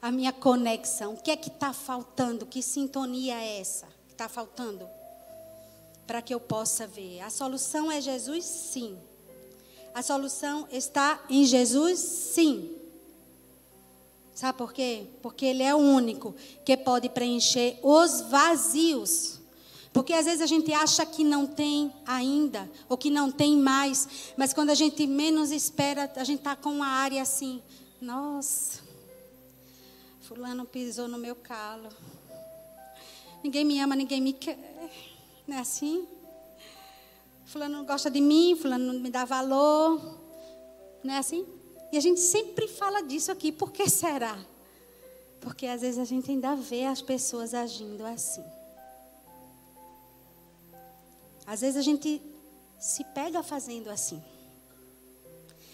A 0.00 0.10
minha 0.10 0.32
conexão? 0.32 1.14
O 1.14 1.22
que 1.22 1.30
é 1.30 1.36
que 1.36 1.48
está 1.48 1.72
faltando? 1.72 2.46
Que 2.46 2.62
sintonia 2.62 3.34
é 3.34 3.60
essa 3.60 3.86
que 4.06 4.14
está 4.14 4.28
faltando? 4.28 4.88
Para 6.06 6.22
que 6.22 6.32
eu 6.32 6.40
possa 6.40 6.86
ver. 6.86 7.20
A 7.20 7.30
solução 7.30 7.92
é 7.92 8.00
Jesus? 8.00 8.44
Sim. 8.44 8.98
A 9.94 10.02
solução 10.02 10.66
está 10.70 11.22
em 11.28 11.44
Jesus? 11.44 11.98
Sim. 11.98 12.76
Sabe 14.34 14.56
por 14.56 14.72
quê? 14.72 15.06
Porque 15.20 15.44
Ele 15.44 15.62
é 15.62 15.74
o 15.74 15.78
único 15.78 16.34
que 16.64 16.76
pode 16.76 17.10
preencher 17.10 17.78
os 17.82 18.22
vazios. 18.22 19.38
Porque 19.92 20.12
às 20.12 20.24
vezes 20.24 20.40
a 20.40 20.46
gente 20.46 20.72
acha 20.72 21.04
que 21.04 21.24
não 21.24 21.46
tem 21.46 21.92
ainda, 22.06 22.70
ou 22.88 22.96
que 22.96 23.10
não 23.10 23.30
tem 23.30 23.56
mais, 23.56 24.32
mas 24.36 24.52
quando 24.54 24.70
a 24.70 24.74
gente 24.74 25.04
menos 25.06 25.50
espera, 25.50 26.10
a 26.14 26.24
gente 26.24 26.38
está 26.38 26.54
com 26.54 26.70
uma 26.70 26.86
área 26.86 27.20
assim: 27.20 27.60
nossa, 28.00 28.80
Fulano 30.22 30.64
pisou 30.64 31.06
no 31.06 31.18
meu 31.18 31.36
calo. 31.36 31.88
Ninguém 33.42 33.64
me 33.64 33.80
ama, 33.80 33.94
ninguém 33.96 34.20
me 34.20 34.32
quer. 34.32 34.58
Não 35.46 35.56
é 35.56 35.60
assim? 35.60 36.06
Fulano 37.46 37.78
não 37.78 37.84
gosta 37.84 38.10
de 38.10 38.20
mim, 38.20 38.56
Fulano 38.56 38.92
não 38.92 39.00
me 39.00 39.10
dá 39.10 39.24
valor. 39.24 40.00
Não 41.02 41.14
é 41.14 41.18
assim? 41.18 41.46
E 41.92 41.98
a 41.98 42.00
gente 42.00 42.20
sempre 42.20 42.68
fala 42.68 43.02
disso 43.02 43.32
aqui. 43.32 43.50
Por 43.50 43.72
que 43.72 43.88
será? 43.88 44.38
Porque 45.40 45.66
às 45.66 45.80
vezes 45.80 45.98
a 45.98 46.04
gente 46.04 46.30
ainda 46.30 46.54
vê 46.54 46.84
as 46.84 47.02
pessoas 47.02 47.52
agindo 47.52 48.04
assim. 48.06 48.44
Às 51.46 51.62
vezes 51.62 51.76
a 51.76 51.82
gente 51.82 52.22
se 52.78 53.02
pega 53.04 53.42
fazendo 53.42 53.88
assim. 53.88 54.22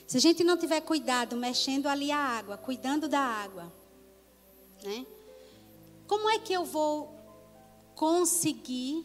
Se 0.07 0.17
a 0.17 0.21
gente 0.21 0.45
não 0.45 0.57
tiver 0.57 0.81
cuidado, 0.81 1.37
mexendo 1.37 1.87
ali 1.87 2.13
a 2.13 2.19
água, 2.19 2.57
cuidando 2.57 3.09
da 3.09 3.21
água, 3.21 3.73
né? 4.83 5.05
Como 6.07 6.31
é 6.31 6.39
que 6.39 6.53
eu 6.53 6.65
vou 6.65 7.13
conseguir 7.95 9.05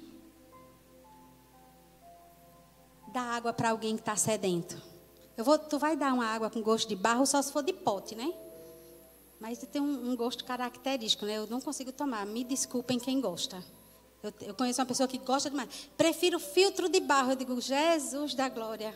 dar 3.12 3.24
água 3.24 3.52
para 3.52 3.72
alguém 3.72 3.96
que 3.96 4.02
está 4.02 4.16
sedento? 4.16 4.80
Eu 5.36 5.44
vou, 5.44 5.58
tu 5.58 5.80
vai 5.80 5.96
dar 5.96 6.14
uma 6.14 6.26
água 6.26 6.52
com 6.52 6.62
gosto 6.62 6.88
de 6.88 6.96
barro 6.96 7.26
só 7.26 7.42
se 7.42 7.52
for 7.52 7.64
de 7.64 7.74
pote, 7.74 8.14
né? 8.14 8.32
Mas 9.40 9.58
tem 9.58 9.82
um, 9.82 10.12
um 10.12 10.16
gosto 10.16 10.46
característico, 10.46 11.26
né? 11.26 11.38
Eu 11.38 11.48
não 11.48 11.60
consigo 11.60 11.92
tomar. 11.92 12.28
Me 12.28 12.44
desculpem 12.44 13.00
quem 13.00 13.20
gosta. 13.20 13.64
Eu, 14.22 14.32
eu, 14.42 14.54
conheço 14.54 14.80
uma 14.80 14.86
pessoa 14.86 15.08
que 15.08 15.18
gosta 15.18 15.50
demais. 15.50 15.90
Prefiro 15.98 16.38
filtro 16.38 16.88
de 16.88 17.00
barro. 17.00 17.32
Eu 17.32 17.36
digo, 17.36 17.60
Jesus 17.60 18.36
da 18.36 18.48
glória. 18.48 18.96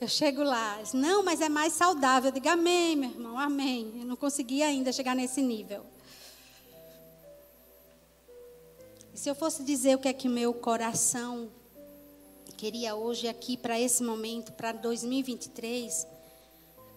Eu 0.00 0.06
chego 0.06 0.44
lá, 0.44 0.80
não, 0.94 1.24
mas 1.24 1.40
é 1.40 1.48
mais 1.48 1.72
saudável. 1.72 2.28
Eu 2.28 2.34
digo, 2.34 2.48
amém, 2.48 2.94
meu 2.94 3.10
irmão, 3.10 3.38
amém. 3.38 3.92
Eu 3.98 4.06
não 4.06 4.14
consegui 4.14 4.62
ainda 4.62 4.92
chegar 4.92 5.16
nesse 5.16 5.42
nível. 5.42 5.84
E 9.12 9.18
se 9.18 9.28
eu 9.28 9.34
fosse 9.34 9.64
dizer 9.64 9.96
o 9.96 9.98
que 9.98 10.06
é 10.06 10.12
que 10.12 10.28
meu 10.28 10.54
coração 10.54 11.48
queria 12.56 12.94
hoje 12.94 13.26
aqui 13.26 13.56
para 13.56 13.78
esse 13.78 14.02
momento, 14.04 14.52
para 14.52 14.70
2023, 14.70 16.06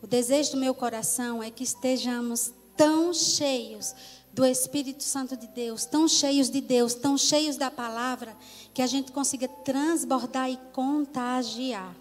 o 0.03 0.07
desejo 0.07 0.51
do 0.51 0.57
meu 0.57 0.75
coração 0.75 1.41
é 1.41 1.49
que 1.49 1.63
estejamos 1.63 2.53
tão 2.77 3.13
cheios 3.13 3.95
do 4.31 4.45
Espírito 4.45 5.03
Santo 5.03 5.35
de 5.35 5.47
Deus, 5.47 5.85
tão 5.85 6.07
cheios 6.07 6.49
de 6.49 6.61
Deus, 6.61 6.93
tão 6.93 7.17
cheios 7.17 7.57
da 7.57 7.71
palavra, 7.71 8.37
que 8.73 8.81
a 8.81 8.87
gente 8.87 9.11
consiga 9.11 9.47
transbordar 9.47 10.49
e 10.49 10.57
contagiar. 10.71 12.00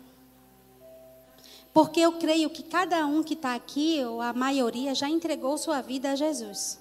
Porque 1.73 2.01
eu 2.01 2.13
creio 2.13 2.51
que 2.51 2.63
cada 2.63 3.07
um 3.07 3.23
que 3.23 3.35
está 3.35 3.55
aqui, 3.55 4.05
ou 4.05 4.21
a 4.21 4.33
maioria, 4.33 4.95
já 4.95 5.09
entregou 5.09 5.57
sua 5.57 5.81
vida 5.81 6.11
a 6.11 6.17
Jesus. 6.17 6.81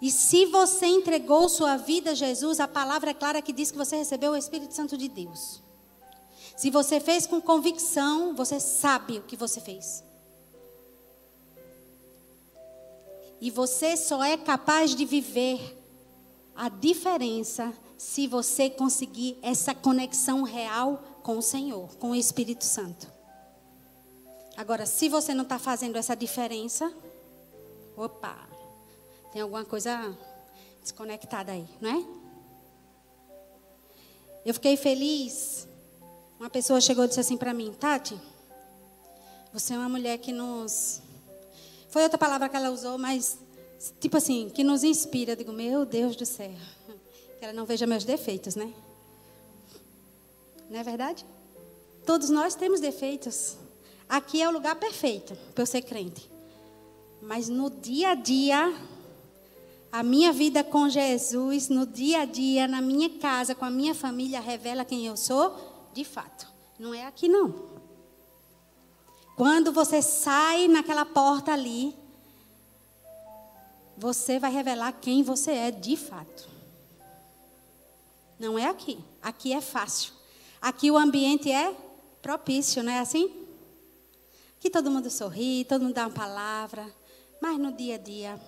E 0.00 0.10
se 0.10 0.46
você 0.46 0.86
entregou 0.86 1.48
sua 1.48 1.76
vida 1.76 2.10
a 2.10 2.14
Jesus, 2.14 2.60
a 2.60 2.68
palavra 2.68 3.10
é 3.10 3.14
clara 3.14 3.42
que 3.42 3.52
diz 3.52 3.70
que 3.70 3.76
você 3.76 3.96
recebeu 3.96 4.32
o 4.32 4.36
Espírito 4.36 4.74
Santo 4.74 4.96
de 4.96 5.08
Deus. 5.08 5.62
Se 6.56 6.70
você 6.70 7.00
fez 7.00 7.26
com 7.26 7.40
convicção, 7.40 8.34
você 8.34 8.60
sabe 8.60 9.18
o 9.18 9.22
que 9.22 9.36
você 9.36 9.60
fez. 9.60 10.02
E 13.40 13.50
você 13.50 13.96
só 13.96 14.22
é 14.24 14.36
capaz 14.36 14.94
de 14.94 15.04
viver 15.04 15.78
a 16.54 16.68
diferença 16.68 17.72
se 17.98 18.26
você 18.26 18.70
conseguir 18.70 19.36
essa 19.42 19.74
conexão 19.74 20.42
real 20.42 21.02
com 21.22 21.38
o 21.38 21.42
Senhor, 21.42 21.94
com 21.96 22.10
o 22.10 22.14
Espírito 22.14 22.64
Santo. 22.64 23.13
Agora, 24.56 24.86
se 24.86 25.08
você 25.08 25.34
não 25.34 25.42
está 25.42 25.58
fazendo 25.58 25.96
essa 25.96 26.14
diferença, 26.14 26.92
opa, 27.96 28.48
tem 29.32 29.42
alguma 29.42 29.64
coisa 29.64 30.16
desconectada 30.80 31.52
aí, 31.52 31.66
não 31.80 31.90
é? 31.90 32.04
Eu 34.44 34.54
fiquei 34.54 34.76
feliz. 34.76 35.66
Uma 36.38 36.50
pessoa 36.50 36.80
chegou 36.80 37.04
e 37.04 37.08
disse 37.08 37.20
assim 37.20 37.36
para 37.36 37.54
mim, 37.54 37.72
Tati, 37.72 38.20
você 39.52 39.74
é 39.74 39.78
uma 39.78 39.88
mulher 39.88 40.18
que 40.18 40.32
nos. 40.32 41.00
Foi 41.88 42.02
outra 42.02 42.18
palavra 42.18 42.48
que 42.48 42.56
ela 42.56 42.70
usou, 42.70 42.98
mas 42.98 43.38
tipo 44.00 44.16
assim, 44.16 44.50
que 44.50 44.62
nos 44.62 44.84
inspira. 44.84 45.32
Eu 45.32 45.36
digo, 45.36 45.52
meu 45.52 45.84
Deus 45.84 46.14
do 46.14 46.26
céu. 46.26 46.54
Que 47.38 47.44
ela 47.44 47.52
não 47.52 47.64
veja 47.64 47.86
meus 47.86 48.04
defeitos, 48.04 48.54
né? 48.54 48.72
Não 50.70 50.78
é 50.78 50.82
verdade? 50.82 51.24
Todos 52.06 52.30
nós 52.30 52.54
temos 52.54 52.80
defeitos. 52.80 53.56
Aqui 54.08 54.42
é 54.42 54.48
o 54.48 54.52
lugar 54.52 54.76
perfeito 54.76 55.36
para 55.54 55.62
eu 55.62 55.66
ser 55.66 55.82
crente. 55.82 56.30
Mas 57.22 57.48
no 57.48 57.70
dia 57.70 58.10
a 58.10 58.14
dia, 58.14 58.74
a 59.90 60.02
minha 60.02 60.32
vida 60.32 60.62
com 60.62 60.88
Jesus, 60.88 61.68
no 61.68 61.86
dia 61.86 62.20
a 62.20 62.24
dia, 62.24 62.68
na 62.68 62.80
minha 62.80 63.08
casa, 63.18 63.54
com 63.54 63.64
a 63.64 63.70
minha 63.70 63.94
família, 63.94 64.40
revela 64.40 64.84
quem 64.84 65.06
eu 65.06 65.16
sou 65.16 65.88
de 65.92 66.04
fato. 66.04 66.46
Não 66.78 66.92
é 66.92 67.06
aqui, 67.06 67.28
não. 67.28 67.54
Quando 69.36 69.72
você 69.72 70.02
sai 70.02 70.68
naquela 70.68 71.04
porta 71.04 71.52
ali, 71.52 71.94
você 73.96 74.38
vai 74.38 74.52
revelar 74.52 74.92
quem 74.92 75.22
você 75.22 75.52
é 75.52 75.70
de 75.70 75.96
fato. 75.96 76.48
Não 78.38 78.58
é 78.58 78.66
aqui. 78.66 78.98
Aqui 79.22 79.52
é 79.52 79.60
fácil. 79.60 80.12
Aqui 80.60 80.90
o 80.90 80.98
ambiente 80.98 81.50
é 81.50 81.74
propício, 82.20 82.82
não 82.82 82.92
é 82.92 82.98
assim? 82.98 83.43
Aqui 84.64 84.70
todo 84.70 84.90
mundo 84.90 85.10
sorri, 85.10 85.62
todo 85.68 85.82
mundo 85.82 85.92
dá 85.92 86.04
uma 86.04 86.10
palavra. 86.10 86.90
Mas 87.38 87.58
no 87.58 87.70
dia 87.70 87.96
a 87.96 87.98
dia, 87.98 88.40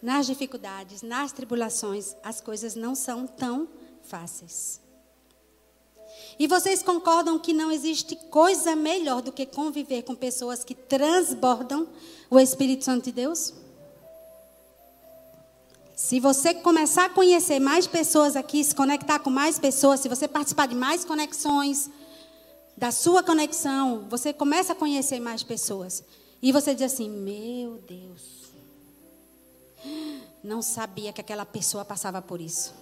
nas 0.00 0.24
dificuldades, 0.24 1.02
nas 1.02 1.32
tribulações, 1.32 2.16
as 2.24 2.40
coisas 2.40 2.74
não 2.74 2.94
são 2.94 3.26
tão 3.26 3.68
fáceis. 4.02 4.80
E 6.38 6.46
vocês 6.46 6.82
concordam 6.82 7.38
que 7.38 7.52
não 7.52 7.70
existe 7.70 8.16
coisa 8.30 8.74
melhor 8.74 9.20
do 9.20 9.30
que 9.30 9.44
conviver 9.44 10.00
com 10.00 10.14
pessoas 10.14 10.64
que 10.64 10.74
transbordam 10.74 11.86
o 12.30 12.40
Espírito 12.40 12.86
Santo 12.86 13.04
de 13.04 13.12
Deus? 13.12 13.52
Se 15.94 16.20
você 16.20 16.54
começar 16.54 17.04
a 17.04 17.10
conhecer 17.10 17.60
mais 17.60 17.86
pessoas 17.86 18.34
aqui, 18.34 18.64
se 18.64 18.74
conectar 18.74 19.18
com 19.18 19.28
mais 19.28 19.58
pessoas, 19.58 20.00
se 20.00 20.08
você 20.08 20.26
participar 20.26 20.68
de 20.68 20.74
mais 20.74 21.04
conexões, 21.04 21.90
da 22.76 22.90
sua 22.90 23.22
conexão, 23.22 24.06
você 24.08 24.32
começa 24.32 24.72
a 24.72 24.76
conhecer 24.76 25.20
mais 25.20 25.42
pessoas. 25.42 26.02
E 26.40 26.50
você 26.50 26.74
diz 26.74 26.92
assim: 26.92 27.08
Meu 27.08 27.78
Deus, 27.78 28.52
não 30.42 30.60
sabia 30.60 31.12
que 31.12 31.20
aquela 31.20 31.46
pessoa 31.46 31.84
passava 31.84 32.20
por 32.20 32.40
isso. 32.40 32.74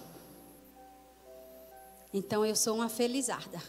Então 2.13 2.45
eu 2.45 2.55
sou 2.55 2.75
uma 2.75 2.89
felizarda. 2.89 3.61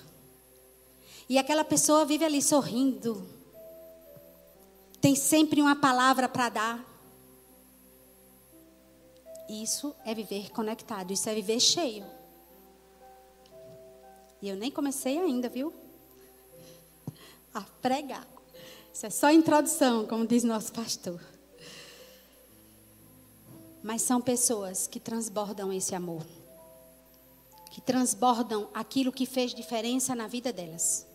E 1.28 1.38
aquela 1.38 1.64
pessoa 1.64 2.04
vive 2.04 2.24
ali 2.24 2.42
sorrindo. 2.42 3.26
Tem 5.00 5.14
sempre 5.14 5.60
uma 5.60 5.76
palavra 5.76 6.28
para 6.28 6.48
dar. 6.48 6.92
Isso 9.48 9.94
é 10.04 10.14
viver 10.14 10.50
conectado, 10.50 11.12
isso 11.12 11.28
é 11.28 11.34
viver 11.34 11.60
cheio. 11.60 12.06
E 14.40 14.48
eu 14.48 14.56
nem 14.56 14.70
comecei 14.70 15.18
ainda, 15.18 15.48
viu? 15.48 15.72
A 17.54 17.60
pregar. 17.60 18.26
Isso 18.92 19.06
é 19.06 19.10
só 19.10 19.30
introdução, 19.30 20.06
como 20.06 20.26
diz 20.26 20.44
nosso 20.44 20.72
pastor 20.72 21.20
mas 23.82 24.02
são 24.02 24.20
pessoas 24.20 24.86
que 24.86 25.00
transbordam 25.00 25.72
esse 25.72 25.94
amor. 25.94 26.24
Que 27.70 27.80
transbordam 27.80 28.68
aquilo 28.72 29.10
que 29.10 29.26
fez 29.26 29.52
diferença 29.52 30.14
na 30.14 30.26
vida 30.26 30.52
delas. 30.52 31.06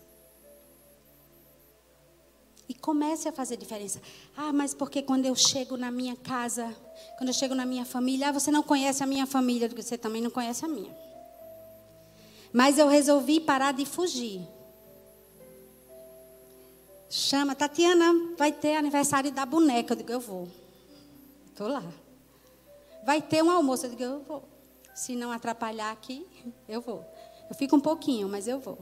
E 2.68 2.74
comece 2.74 3.26
a 3.28 3.32
fazer 3.32 3.56
diferença. 3.56 4.02
Ah, 4.36 4.52
mas 4.52 4.74
porque 4.74 5.00
quando 5.00 5.24
eu 5.24 5.34
chego 5.34 5.78
na 5.78 5.90
minha 5.90 6.14
casa, 6.14 6.76
quando 7.16 7.28
eu 7.28 7.34
chego 7.34 7.54
na 7.54 7.64
minha 7.64 7.86
família, 7.86 8.28
ah, 8.28 8.32
você 8.32 8.50
não 8.50 8.62
conhece 8.62 9.02
a 9.02 9.06
minha 9.06 9.26
família, 9.26 9.68
você 9.68 9.96
também 9.96 10.20
não 10.20 10.30
conhece 10.30 10.64
a 10.64 10.68
minha. 10.68 10.94
Mas 12.52 12.78
eu 12.78 12.88
resolvi 12.88 13.40
parar 13.40 13.72
de 13.72 13.86
fugir. 13.86 14.46
Chama, 17.10 17.54
Tatiana, 17.54 18.34
vai 18.36 18.52
ter 18.52 18.76
aniversário 18.76 19.32
da 19.32 19.46
boneca. 19.46 19.92
Eu 19.92 19.96
digo, 19.96 20.12
eu 20.12 20.20
vou. 20.20 20.48
Estou 21.46 21.68
lá. 21.68 21.82
Vai 23.04 23.22
ter 23.22 23.42
um 23.42 23.50
almoço. 23.50 23.86
Eu 23.86 23.90
digo, 23.90 24.02
eu 24.02 24.20
vou. 24.20 24.44
Se 24.94 25.16
não 25.16 25.30
atrapalhar 25.30 25.90
aqui, 25.90 26.26
eu 26.68 26.80
vou. 26.80 27.04
Eu 27.48 27.54
fico 27.54 27.76
um 27.76 27.80
pouquinho, 27.80 28.28
mas 28.28 28.46
eu 28.46 28.60
vou. 28.60 28.78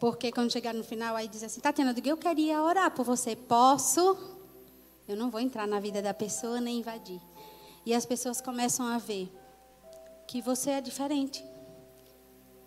Porque 0.00 0.30
quando 0.30 0.52
chegar 0.52 0.74
no 0.74 0.84
final, 0.84 1.16
aí 1.16 1.28
diz 1.28 1.42
assim, 1.42 1.60
Tatiana, 1.60 1.90
eu 1.90 1.94
digo, 1.94 2.08
eu 2.08 2.16
queria 2.16 2.62
orar 2.62 2.90
por 2.90 3.04
você. 3.04 3.34
Posso? 3.36 4.16
Eu 5.08 5.16
não 5.16 5.30
vou 5.30 5.40
entrar 5.40 5.66
na 5.66 5.80
vida 5.80 6.00
da 6.00 6.14
pessoa 6.14 6.60
nem 6.60 6.78
invadir. 6.78 7.20
E 7.84 7.94
as 7.94 8.04
pessoas 8.04 8.40
começam 8.40 8.86
a 8.86 8.98
ver 8.98 9.30
que 10.26 10.42
você 10.42 10.70
é 10.70 10.80
diferente. 10.80 11.44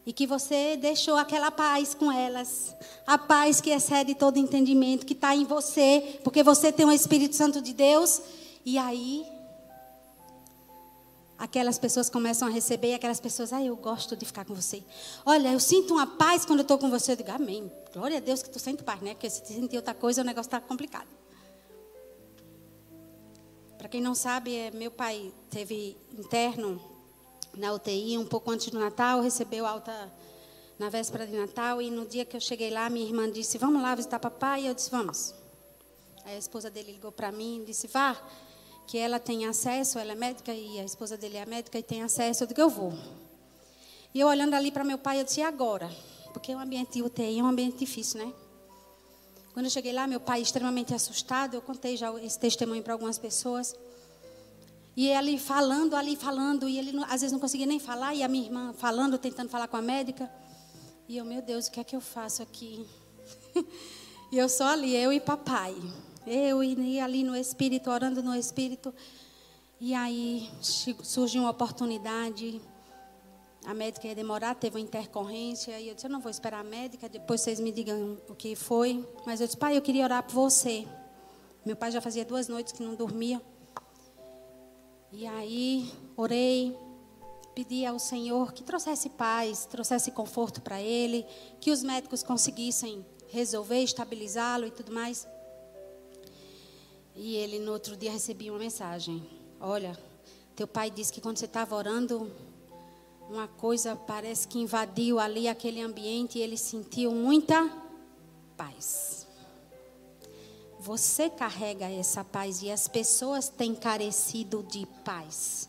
E 0.10 0.12
que 0.12 0.26
você 0.26 0.76
deixou 0.76 1.17
aquela 1.17 1.52
paz 1.52 1.93
com 1.93 2.12
elas. 2.12 2.76
A 3.06 3.15
paz 3.15 3.62
que 3.62 3.69
excede 3.69 4.15
todo 4.15 4.38
entendimento, 4.38 5.06
que 5.06 5.13
está 5.13 5.36
em 5.36 5.45
você, 5.45 6.19
porque 6.24 6.41
você 6.41 6.72
tem 6.72 6.84
o 6.84 6.91
Espírito 6.91 7.36
Santo 7.36 7.62
de 7.62 7.76
Deus. 7.76 8.19
E 8.65 8.80
aí, 8.80 9.24
aquelas 11.38 11.78
pessoas 11.78 12.10
começam 12.10 12.48
a 12.48 12.52
receber, 12.52 12.89
e 12.89 12.93
aquelas 12.95 13.19
pessoas, 13.19 13.54
ah, 13.54 13.63
eu 13.63 13.76
gosto 13.76 14.15
de 14.15 14.26
ficar 14.26 14.45
com 14.45 14.56
você. 14.56 14.84
Olha, 15.24 15.54
eu 15.54 15.60
sinto 15.60 15.93
uma 15.93 16.08
paz 16.08 16.43
quando 16.43 16.62
eu 16.62 16.63
estou 16.63 16.80
com 16.80 16.89
você. 16.89 17.12
Eu 17.12 17.15
digo, 17.15 17.32
amém. 17.32 17.72
Glória 17.93 18.17
a 18.17 18.19
Deus 18.19 18.41
que 18.41 18.50
tu 18.50 18.58
sente 18.58 18.82
paz, 18.82 19.00
né? 19.02 19.13
Porque 19.13 19.30
se 19.30 19.45
sentir 19.45 19.78
outra 19.78 19.93
coisa, 19.93 20.24
o 20.24 20.26
negócio 20.26 20.48
está 20.48 20.60
complicado. 20.60 21.08
Para 23.78 23.88
quem 23.88 24.02
não 24.02 24.15
sabe, 24.15 24.56
é, 24.56 24.72
meu 24.72 24.89
pai 24.89 25.32
teve 25.52 25.95
interno 26.17 26.82
na 27.56 27.74
UTI 27.74 28.18
um 28.18 28.26
pouco 28.26 28.52
antes 28.52 28.70
do 28.70 28.80
Natal, 28.80 29.22
recebeu 29.22 29.66
alta 29.66 30.12
na 30.78 30.90
véspera 30.90 31.28
de 31.28 31.36
Natal 31.36 31.82
e 31.82 31.92
no 31.92 32.06
dia 32.06 32.24
que 32.24 32.38
eu 32.38 32.42
cheguei 32.42 32.70
lá, 32.70 32.90
minha 32.90 33.06
irmã 33.06 33.30
disse: 33.30 33.58
"Vamos 33.58 33.82
lá 33.82 33.94
visitar 33.96 34.20
papai?" 34.20 34.64
E 34.64 34.68
eu 34.68 34.74
disse: 34.74 34.90
"Vamos". 34.90 35.34
Aí 36.24 36.36
a 36.36 36.38
esposa 36.38 36.70
dele 36.70 36.94
ligou 36.94 37.12
para 37.12 37.32
mim 37.32 37.62
e 37.62 37.66
disse: 37.66 37.88
"Vá, 37.88 38.16
que 38.88 38.98
ela 38.98 39.20
tem 39.20 39.46
acesso, 39.46 40.00
ela 40.00 40.14
é 40.14 40.16
médica 40.16 40.54
e 40.54 40.80
a 40.80 40.84
esposa 40.84 41.18
dele 41.18 41.38
é 41.38 41.46
médica 41.46 41.78
e 41.78 41.84
tem 41.84 42.02
acesso". 42.02 42.44
Eu 42.44 42.48
digo: 42.48 42.62
"Eu 42.62 42.70
vou". 42.70 42.94
E 44.14 44.20
eu 44.20 44.28
olhando 44.28 44.54
ali 44.54 44.72
para 44.72 44.84
meu 44.84 44.98
pai, 44.98 45.20
eu 45.20 45.24
disse: 45.24 45.42
"E 45.42 45.44
agora?" 45.44 45.90
Porque 46.32 46.54
o 46.54 46.60
ambiente 46.60 46.94
de 46.94 47.04
UTI 47.04 47.40
é 47.40 47.44
um 47.44 47.48
ambiente 47.48 47.78
difícil, 47.78 48.24
né? 48.24 48.34
Quando 49.54 49.66
eu 49.66 49.72
cheguei 49.72 49.92
lá, 49.92 50.08
meu 50.08 50.20
pai 50.20 50.42
extremamente 50.42 50.94
assustado, 50.94 51.56
eu 51.56 51.62
contei 51.62 51.98
já 51.98 52.14
esse 52.22 52.40
testemunho 52.40 52.84
para 52.84 52.94
algumas 52.94 53.18
pessoas. 53.18 53.76
E 55.00 55.08
ele 55.08 55.38
falando, 55.38 55.96
ali 55.96 56.18
falando, 56.18 56.68
e 56.68 56.78
ele 56.78 56.92
às 57.06 57.22
vezes 57.22 57.32
não 57.32 57.40
conseguia 57.40 57.66
nem 57.66 57.80
falar, 57.80 58.14
e 58.14 58.22
a 58.22 58.28
minha 58.28 58.44
irmã 58.44 58.74
falando, 58.74 59.18
tentando 59.18 59.48
falar 59.48 59.70
com 59.70 59.78
a 59.78 59.82
médica. 59.82 60.30
E 61.08 61.16
eu, 61.16 61.24
meu 61.24 61.42
Deus, 61.42 61.68
o 61.68 61.72
que 61.72 61.80
é 61.80 61.86
que 61.86 61.96
eu 61.96 62.02
faço 62.02 62.44
aqui? 62.44 62.86
e 64.30 64.38
eu 64.38 64.50
só 64.50 64.74
ali, 64.74 64.94
eu 64.94 65.14
e 65.14 65.22
papai. 65.22 65.74
Eu 66.28 66.62
e 66.62 67.00
ali 67.00 67.24
no 67.24 67.34
Espírito, 67.34 67.90
orando 67.90 68.22
no 68.22 68.36
Espírito. 68.36 68.94
E 69.80 69.94
aí 69.94 70.50
surgiu 71.02 71.44
uma 71.44 71.52
oportunidade. 71.52 72.60
A 73.66 73.74
médica 73.74 74.06
ia 74.06 74.16
demorar, 74.16 74.54
teve 74.54 74.76
uma 74.76 74.84
intercorrência. 74.84 75.80
E 75.80 75.88
eu 75.88 75.96
disse: 75.96 76.08
Eu 76.08 76.12
não 76.12 76.20
vou 76.20 76.30
esperar 76.30 76.60
a 76.60 76.64
médica, 76.66 77.08
depois 77.08 77.40
vocês 77.40 77.62
me 77.62 77.72
digam 77.72 78.18
o 78.28 78.36
que 78.36 78.54
foi. 78.54 79.08
Mas 79.26 79.40
eu 79.40 79.48
disse: 79.48 79.58
Pai, 79.58 79.78
eu 79.78 79.82
queria 79.82 80.04
orar 80.04 80.24
por 80.24 80.34
você. 80.34 80.86
Meu 81.66 81.78
pai 81.78 81.90
já 81.90 82.02
fazia 82.02 82.26
duas 82.26 82.50
noites 82.50 82.74
que 82.74 82.84
não 82.84 82.96
dormia. 82.96 83.42
E 85.12 85.26
aí, 85.26 85.91
orei, 86.15 86.78
pedi 87.56 87.84
ao 87.84 87.98
Senhor 87.98 88.54
que 88.54 88.63
trouxesse 88.63 89.10
paz, 89.10 89.65
trouxesse 89.65 90.12
conforto 90.12 90.62
para 90.62 90.80
ele, 90.80 91.26
que 91.60 91.72
os 91.72 91.82
médicos 91.82 92.22
conseguissem 92.22 93.04
resolver, 93.28 93.82
estabilizá-lo 93.82 94.67
e 94.67 94.72
tudo 94.72 94.91
mais. 94.91 95.28
E 97.15 97.36
ele, 97.36 97.58
no 97.60 97.72
outro 97.72 97.98
dia, 97.98 98.12
recebia 98.12 98.52
uma 98.52 98.60
mensagem: 98.60 99.28
Olha, 99.60 99.98
teu 100.56 100.67
pai 100.67 100.91
disse 100.91 101.12
que 101.12 101.22
quando 101.22 101.38
você 101.38 101.45
estava 101.45 101.76
orando, 101.76 102.32
uma 103.28 103.48
coisa 103.48 103.95
parece 103.95 104.48
que 104.48 104.60
invadiu 104.60 105.19
ali 105.19 105.48
aquele 105.48 105.82
ambiente 105.82 106.38
e 106.38 106.41
ele 106.41 106.56
sentiu 106.56 107.12
muita 107.12 107.67
paz. 108.56 109.18
Você 110.80 111.30
carrega 111.30 111.89
essa 111.89 112.24
paz 112.24 112.62
e 112.62 112.72
as 112.72 112.88
pessoas 112.88 113.50
têm 113.50 113.76
carecido 113.76 114.63
de 114.63 114.86
paz. 115.04 115.68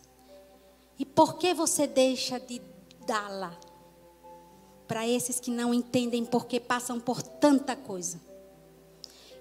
E 0.96 1.04
por 1.04 1.36
que 1.36 1.52
você 1.52 1.86
deixa 1.86 2.38
de 2.38 2.62
dá-la? 3.04 3.58
Para 4.86 5.08
esses 5.08 5.40
que 5.40 5.50
não 5.50 5.74
entendem 5.74 6.24
porque 6.24 6.60
passam 6.60 7.00
por 7.00 7.22
tanta 7.22 7.74
coisa. 7.74 8.20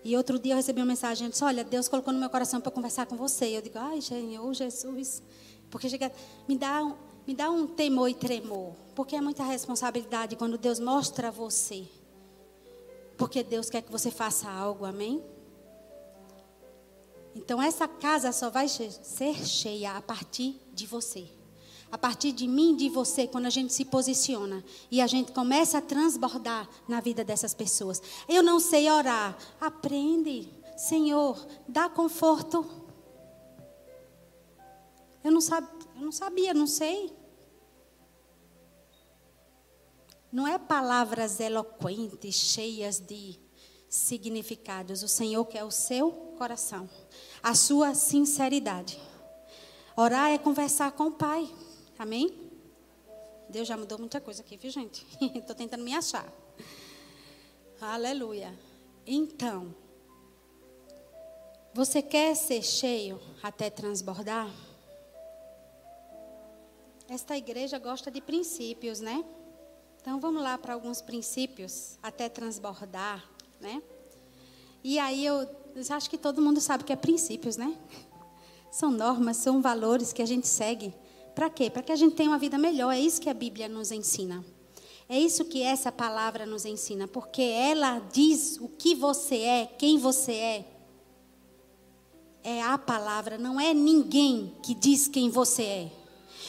E 0.03 0.17
outro 0.17 0.39
dia 0.39 0.53
eu 0.53 0.57
recebi 0.57 0.79
uma 0.79 0.87
mensagem, 0.87 1.29
disse, 1.29 1.43
olha, 1.43 1.63
Deus 1.63 1.87
colocou 1.87 2.13
no 2.13 2.19
meu 2.19 2.29
coração 2.29 2.59
para 2.59 2.71
conversar 2.71 3.05
com 3.05 3.15
você. 3.15 3.57
Eu 3.57 3.61
digo, 3.61 3.77
ai, 3.77 4.01
Senhor 4.01 4.51
Jesus. 4.53 5.21
Porque 5.69 5.87
chega, 5.87 6.11
me 6.47 6.57
dá, 6.57 6.83
um, 6.83 6.95
me 7.27 7.35
dá 7.35 7.51
um 7.51 7.67
temor 7.67 8.09
e 8.09 8.15
tremor. 8.15 8.73
Porque 8.95 9.15
é 9.15 9.21
muita 9.21 9.43
responsabilidade 9.43 10.35
quando 10.35 10.57
Deus 10.57 10.79
mostra 10.79 11.27
a 11.27 11.31
você. 11.31 11.85
Porque 13.17 13.43
Deus 13.43 13.69
quer 13.69 13.83
que 13.83 13.91
você 13.91 14.09
faça 14.09 14.49
algo, 14.49 14.85
amém? 14.85 15.21
Então 17.39 17.61
essa 17.61 17.87
casa 17.87 18.33
só 18.33 18.49
vai 18.49 18.67
ser 18.67 19.35
cheia 19.45 19.93
a 19.95 20.01
partir 20.01 20.59
de 20.73 20.85
você 20.85 21.27
a 21.91 21.97
partir 21.97 22.31
de 22.31 22.47
mim, 22.47 22.75
de 22.75 22.87
você, 22.87 23.25
quando 23.25 23.47
a 23.47 23.49
gente 23.49 23.73
se 23.73 23.83
posiciona 23.83 24.63
e 24.91 25.01
a 25.01 25.07
gente 25.07 25.31
começa 25.31 25.79
a 25.79 25.81
transbordar 25.81 26.69
na 26.87 27.01
vida 27.01 27.23
dessas 27.23 27.51
pessoas. 27.51 27.99
Eu 28.27 28.43
não 28.43 28.59
sei 28.59 28.87
orar. 28.91 29.35
Aprende. 29.59 30.47
Senhor, 30.77 31.43
dá 31.67 31.89
conforto. 31.89 32.63
Eu 35.23 35.31
não, 35.31 35.41
sab, 35.41 35.65
eu 35.95 36.01
não 36.01 36.11
sabia, 36.11 36.53
não 36.53 36.67
sei. 36.67 37.11
Não 40.31 40.47
é 40.47 40.59
palavras 40.59 41.39
eloquentes, 41.39 42.35
cheias 42.35 42.99
de 42.99 43.39
significados. 43.89 45.01
O 45.01 45.07
Senhor 45.07 45.43
quer 45.45 45.63
o 45.63 45.71
seu 45.71 46.11
coração, 46.37 46.87
a 47.41 47.55
sua 47.55 47.93
sinceridade. 47.93 48.99
Orar 49.95 50.31
é 50.31 50.37
conversar 50.37 50.91
com 50.91 51.07
o 51.07 51.11
Pai. 51.11 51.49
Amém? 51.97 52.49
Deus 53.49 53.67
já 53.67 53.75
mudou 53.75 53.97
muita 53.97 54.21
coisa 54.21 54.41
aqui, 54.41 54.57
viu, 54.57 54.69
gente? 54.69 55.05
Estou 55.35 55.55
tentando 55.55 55.83
me 55.83 55.93
achar. 55.93 56.31
Aleluia. 57.81 58.57
Então, 59.05 59.73
você 61.73 62.01
quer 62.01 62.35
ser 62.35 62.61
cheio 62.61 63.19
até 63.41 63.69
transbordar? 63.69 64.49
Esta 67.07 67.35
igreja 67.35 67.79
gosta 67.79 68.11
de 68.11 68.21
princípios, 68.21 68.99
né? 68.99 69.25
Então 70.01 70.19
vamos 70.19 70.41
lá 70.41 70.57
para 70.57 70.73
alguns 70.73 71.01
princípios 71.01 71.97
até 72.03 72.29
transbordar, 72.29 73.27
né? 73.59 73.81
E 74.83 74.97
aí 74.99 75.25
eu, 75.25 75.45
eu 75.87 75.95
acho 75.95 76.09
que 76.09 76.17
todo 76.17 76.41
mundo 76.41 76.59
sabe 76.59 76.83
que 76.83 76.91
é 76.91 76.95
princípios, 76.95 77.55
né? 77.55 77.73
São 78.71 78.91
normas, 78.91 79.37
são 79.37 79.61
valores 79.61 80.11
que 80.11 80.21
a 80.21 80.25
gente 80.25 80.47
segue 80.47 80.93
para 81.33 81.49
quê? 81.49 81.69
Para 81.69 81.81
que 81.81 81.91
a 81.91 81.95
gente 81.95 82.15
tenha 82.15 82.29
uma 82.29 82.37
vida 82.37 82.57
melhor. 82.57 82.91
É 82.91 82.99
isso 82.99 83.21
que 83.21 83.29
a 83.29 83.33
Bíblia 83.33 83.69
nos 83.69 83.91
ensina. 83.91 84.43
É 85.07 85.17
isso 85.17 85.45
que 85.45 85.63
essa 85.63 85.91
palavra 85.91 86.45
nos 86.45 86.65
ensina, 86.65 87.07
porque 87.07 87.41
ela 87.41 87.99
diz 88.11 88.57
o 88.59 88.67
que 88.67 88.93
você 88.93 89.37
é, 89.37 89.65
quem 89.65 89.97
você 89.97 90.33
é. 90.33 90.65
É 92.43 92.61
a 92.61 92.77
palavra, 92.77 93.37
não 93.37 93.59
é 93.59 93.73
ninguém 93.73 94.55
que 94.61 94.75
diz 94.75 95.07
quem 95.07 95.29
você 95.29 95.63
é. 95.63 95.91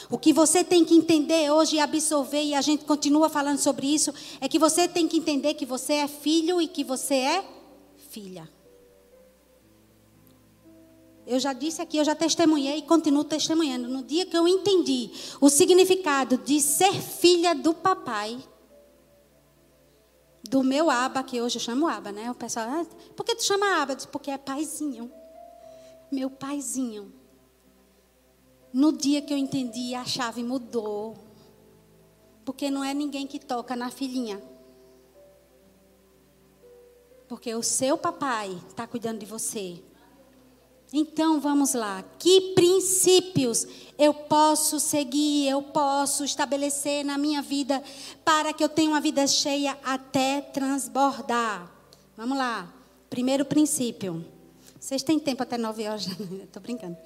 O 0.09 0.17
que 0.17 0.33
você 0.33 0.63
tem 0.63 0.83
que 0.83 0.93
entender 0.93 1.49
hoje 1.51 1.77
e 1.77 1.79
absorver, 1.79 2.43
e 2.43 2.53
a 2.53 2.61
gente 2.61 2.83
continua 2.85 3.29
falando 3.29 3.59
sobre 3.59 3.87
isso, 3.87 4.13
é 4.39 4.47
que 4.47 4.59
você 4.59 4.87
tem 4.87 5.07
que 5.07 5.17
entender 5.17 5.53
que 5.53 5.65
você 5.65 5.93
é 5.93 6.07
filho 6.07 6.61
e 6.61 6.67
que 6.67 6.83
você 6.83 7.15
é 7.15 7.45
filha. 8.09 8.47
Eu 11.31 11.39
já 11.39 11.53
disse 11.53 11.81
aqui, 11.81 11.95
eu 11.95 12.03
já 12.03 12.13
testemunhei 12.13 12.79
e 12.79 12.81
continuo 12.81 13.23
testemunhando. 13.23 13.87
No 13.87 14.03
dia 14.03 14.25
que 14.25 14.37
eu 14.37 14.45
entendi 14.45 15.09
o 15.39 15.49
significado 15.49 16.37
de 16.37 16.59
ser 16.59 16.91
filha 16.91 17.55
do 17.55 17.73
papai, 17.73 18.37
do 20.43 20.61
meu 20.61 20.89
aba, 20.89 21.23
que 21.23 21.39
hoje 21.41 21.55
eu 21.55 21.61
chamo 21.61 21.87
aba, 21.87 22.11
né? 22.11 22.29
O 22.29 22.35
pessoal, 22.35 22.67
ah, 22.67 22.85
por 23.15 23.25
que 23.25 23.33
tu 23.33 23.45
chama 23.45 23.81
aba? 23.81 23.95
Disse, 23.95 24.09
porque 24.09 24.29
é 24.29 24.37
paizinho. 24.37 25.09
Meu 26.11 26.29
paizinho. 26.29 27.13
No 28.73 28.91
dia 28.91 29.21
que 29.21 29.31
eu 29.31 29.37
entendi, 29.37 29.95
a 29.95 30.03
chave 30.03 30.43
mudou. 30.43 31.15
Porque 32.43 32.69
não 32.69 32.83
é 32.83 32.93
ninguém 32.93 33.25
que 33.25 33.39
toca 33.39 33.73
na 33.73 33.89
filhinha. 33.89 34.43
Porque 37.29 37.55
o 37.55 37.63
seu 37.63 37.97
papai 37.97 38.51
está 38.67 38.85
cuidando 38.85 39.19
de 39.19 39.25
você. 39.25 39.81
Então 40.93 41.39
vamos 41.39 41.73
lá. 41.73 42.03
Que 42.19 42.53
princípios 42.53 43.65
eu 43.97 44.13
posso 44.13 44.79
seguir, 44.79 45.47
eu 45.47 45.61
posso 45.61 46.25
estabelecer 46.25 47.05
na 47.05 47.17
minha 47.17 47.41
vida 47.41 47.81
para 48.25 48.51
que 48.51 48.63
eu 48.63 48.67
tenha 48.67 48.89
uma 48.89 48.99
vida 48.99 49.25
cheia 49.25 49.77
até 49.83 50.41
transbordar? 50.41 51.71
Vamos 52.17 52.37
lá. 52.37 52.73
Primeiro 53.09 53.45
princípio. 53.45 54.25
Vocês 54.79 55.03
têm 55.03 55.19
tempo 55.19 55.43
até 55.43 55.57
nove 55.57 55.87
horas? 55.87 56.07
Estou 56.07 56.59
brincando. 56.63 56.97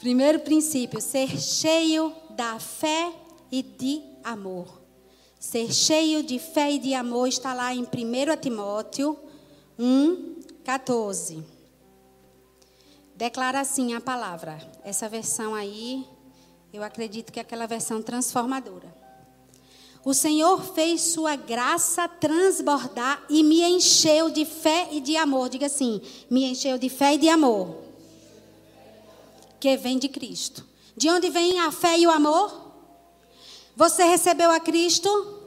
Primeiro 0.00 0.40
princípio: 0.40 1.00
ser 1.00 1.28
cheio 1.38 2.12
da 2.30 2.58
fé 2.58 3.12
e 3.52 3.62
de 3.62 4.02
amor. 4.24 4.80
Ser 5.38 5.72
cheio 5.72 6.24
de 6.24 6.38
fé 6.40 6.72
e 6.72 6.78
de 6.80 6.94
amor 6.94 7.28
está 7.28 7.54
lá 7.54 7.72
em 7.72 7.82
1 7.82 7.86
Timóteo 8.40 9.16
1, 9.78 10.40
14. 10.64 11.57
Declara 13.18 13.58
assim 13.58 13.94
a 13.94 14.00
palavra. 14.00 14.56
Essa 14.84 15.08
versão 15.08 15.52
aí, 15.52 16.06
eu 16.72 16.84
acredito 16.84 17.32
que 17.32 17.40
é 17.40 17.42
aquela 17.42 17.66
versão 17.66 18.00
transformadora. 18.00 18.94
O 20.04 20.14
Senhor 20.14 20.62
fez 20.72 21.00
sua 21.00 21.34
graça 21.34 22.06
transbordar 22.06 23.20
e 23.28 23.42
me 23.42 23.60
encheu 23.64 24.30
de 24.30 24.44
fé 24.44 24.90
e 24.92 25.00
de 25.00 25.16
amor. 25.16 25.48
Diga 25.48 25.66
assim: 25.66 26.00
me 26.30 26.44
encheu 26.44 26.78
de 26.78 26.88
fé 26.88 27.14
e 27.14 27.18
de 27.18 27.28
amor. 27.28 27.78
Que 29.58 29.76
vem 29.76 29.98
de 29.98 30.08
Cristo. 30.08 30.64
De 30.96 31.10
onde 31.10 31.28
vem 31.28 31.58
a 31.58 31.72
fé 31.72 31.98
e 31.98 32.06
o 32.06 32.12
amor? 32.12 32.70
Você 33.74 34.04
recebeu 34.04 34.52
a 34.52 34.60
Cristo? 34.60 35.40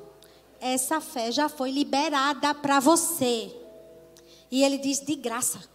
Essa 0.60 0.99
fé 0.99 1.31
já 1.31 1.47
foi 1.47 1.71
liberada 1.71 2.53
para 2.53 2.81
você. 2.81 3.49
E 4.51 4.62
ele 4.62 4.77
diz 4.77 4.99
de 4.99 5.15
graça. 5.15 5.70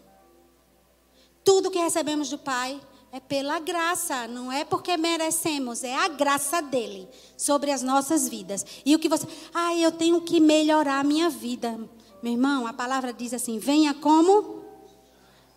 Tudo 1.46 1.70
que 1.70 1.78
recebemos 1.78 2.28
do 2.28 2.38
Pai 2.38 2.80
é 3.12 3.20
pela 3.20 3.60
graça, 3.60 4.26
não 4.26 4.50
é 4.50 4.64
porque 4.64 4.96
merecemos, 4.96 5.84
é 5.84 5.94
a 5.94 6.08
graça 6.08 6.60
dele 6.60 7.08
sobre 7.36 7.70
as 7.70 7.82
nossas 7.82 8.28
vidas. 8.28 8.66
E 8.84 8.96
o 8.96 8.98
que 8.98 9.08
você, 9.08 9.28
ah, 9.54 9.72
eu 9.76 9.92
tenho 9.92 10.20
que 10.22 10.40
melhorar 10.40 10.98
a 10.98 11.04
minha 11.04 11.30
vida. 11.30 11.78
Meu 12.20 12.32
irmão, 12.32 12.66
a 12.66 12.72
palavra 12.72 13.12
diz 13.12 13.32
assim: 13.32 13.60
venha 13.60 13.94
como 13.94 14.64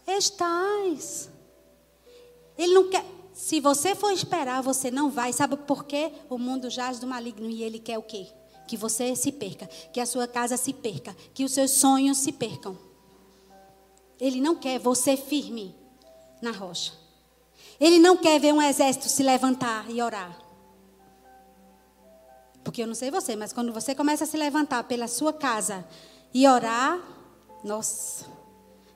estás. 0.08 1.28
Ele 2.56 2.76
não 2.76 2.88
quer. 2.88 3.04
Se 3.34 3.60
você 3.60 3.96
for 3.96 4.12
esperar, 4.12 4.62
você 4.62 4.92
não 4.92 5.10
vai. 5.10 5.34
Sabe 5.34 5.58
por 5.58 5.86
quê? 5.86 6.12
O 6.30 6.38
mundo 6.38 6.70
jaz 6.70 7.00
do 7.00 7.08
maligno 7.08 7.50
e 7.50 7.64
ele 7.64 7.80
quer 7.80 7.98
o 7.98 8.04
quê? 8.04 8.28
Que 8.68 8.78
você 8.78 9.16
se 9.16 9.32
perca, 9.32 9.66
que 9.92 10.00
a 10.00 10.06
sua 10.06 10.28
casa 10.28 10.56
se 10.56 10.72
perca, 10.72 11.18
que 11.34 11.44
os 11.44 11.52
seus 11.52 11.72
sonhos 11.72 12.20
se 12.20 12.32
percam. 12.32 12.78
Ele 14.20 14.40
não 14.40 14.56
quer 14.56 14.78
você 14.78 15.18
firme 15.18 15.79
na 16.42 16.52
rocha. 16.52 16.94
Ele 17.80 18.00
não 18.00 18.18
quer 18.18 18.40
ver 18.40 18.54
um 18.54 18.62
exército 18.62 19.08
se 19.08 19.24
levantar 19.24 19.90
e 19.90 20.02
orar. 20.02 20.38
Porque 22.64 22.84
eu 22.84 22.88
não 22.88 22.96
sei 22.96 23.10
você, 23.10 23.36
mas 23.36 23.54
quando 23.54 23.72
você 23.72 23.96
começa 23.96 24.26
a 24.26 24.28
se 24.28 24.38
levantar 24.38 24.84
pela 24.84 25.08
sua 25.08 25.32
casa 25.32 25.86
e 26.34 26.48
orar, 26.48 27.00
nossa, 27.64 28.26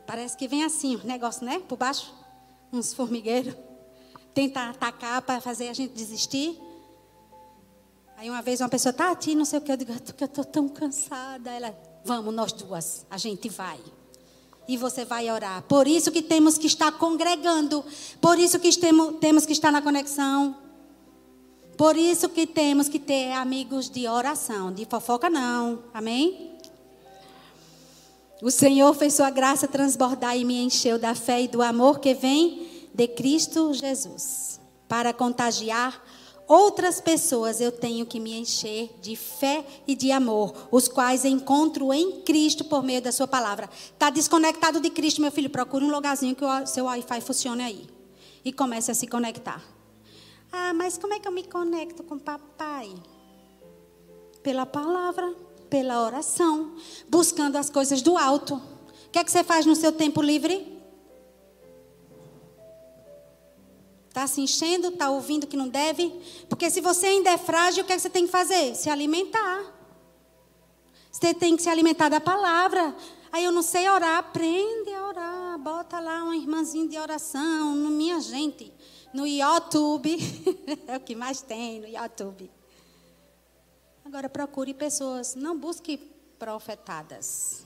parece 0.05 0.35
que 0.35 0.47
vem 0.47 0.63
assim, 0.63 0.97
um 0.97 1.07
negócio, 1.07 1.45
né? 1.45 1.59
Por 1.59 1.77
baixo, 1.77 2.13
uns 2.71 2.93
formigueiros. 2.93 3.55
tenta 4.33 4.69
atacar 4.69 5.21
para 5.21 5.39
fazer 5.39 5.69
a 5.69 5.73
gente 5.73 5.93
desistir. 5.93 6.59
Aí 8.17 8.29
uma 8.29 8.41
vez 8.41 8.61
uma 8.61 8.69
pessoa, 8.69 8.91
Tati, 8.91 9.35
não 9.35 9.45
sei 9.45 9.59
o 9.59 9.61
que, 9.61 9.71
eu 9.71 9.77
digo, 9.77 9.91
eu 9.91 10.25
estou 10.25 10.45
tão 10.45 10.67
cansada. 10.67 11.51
Ela, 11.51 11.75
vamos, 12.03 12.33
nós 12.33 12.51
duas, 12.51 13.05
a 13.09 13.17
gente 13.17 13.49
vai. 13.49 13.79
E 14.67 14.77
você 14.77 15.03
vai 15.03 15.29
orar. 15.29 15.63
Por 15.63 15.87
isso 15.87 16.11
que 16.11 16.21
temos 16.21 16.57
que 16.57 16.67
estar 16.67 16.91
congregando. 16.93 17.83
Por 18.21 18.39
isso 18.39 18.59
que 18.59 18.69
temos 19.19 19.45
que 19.45 19.53
estar 19.53 19.71
na 19.71 19.81
conexão. 19.81 20.57
Por 21.77 21.97
isso 21.97 22.29
que 22.29 22.45
temos 22.45 22.87
que 22.87 22.99
ter 22.99 23.33
amigos 23.33 23.89
de 23.89 24.07
oração. 24.07 24.71
De 24.71 24.85
fofoca 24.85 25.29
não. 25.29 25.79
Amém? 25.93 26.53
O 28.41 28.51
Senhor 28.51 28.93
fez 28.93 29.13
sua 29.13 29.29
graça 29.29 29.67
transbordar 29.67 30.37
e 30.37 30.43
me 30.43 30.61
encheu 30.61 30.99
da 30.99 31.15
fé 31.15 31.43
e 31.43 31.47
do 31.47 31.61
amor 31.61 31.99
que 31.99 32.13
vem 32.13 32.87
de 32.93 33.07
Cristo 33.07 33.73
Jesus. 33.73 34.59
Para 34.87 35.13
contagiar 35.13 36.03
outras 36.47 36.99
pessoas, 37.01 37.61
eu 37.61 37.71
tenho 37.71 38.05
que 38.05 38.19
me 38.19 38.33
encher 38.33 38.89
de 39.01 39.15
fé 39.15 39.65
e 39.87 39.95
de 39.95 40.11
amor, 40.11 40.53
os 40.71 40.87
quais 40.87 41.25
encontro 41.25 41.93
em 41.93 42.21
Cristo 42.21 42.63
por 42.63 42.83
meio 42.83 43.01
da 43.01 43.11
Sua 43.11 43.27
palavra. 43.27 43.69
Está 43.93 44.09
desconectado 44.09 44.79
de 44.79 44.89
Cristo, 44.89 45.21
meu 45.21 45.31
filho? 45.31 45.49
Procure 45.49 45.85
um 45.85 45.91
lugarzinho 45.91 46.35
que 46.35 46.43
o 46.43 46.65
seu 46.65 46.85
Wi-Fi 46.85 47.21
funcione 47.21 47.63
aí. 47.63 47.87
E 48.43 48.51
comece 48.51 48.91
a 48.91 48.93
se 48.93 49.07
conectar. 49.07 49.63
Ah, 50.51 50.73
mas 50.73 50.97
como 50.97 51.13
é 51.13 51.19
que 51.19 51.27
eu 51.27 51.31
me 51.31 51.43
conecto 51.43 52.03
com 52.03 52.19
papai? 52.19 52.93
Pela 54.43 54.65
palavra, 54.65 55.33
pela 55.69 56.03
oração, 56.03 56.75
buscando 57.09 57.55
as 57.55 57.69
coisas 57.69 58.01
do 58.01 58.17
alto. 58.17 58.55
O 58.55 59.09
que 59.11 59.17
é 59.17 59.23
que 59.23 59.31
você 59.31 59.43
faz 59.43 59.65
no 59.65 59.75
seu 59.75 59.91
tempo 59.91 60.21
livre? 60.21 60.82
Está 64.13 64.27
se 64.27 64.41
enchendo, 64.41 64.89
está 64.89 65.09
ouvindo 65.09 65.47
que 65.47 65.57
não 65.57 65.67
deve. 65.67 66.13
Porque 66.47 66.69
se 66.69 66.79
você 66.81 67.07
ainda 67.07 67.31
é 67.31 67.37
frágil, 67.37 67.83
o 67.83 67.87
que, 67.87 67.93
é 67.93 67.95
que 67.95 68.01
você 68.03 68.11
tem 68.11 68.27
que 68.27 68.31
fazer? 68.31 68.75
Se 68.75 68.87
alimentar. 68.87 69.73
Você 71.11 71.33
tem 71.33 71.55
que 71.55 71.63
se 71.63 71.69
alimentar 71.69 72.09
da 72.09 72.21
palavra. 72.21 72.95
Aí 73.31 73.43
eu 73.43 73.51
não 73.51 73.63
sei 73.63 73.89
orar, 73.89 74.19
aprende 74.19 74.93
a 74.93 75.07
orar. 75.07 75.57
Bota 75.57 75.99
lá 75.99 76.25
uma 76.25 76.37
irmãzinha 76.37 76.87
de 76.87 76.95
oração, 76.95 77.75
no 77.75 77.89
minha 77.89 78.21
gente, 78.21 78.71
no 79.11 79.25
YouTube. 79.25 80.15
é 80.85 80.95
o 80.95 80.99
que 80.99 81.15
mais 81.15 81.41
tem 81.41 81.79
no 81.79 81.87
YouTube. 81.87 82.51
Agora 84.05 84.29
procure 84.29 84.75
pessoas, 84.75 85.33
não 85.33 85.57
busque 85.57 85.97
profetadas. 86.37 87.65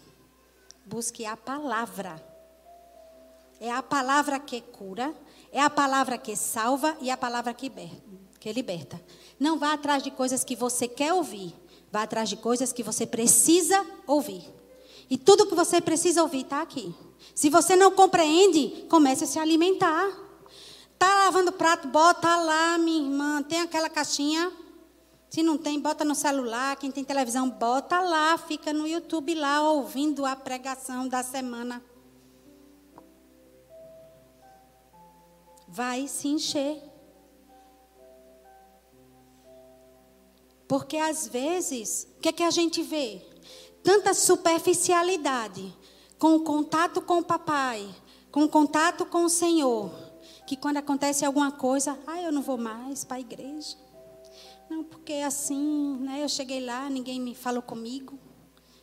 Busque 0.86 1.26
a 1.26 1.36
palavra. 1.36 2.26
É 3.60 3.70
a 3.70 3.84
palavra 3.84 4.40
que 4.40 4.62
cura, 4.62 5.14
é 5.52 5.62
a 5.62 5.70
palavra 5.70 6.18
que 6.18 6.36
salva 6.36 6.98
e 7.02 7.10
a 7.10 7.18
palavra 7.18 7.54
que 7.54 7.72
liberta. 8.54 9.02
Não 9.40 9.58
vá 9.58 9.74
atrás 9.74 10.02
de 10.02 10.12
coisas 10.12 10.44
que 10.44 10.56
você 10.56 10.88
quer 10.88 11.14
ouvir. 11.14 11.54
Vá 11.92 12.04
atrás 12.04 12.30
de 12.30 12.36
coisas 12.36 12.74
que 12.74 12.84
você 12.84 13.06
precisa 13.06 13.86
ouvir. 14.06 14.44
E 15.10 15.18
tudo 15.18 15.46
que 15.46 15.56
você 15.56 15.80
precisa 15.80 16.22
ouvir 16.22 16.42
está 16.42 16.62
aqui. 16.62 16.94
Se 17.34 17.50
você 17.50 17.76
não 17.76 17.92
compreende, 17.92 18.86
comece 18.90 19.24
a 19.24 19.28
se 19.28 19.40
alimentar. 19.40 20.10
Tá 21.00 21.26
lavando 21.26 21.52
prato, 21.52 21.88
bota 21.88 22.36
lá, 22.38 22.78
minha 22.78 23.04
irmã. 23.04 23.44
Tem 23.44 23.62
aquela 23.62 23.90
caixinha. 23.90 24.52
Se 25.30 25.44
não 25.44 25.58
tem, 25.58 25.80
bota 25.80 26.04
no 26.04 26.16
celular. 26.16 26.76
Quem 26.78 26.92
tem 26.92 27.04
televisão, 27.04 27.50
bota 27.50 28.02
lá. 28.02 28.38
Fica 28.38 28.74
no 28.74 28.88
YouTube 28.88 29.36
lá 29.36 29.62
ouvindo 29.72 30.26
a 30.26 30.36
pregação 30.36 31.08
da 31.08 31.24
semana. 31.24 31.82
Vai 35.68 36.08
se 36.08 36.28
encher. 36.28 36.82
Porque 40.68 40.98
às 40.98 41.28
vezes, 41.28 42.08
o 42.18 42.22
que, 42.22 42.30
é 42.30 42.34
que 42.34 42.44
a 42.44 42.52
gente 42.52 42.82
vê? 42.82 43.22
Tanta 43.84 44.14
superficialidade 44.14 45.74
com 46.20 46.36
o 46.36 46.44
contato 46.44 47.02
com 47.02 47.20
o 47.20 47.24
papai, 47.24 47.88
com 48.32 48.44
o 48.44 48.50
contato 48.50 49.06
com 49.06 49.24
o 49.24 49.30
Senhor, 49.30 49.92
que 50.46 50.58
quando 50.58 50.78
acontece 50.78 51.24
alguma 51.24 51.52
coisa, 51.52 51.98
ah, 52.06 52.22
eu 52.22 52.32
não 52.32 52.42
vou 52.42 52.58
mais 52.58 53.04
para 53.04 53.18
a 53.18 53.20
igreja. 53.22 53.78
Não, 54.70 54.84
porque 54.84 55.14
assim, 55.14 55.98
né, 56.02 56.24
eu 56.24 56.30
cheguei 56.30 56.66
lá, 56.66 56.90
ninguém 56.90 57.20
me 57.22 57.34
falou 57.34 57.62
comigo, 57.62 58.20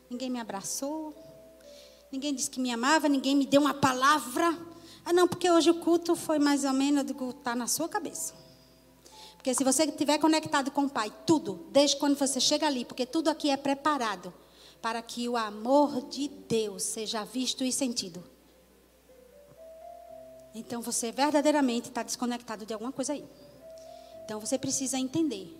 ninguém 0.09 0.31
me 0.31 0.40
abraçou, 0.40 1.14
ninguém 2.11 2.35
disse 2.35 2.51
que 2.51 2.61
me 2.61 2.73
amava, 2.73 3.09
ninguém 3.09 3.37
me 3.37 3.44
deu 3.44 3.61
uma 3.61 3.75
palavra. 3.75 4.57
Ah, 5.04 5.12
não, 5.12 5.28
porque 5.28 5.50
hoje 5.50 5.70
o 5.70 5.80
culto 5.80 6.16
foi 6.16 6.38
mais 6.38 6.64
ou 6.64 6.72
menos, 6.72 6.98
eu 7.00 7.04
digo, 7.04 7.30
está 7.30 7.54
na 7.54 7.66
sua 7.66 7.88
cabeça. 7.88 8.34
Porque 9.36 9.52
se 9.52 9.62
você 9.62 9.84
estiver 9.84 10.18
conectado 10.18 10.70
com 10.70 10.84
o 10.84 10.90
Pai, 10.90 11.12
tudo, 11.26 11.66
desde 11.70 11.96
quando 11.96 12.16
você 12.16 12.40
chega 12.40 12.66
ali, 12.66 12.84
porque 12.84 13.04
tudo 13.04 13.28
aqui 13.28 13.50
é 13.50 13.56
preparado 13.56 14.32
para 14.80 15.02
que 15.02 15.28
o 15.28 15.36
amor 15.36 16.08
de 16.08 16.28
Deus 16.28 16.82
seja 16.82 17.24
visto 17.24 17.62
e 17.62 17.70
sentido. 17.70 18.24
Então 20.54 20.80
você 20.80 21.12
verdadeiramente 21.12 21.88
está 21.88 22.02
desconectado 22.02 22.64
de 22.64 22.72
alguma 22.72 22.92
coisa 22.92 23.12
aí. 23.12 23.24
Então 24.24 24.40
você 24.40 24.56
precisa 24.56 24.98
entender. 24.98 25.54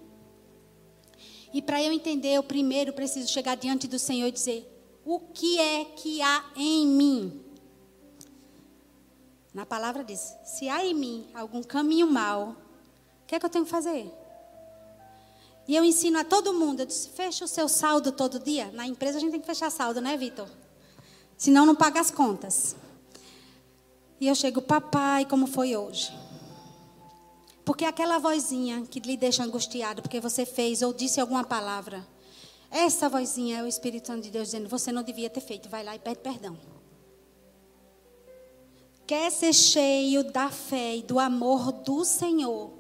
E 1.52 1.61
para 1.61 1.83
eu 1.83 1.92
entender, 1.92 2.35
eu 2.35 2.42
primeiro 2.42 2.92
preciso 2.92 3.28
chegar 3.28 3.54
diante 3.57 3.87
do 3.87 3.98
Senhor 3.98 4.28
e 4.28 4.33
dizer: 4.33 4.66
o 5.04 5.20
que 5.20 5.61
é 5.61 5.85
que 5.85 6.22
há 6.22 6.44
em 6.57 6.87
mim? 6.87 7.43
Na 9.55 9.64
palavra 9.64 10.03
diz: 10.03 10.37
se 10.45 10.69
há 10.69 10.85
em 10.85 10.93
mim 10.93 11.31
algum 11.33 11.62
caminho 11.62 12.09
mau, 12.09 12.57
o 13.23 13.27
que 13.27 13.37
é 13.37 13.38
que 13.38 13.47
eu 13.47 13.51
tenho 13.51 13.64
que 13.64 13.71
fazer? 13.71 14.12
E 15.67 15.77
eu 15.77 15.85
ensino 15.85 16.19
a 16.19 16.25
todo 16.25 16.53
mundo, 16.53 16.81
eu 16.81 16.87
disse, 16.87 17.09
fecha 17.09 17.45
o 17.45 17.49
seu 17.49 17.69
saldo 17.69 18.12
todo 18.12 18.38
dia. 18.38 18.71
Na 18.73 18.87
empresa 18.87 19.17
a 19.17 19.21
gente 19.21 19.31
tem 19.31 19.40
que 19.40 19.47
fechar 19.47 19.71
saldo, 19.71 20.01
né, 20.01 20.14
Vitor? 20.14 20.47
Senão 21.38 21.64
não 21.64 21.75
paga 21.75 22.01
as 22.01 22.11
contas. 22.11 22.77
E 24.21 24.27
eu 24.27 24.35
chego, 24.35 24.61
papai, 24.61 25.25
como 25.25 25.47
foi 25.47 25.75
hoje? 25.75 26.12
Porque 27.64 27.87
aquela 27.87 28.19
vozinha 28.19 28.83
que 28.83 29.01
lhe 29.01 29.17
deixa 29.17 29.43
angustiado 29.43 30.03
porque 30.03 30.21
você 30.21 30.45
fez 30.45 30.83
ou 30.83 30.93
disse 30.93 31.19
alguma 31.19 31.45
palavra, 31.45 32.07
essa 32.71 33.09
vozinha 33.09 33.61
é 33.61 33.62
o 33.62 33.67
Espírito 33.67 34.09
Santo 34.09 34.23
de 34.23 34.31
Deus 34.31 34.49
dizendo, 34.49 34.69
você 34.69 34.93
não 34.93 35.03
devia 35.03 35.31
ter 35.31 35.40
feito, 35.40 35.69
vai 35.71 35.83
lá 35.83 35.97
e 35.97 35.99
pede 35.99 36.19
perdão 36.19 36.59
quer 39.07 39.31
ser 39.31 39.53
cheio 39.53 40.25
da 40.25 40.51
fé 40.51 40.97
e 40.97 41.03
do 41.03 41.19
amor 41.19 41.73
do 41.73 42.05
Senhor 42.05 42.71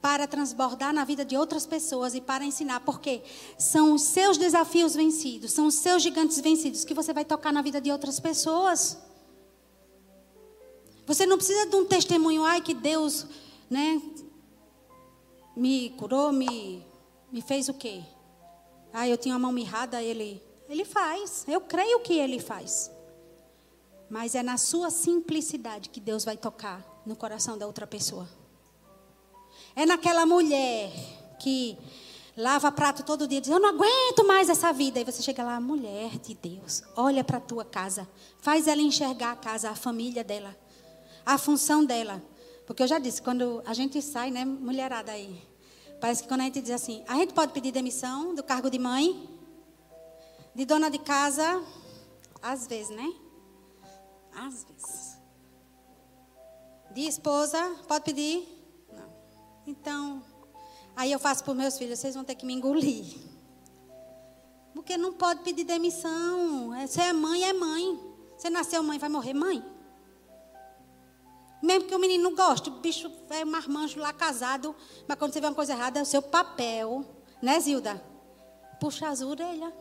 para 0.00 0.26
transbordar 0.26 0.92
na 0.92 1.04
vida 1.04 1.24
de 1.24 1.36
outras 1.36 1.66
pessoas 1.66 2.14
e 2.14 2.20
para 2.20 2.44
ensinar, 2.44 2.80
porque 2.80 3.22
são 3.58 3.94
os 3.94 4.02
seus 4.02 4.38
desafios 4.38 4.94
vencidos, 4.94 5.52
são 5.52 5.66
os 5.66 5.74
seus 5.74 6.02
gigantes 6.02 6.40
vencidos 6.40 6.84
que 6.84 6.94
você 6.94 7.12
vai 7.12 7.24
tocar 7.24 7.52
na 7.52 7.62
vida 7.62 7.80
de 7.80 7.90
outras 7.90 8.20
pessoas. 8.20 8.96
Você 11.06 11.26
não 11.26 11.36
precisa 11.36 11.66
de 11.66 11.74
um 11.74 11.84
testemunho, 11.84 12.44
ai 12.44 12.60
que 12.60 12.74
Deus, 12.74 13.26
né, 13.68 14.00
me 15.56 15.90
curou, 15.90 16.32
me, 16.32 16.84
me 17.32 17.42
fez 17.42 17.68
o 17.68 17.74
quê? 17.74 18.02
Ah, 18.92 19.08
eu 19.08 19.16
tinha 19.16 19.34
uma 19.34 19.40
mão 19.40 19.52
mirrada, 19.52 20.02
ele, 20.02 20.42
ele 20.68 20.84
faz. 20.84 21.44
Eu 21.48 21.60
creio 21.60 22.00
que 22.00 22.14
ele 22.14 22.38
faz. 22.38 22.90
Mas 24.08 24.34
é 24.34 24.42
na 24.42 24.56
sua 24.56 24.90
simplicidade 24.90 25.90
que 25.90 26.00
Deus 26.00 26.24
vai 26.24 26.36
tocar 26.36 27.02
no 27.04 27.14
coração 27.14 27.58
da 27.58 27.66
outra 27.66 27.86
pessoa. 27.86 28.28
É 29.76 29.84
naquela 29.84 30.24
mulher 30.24 30.90
que 31.38 31.78
lava 32.36 32.70
prato 32.70 33.02
todo 33.02 33.26
dia, 33.26 33.40
diz: 33.40 33.50
Eu 33.50 33.60
não 33.60 33.70
aguento 33.70 34.26
mais 34.26 34.48
essa 34.48 34.72
vida. 34.72 35.00
E 35.00 35.04
você 35.04 35.22
chega 35.22 35.42
lá, 35.42 35.60
mulher 35.60 36.18
de 36.18 36.34
Deus, 36.34 36.82
olha 36.96 37.24
para 37.24 37.38
a 37.38 37.40
tua 37.40 37.64
casa, 37.64 38.08
faz 38.40 38.66
ela 38.68 38.80
enxergar 38.80 39.32
a 39.32 39.36
casa, 39.36 39.70
a 39.70 39.74
família 39.74 40.22
dela, 40.22 40.56
a 41.26 41.36
função 41.36 41.84
dela. 41.84 42.22
Porque 42.66 42.82
eu 42.82 42.86
já 42.86 42.98
disse, 42.98 43.22
quando 43.22 43.62
a 43.64 43.72
gente 43.72 44.00
sai, 44.02 44.30
né, 44.30 44.44
mulherada 44.44 45.10
aí, 45.10 45.40
parece 46.00 46.22
que 46.22 46.28
quando 46.28 46.42
a 46.42 46.44
gente 46.44 46.60
diz 46.60 46.70
assim: 46.70 47.02
a 47.08 47.14
gente 47.14 47.34
pode 47.34 47.52
pedir 47.52 47.72
demissão 47.72 48.34
do 48.34 48.42
cargo 48.42 48.70
de 48.70 48.78
mãe, 48.78 49.28
de 50.54 50.64
dona 50.64 50.90
de 50.90 50.98
casa, 50.98 51.62
às 52.40 52.66
vezes, 52.66 52.94
né? 52.94 53.12
Às 54.46 54.64
vezes. 54.64 55.18
De 56.92 57.02
esposa, 57.02 57.58
pode 57.86 58.04
pedir? 58.04 58.46
Não. 58.92 59.10
Então, 59.66 60.22
aí 60.96 61.10
eu 61.10 61.18
faço 61.18 61.42
para 61.42 61.50
os 61.50 61.56
meus 61.56 61.76
filhos, 61.76 61.98
vocês 61.98 62.14
vão 62.14 62.24
ter 62.24 62.34
que 62.34 62.46
me 62.46 62.54
engolir. 62.54 63.18
Porque 64.74 64.96
não 64.96 65.12
pode 65.12 65.42
pedir 65.42 65.64
demissão. 65.64 66.70
Você 66.86 67.00
é 67.00 67.12
mãe, 67.12 67.44
é 67.44 67.52
mãe. 67.52 67.98
Você 68.36 68.48
nasceu 68.48 68.82
mãe, 68.82 68.98
vai 68.98 69.08
morrer 69.08 69.34
mãe. 69.34 69.62
Mesmo 71.60 71.88
que 71.88 71.94
o 71.94 71.98
menino 71.98 72.22
não 72.22 72.36
goste, 72.36 72.70
o 72.70 72.74
bicho 72.74 73.10
é 73.30 73.44
um 73.44 73.50
marmanjo 73.50 73.98
lá 73.98 74.12
casado, 74.12 74.76
mas 75.08 75.18
quando 75.18 75.32
você 75.32 75.40
vê 75.40 75.48
uma 75.48 75.54
coisa 75.54 75.72
errada, 75.72 75.98
é 75.98 76.02
o 76.02 76.06
seu 76.06 76.22
papel, 76.22 77.04
né, 77.42 77.58
Zilda? 77.58 78.00
Puxa 78.78 79.08
as 79.08 79.20
orelhas. 79.20 79.72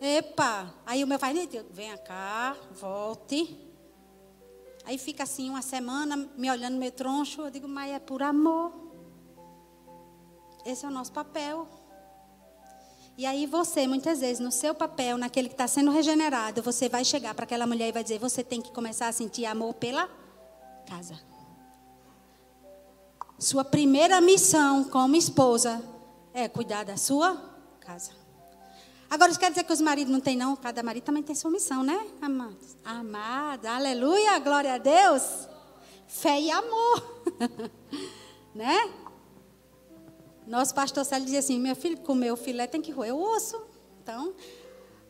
Epa! 0.00 0.72
Aí 0.86 1.02
o 1.02 1.06
meu 1.06 1.18
pai, 1.18 1.34
venha 1.70 1.98
cá, 1.98 2.56
volte. 2.72 3.58
Aí 4.84 4.96
fica 4.96 5.24
assim 5.24 5.50
uma 5.50 5.62
semana 5.62 6.16
me 6.36 6.50
olhando 6.50 6.76
meio 6.76 6.92
troncho. 6.92 7.42
Eu 7.42 7.50
digo, 7.50 7.68
mas 7.68 7.92
é 7.92 7.98
por 7.98 8.22
amor. 8.22 8.72
Esse 10.64 10.84
é 10.84 10.88
o 10.88 10.90
nosso 10.92 11.12
papel. 11.12 11.68
E 13.16 13.26
aí 13.26 13.46
você, 13.46 13.86
muitas 13.86 14.20
vezes, 14.20 14.38
no 14.38 14.52
seu 14.52 14.72
papel, 14.72 15.18
naquele 15.18 15.48
que 15.48 15.54
está 15.54 15.66
sendo 15.66 15.90
regenerado, 15.90 16.62
você 16.62 16.88
vai 16.88 17.04
chegar 17.04 17.34
para 17.34 17.44
aquela 17.44 17.66
mulher 17.66 17.88
e 17.88 17.92
vai 17.92 18.02
dizer: 18.04 18.18
você 18.18 18.44
tem 18.44 18.62
que 18.62 18.70
começar 18.70 19.08
a 19.08 19.12
sentir 19.12 19.44
amor 19.44 19.74
pela 19.74 20.08
casa. 20.86 21.18
Sua 23.38 23.64
primeira 23.64 24.20
missão 24.20 24.84
como 24.84 25.16
esposa 25.16 25.82
é 26.32 26.48
cuidar 26.48 26.84
da 26.84 26.96
sua 26.96 27.36
casa. 27.80 28.12
Agora, 29.10 29.30
isso 29.30 29.40
quer 29.40 29.50
dizer 29.50 29.64
que 29.64 29.72
os 29.72 29.80
maridos 29.80 30.12
não 30.12 30.20
têm, 30.20 30.36
não? 30.36 30.54
Cada 30.54 30.82
marido 30.82 31.04
também 31.04 31.22
tem 31.22 31.34
sua 31.34 31.50
missão, 31.50 31.82
né, 31.82 32.06
amados? 32.20 32.76
Amada, 32.84 33.70
aleluia, 33.72 34.38
glória 34.38 34.74
a 34.74 34.78
Deus. 34.78 35.48
Fé 36.06 36.40
e 36.40 36.50
amor. 36.50 37.24
né? 38.54 38.92
Nosso 40.46 40.74
pastor 40.74 41.04
Célio 41.04 41.24
dizia 41.24 41.40
assim: 41.40 41.58
meu 41.58 41.74
filho, 41.74 41.98
comer 41.98 42.32
o 42.32 42.36
filé 42.36 42.66
tem 42.66 42.80
que 42.80 42.90
roer 42.90 43.14
o 43.14 43.22
osso. 43.22 43.60
Então, 44.02 44.34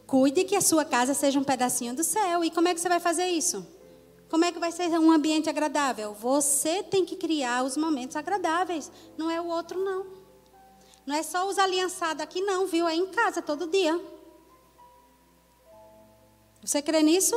cuide 0.06 0.44
que 0.44 0.56
a 0.56 0.60
sua 0.60 0.84
casa 0.84 1.14
seja 1.14 1.38
um 1.38 1.44
pedacinho 1.44 1.94
do 1.94 2.04
céu. 2.04 2.44
E 2.44 2.50
como 2.50 2.68
é 2.68 2.74
que 2.74 2.80
você 2.80 2.88
vai 2.88 3.00
fazer 3.00 3.26
isso? 3.26 3.66
Como 4.28 4.44
é 4.44 4.52
que 4.52 4.58
vai 4.58 4.70
ser 4.70 4.88
um 4.98 5.10
ambiente 5.10 5.48
agradável? 5.48 6.14
Você 6.14 6.82
tem 6.82 7.04
que 7.04 7.16
criar 7.16 7.64
os 7.64 7.76
momentos 7.76 8.14
agradáveis, 8.14 8.90
não 9.16 9.30
é 9.30 9.40
o 9.40 9.46
outro, 9.46 9.82
não. 9.82 10.17
Não 11.08 11.14
é 11.14 11.22
só 11.22 11.48
os 11.48 11.58
aliançados 11.58 12.22
aqui, 12.22 12.42
não, 12.42 12.66
viu? 12.66 12.86
É 12.86 12.94
em 12.94 13.06
casa 13.06 13.40
todo 13.40 13.66
dia. 13.66 13.98
Você 16.62 16.82
crê 16.82 17.02
nisso? 17.02 17.34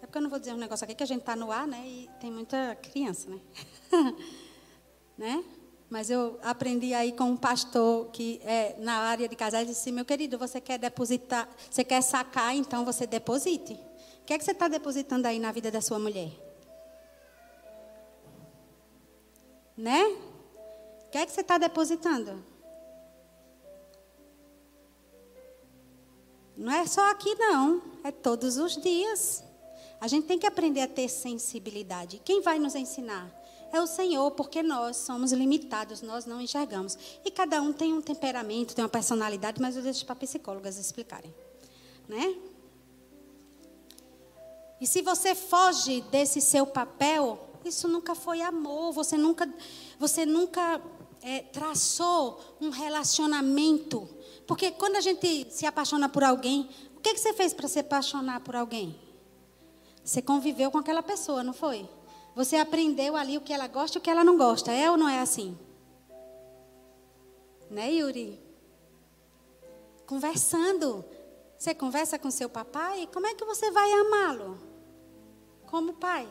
É 0.00 0.06
porque 0.06 0.18
eu 0.18 0.22
não 0.22 0.30
vou 0.30 0.38
dizer 0.38 0.52
um 0.52 0.56
negócio 0.56 0.84
aqui 0.84 0.94
que 0.94 1.02
a 1.02 1.06
gente 1.06 1.22
está 1.22 1.34
no 1.34 1.50
ar, 1.50 1.66
né? 1.66 1.82
E 1.84 2.08
tem 2.20 2.30
muita 2.30 2.76
criança, 2.76 3.28
né? 3.28 3.40
né? 5.18 5.44
Mas 5.90 6.10
eu 6.10 6.38
aprendi 6.44 6.94
aí 6.94 7.10
com 7.10 7.24
um 7.24 7.36
pastor 7.36 8.08
que 8.12 8.40
é 8.44 8.76
na 8.78 8.98
área 8.98 9.28
de 9.28 9.34
casais 9.34 9.68
e 9.68 9.72
disse: 9.72 9.90
meu 9.90 10.04
querido, 10.04 10.38
você 10.38 10.60
quer 10.60 10.78
depositar, 10.78 11.48
você 11.68 11.82
quer 11.82 12.02
sacar, 12.02 12.54
então 12.54 12.84
você 12.84 13.04
deposite. 13.04 13.72
O 13.72 14.26
que 14.26 14.32
é 14.32 14.38
que 14.38 14.44
você 14.44 14.52
está 14.52 14.68
depositando 14.68 15.26
aí 15.26 15.40
na 15.40 15.50
vida 15.50 15.72
da 15.72 15.80
sua 15.80 15.98
mulher? 15.98 16.30
Né? 19.76 20.29
O 21.10 21.12
que 21.12 21.18
é 21.18 21.26
que 21.26 21.32
você 21.32 21.40
está 21.40 21.58
depositando? 21.58 22.40
Não 26.56 26.72
é 26.72 26.86
só 26.86 27.10
aqui, 27.10 27.34
não. 27.34 27.82
É 28.04 28.12
todos 28.12 28.58
os 28.58 28.76
dias. 28.76 29.42
A 30.00 30.06
gente 30.06 30.28
tem 30.28 30.38
que 30.38 30.46
aprender 30.46 30.82
a 30.82 30.86
ter 30.86 31.08
sensibilidade. 31.08 32.22
Quem 32.24 32.40
vai 32.40 32.60
nos 32.60 32.76
ensinar? 32.76 33.28
É 33.72 33.80
o 33.80 33.88
Senhor, 33.88 34.30
porque 34.30 34.62
nós 34.62 34.98
somos 34.98 35.32
limitados, 35.32 36.00
nós 36.00 36.26
não 36.26 36.40
enxergamos. 36.40 36.96
E 37.24 37.30
cada 37.32 37.60
um 37.60 37.72
tem 37.72 37.92
um 37.92 38.00
temperamento, 38.00 38.72
tem 38.72 38.84
uma 38.84 38.88
personalidade, 38.88 39.60
mas 39.60 39.74
eu 39.74 39.82
deixo 39.82 40.06
para 40.06 40.14
psicólogas 40.14 40.78
explicarem. 40.78 41.34
Né? 42.08 42.36
E 44.80 44.86
se 44.86 45.02
você 45.02 45.34
foge 45.34 46.02
desse 46.02 46.40
seu 46.40 46.64
papel, 46.64 47.50
isso 47.64 47.88
nunca 47.88 48.14
foi 48.14 48.42
amor, 48.42 48.92
você 48.92 49.16
nunca, 49.16 49.52
você 49.98 50.24
nunca 50.24 50.80
é, 51.22 51.40
traçou 51.40 52.56
um 52.60 52.70
relacionamento. 52.70 54.08
Porque 54.46 54.70
quando 54.70 54.96
a 54.96 55.00
gente 55.00 55.46
se 55.50 55.66
apaixona 55.66 56.08
por 56.08 56.24
alguém, 56.24 56.68
o 56.96 57.00
que, 57.00 57.14
que 57.14 57.20
você 57.20 57.32
fez 57.32 57.54
para 57.54 57.68
se 57.68 57.78
apaixonar 57.78 58.40
por 58.40 58.56
alguém? 58.56 58.98
Você 60.04 60.20
conviveu 60.20 60.70
com 60.70 60.78
aquela 60.78 61.02
pessoa, 61.02 61.42
não 61.42 61.52
foi? 61.52 61.88
Você 62.34 62.56
aprendeu 62.56 63.16
ali 63.16 63.36
o 63.36 63.40
que 63.40 63.52
ela 63.52 63.66
gosta 63.66 63.98
e 63.98 64.00
o 64.00 64.02
que 64.02 64.10
ela 64.10 64.24
não 64.24 64.36
gosta. 64.36 64.72
É 64.72 64.90
ou 64.90 64.96
não 64.96 65.08
é 65.08 65.20
assim? 65.20 65.58
Né, 67.70 67.92
Yuri? 67.92 68.40
Conversando. 70.06 71.04
Você 71.58 71.74
conversa 71.74 72.18
com 72.18 72.30
seu 72.30 72.48
papai, 72.48 73.08
como 73.12 73.26
é 73.26 73.34
que 73.34 73.44
você 73.44 73.70
vai 73.70 73.92
amá-lo? 73.92 74.70
como 75.70 75.94
pai, 75.94 76.28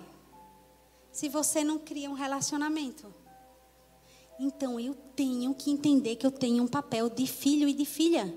se 1.12 1.30
você 1.30 1.64
não 1.64 1.80
cria 1.80 2.10
um 2.10 2.14
relacionamento. 2.14 3.12
Então 4.40 4.80
eu 4.80 4.96
tenho 5.16 5.54
que 5.54 5.70
entender 5.70 6.16
que 6.16 6.26
eu 6.26 6.32
tenho 6.32 6.64
um 6.64 6.68
papel 6.68 7.10
de 7.10 7.28
filho 7.28 7.68
e 7.68 7.74
de 7.74 7.84
filha. 7.84 8.34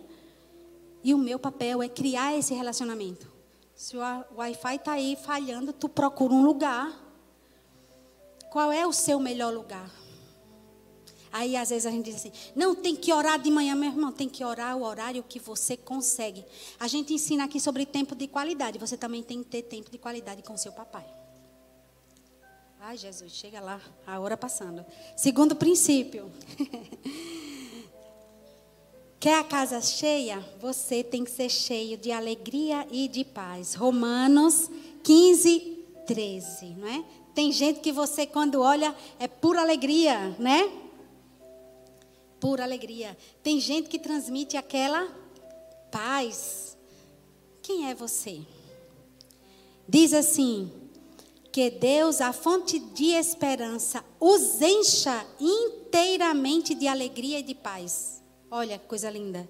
E 1.04 1.14
o 1.14 1.18
meu 1.18 1.38
papel 1.38 1.80
é 1.80 1.88
criar 1.88 2.36
esse 2.36 2.52
relacionamento. 2.52 3.30
Se 3.74 3.96
o 3.96 4.00
Wi-Fi 4.36 4.76
está 4.76 4.92
aí 4.92 5.16
falhando, 5.16 5.72
tu 5.72 5.88
procura 5.88 6.34
um 6.34 6.44
lugar. 6.44 6.92
Qual 8.50 8.72
é 8.72 8.86
o 8.86 8.92
seu 8.92 9.20
melhor 9.20 9.54
lugar? 9.54 9.90
Aí 11.32 11.56
às 11.56 11.70
vezes 11.70 11.86
a 11.86 11.90
gente 11.90 12.04
diz 12.06 12.16
assim: 12.16 12.32
não, 12.54 12.74
tem 12.74 12.94
que 12.94 13.12
orar 13.12 13.40
de 13.40 13.50
manhã, 13.50 13.74
meu 13.74 13.90
irmão, 13.90 14.12
tem 14.12 14.28
que 14.28 14.44
orar 14.44 14.76
o 14.76 14.82
horário 14.82 15.22
que 15.22 15.38
você 15.38 15.76
consegue. 15.76 16.44
A 16.78 16.86
gente 16.86 17.14
ensina 17.14 17.44
aqui 17.44 17.58
sobre 17.58 17.86
tempo 17.86 18.14
de 18.14 18.26
qualidade. 18.26 18.78
Você 18.78 18.96
também 18.96 19.22
tem 19.22 19.42
que 19.42 19.48
ter 19.48 19.62
tempo 19.62 19.90
de 19.90 19.98
qualidade 19.98 20.42
com 20.42 20.56
seu 20.56 20.72
papai. 20.72 21.21
Ai, 22.84 22.96
Jesus, 22.96 23.30
chega 23.30 23.60
lá, 23.60 23.80
a 24.04 24.18
hora 24.18 24.36
passando. 24.36 24.84
Segundo 25.16 25.54
princípio. 25.54 26.28
Quer 29.20 29.38
a 29.38 29.44
casa 29.44 29.80
cheia? 29.80 30.44
Você 30.60 31.04
tem 31.04 31.22
que 31.22 31.30
ser 31.30 31.48
cheio 31.48 31.96
de 31.96 32.10
alegria 32.10 32.84
e 32.90 33.06
de 33.06 33.24
paz. 33.24 33.74
Romanos 33.74 34.68
15, 35.04 35.60
13, 36.08 36.66
não 36.74 36.88
é? 36.88 37.04
Tem 37.32 37.52
gente 37.52 37.78
que 37.78 37.92
você, 37.92 38.26
quando 38.26 38.60
olha, 38.60 38.92
é 39.20 39.28
pura 39.28 39.60
alegria, 39.60 40.34
né? 40.40 40.68
pura 42.40 42.64
alegria. 42.64 43.16
Tem 43.44 43.60
gente 43.60 43.88
que 43.88 44.00
transmite 44.00 44.56
aquela 44.56 45.08
paz. 45.92 46.76
Quem 47.62 47.88
é 47.88 47.94
você? 47.94 48.40
Diz 49.88 50.12
assim: 50.12 50.81
que 51.52 51.68
Deus, 51.70 52.22
a 52.22 52.32
fonte 52.32 52.78
de 52.78 53.10
esperança, 53.10 54.02
os 54.18 54.60
encha 54.62 55.24
inteiramente 55.38 56.74
de 56.74 56.88
alegria 56.88 57.40
e 57.40 57.42
de 57.42 57.54
paz. 57.54 58.22
Olha 58.50 58.78
que 58.78 58.86
coisa 58.86 59.10
linda. 59.10 59.46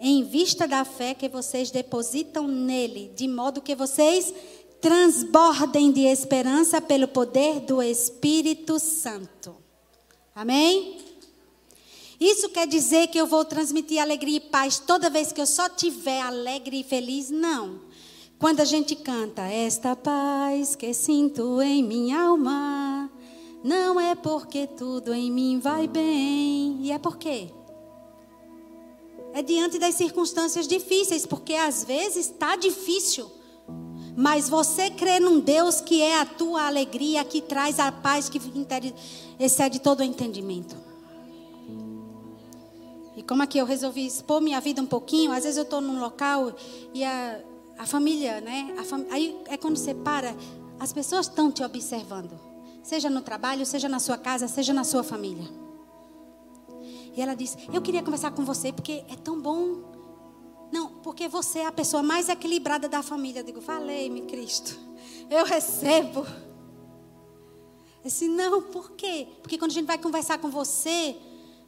Em 0.00 0.24
vista 0.24 0.66
da 0.66 0.84
fé 0.84 1.14
que 1.14 1.28
vocês 1.28 1.70
depositam 1.70 2.48
nele, 2.48 3.12
de 3.14 3.28
modo 3.28 3.60
que 3.60 3.76
vocês 3.76 4.32
transbordem 4.80 5.92
de 5.92 6.00
esperança 6.00 6.80
pelo 6.80 7.06
poder 7.06 7.60
do 7.60 7.82
Espírito 7.82 8.80
Santo. 8.80 9.54
Amém? 10.34 10.98
Isso 12.18 12.48
quer 12.48 12.66
dizer 12.66 13.08
que 13.08 13.18
eu 13.18 13.26
vou 13.26 13.44
transmitir 13.44 14.00
alegria 14.00 14.38
e 14.38 14.40
paz 14.40 14.78
toda 14.78 15.10
vez 15.10 15.32
que 15.32 15.40
eu 15.40 15.46
só 15.46 15.68
tiver 15.68 16.20
alegre 16.20 16.80
e 16.80 16.84
feliz? 16.84 17.30
Não. 17.30 17.80
Quando 18.42 18.58
a 18.58 18.64
gente 18.64 18.96
canta, 18.96 19.42
esta 19.42 19.94
paz 19.94 20.74
que 20.74 20.92
sinto 20.92 21.62
em 21.62 21.80
minha 21.80 22.22
alma, 22.22 23.08
não 23.62 24.00
é 24.00 24.16
porque 24.16 24.66
tudo 24.66 25.14
em 25.14 25.30
mim 25.30 25.60
vai 25.60 25.86
bem. 25.86 26.76
E 26.80 26.90
é 26.90 26.98
por 26.98 27.18
quê? 27.18 27.50
É 29.32 29.42
diante 29.42 29.78
das 29.78 29.94
circunstâncias 29.94 30.66
difíceis, 30.66 31.24
porque 31.24 31.54
às 31.54 31.84
vezes 31.84 32.30
está 32.30 32.56
difícil. 32.56 33.30
Mas 34.16 34.48
você 34.48 34.90
crê 34.90 35.20
num 35.20 35.38
Deus 35.38 35.80
que 35.80 36.02
é 36.02 36.18
a 36.18 36.26
tua 36.26 36.66
alegria, 36.66 37.24
que 37.24 37.40
traz 37.40 37.78
a 37.78 37.92
paz 37.92 38.28
que 38.28 38.40
excede 39.38 39.78
todo 39.78 40.00
o 40.00 40.02
entendimento. 40.02 40.74
E 43.16 43.22
como 43.22 43.44
aqui 43.44 43.58
eu 43.58 43.66
resolvi 43.66 44.04
expor 44.04 44.40
minha 44.40 44.60
vida 44.60 44.82
um 44.82 44.86
pouquinho, 44.86 45.30
às 45.30 45.44
vezes 45.44 45.58
eu 45.58 45.62
estou 45.62 45.80
num 45.80 46.00
local 46.00 46.52
e 46.92 47.04
a, 47.04 47.40
a 47.82 47.86
família, 47.86 48.40
né? 48.40 48.74
A 48.78 48.84
fam... 48.84 49.04
Aí 49.10 49.36
é 49.48 49.56
quando 49.56 49.76
você 49.76 49.92
para, 49.92 50.34
as 50.78 50.92
pessoas 50.92 51.26
estão 51.26 51.50
te 51.50 51.64
observando. 51.64 52.38
Seja 52.82 53.10
no 53.10 53.20
trabalho, 53.20 53.66
seja 53.66 53.88
na 53.88 53.98
sua 53.98 54.16
casa, 54.16 54.46
seja 54.46 54.72
na 54.72 54.84
sua 54.84 55.02
família. 55.02 55.48
E 57.14 57.20
ela 57.20 57.34
disse: 57.34 57.56
Eu 57.72 57.82
queria 57.82 58.02
conversar 58.02 58.30
com 58.30 58.44
você 58.44 58.72
porque 58.72 59.04
é 59.08 59.16
tão 59.16 59.40
bom. 59.40 59.90
Não, 60.72 60.88
porque 61.02 61.28
você 61.28 61.60
é 61.60 61.66
a 61.66 61.72
pessoa 61.72 62.02
mais 62.02 62.28
equilibrada 62.28 62.88
da 62.88 63.02
família. 63.02 63.40
Eu 63.40 63.44
digo: 63.44 63.60
Falei-me, 63.60 64.22
Cristo. 64.22 64.78
Eu 65.28 65.44
recebo. 65.44 66.20
Eu 66.20 68.04
disse: 68.04 68.28
Não, 68.28 68.62
por 68.62 68.92
quê? 68.92 69.26
Porque 69.42 69.58
quando 69.58 69.72
a 69.72 69.74
gente 69.74 69.86
vai 69.86 69.98
conversar 69.98 70.38
com 70.38 70.48
você, 70.48 71.16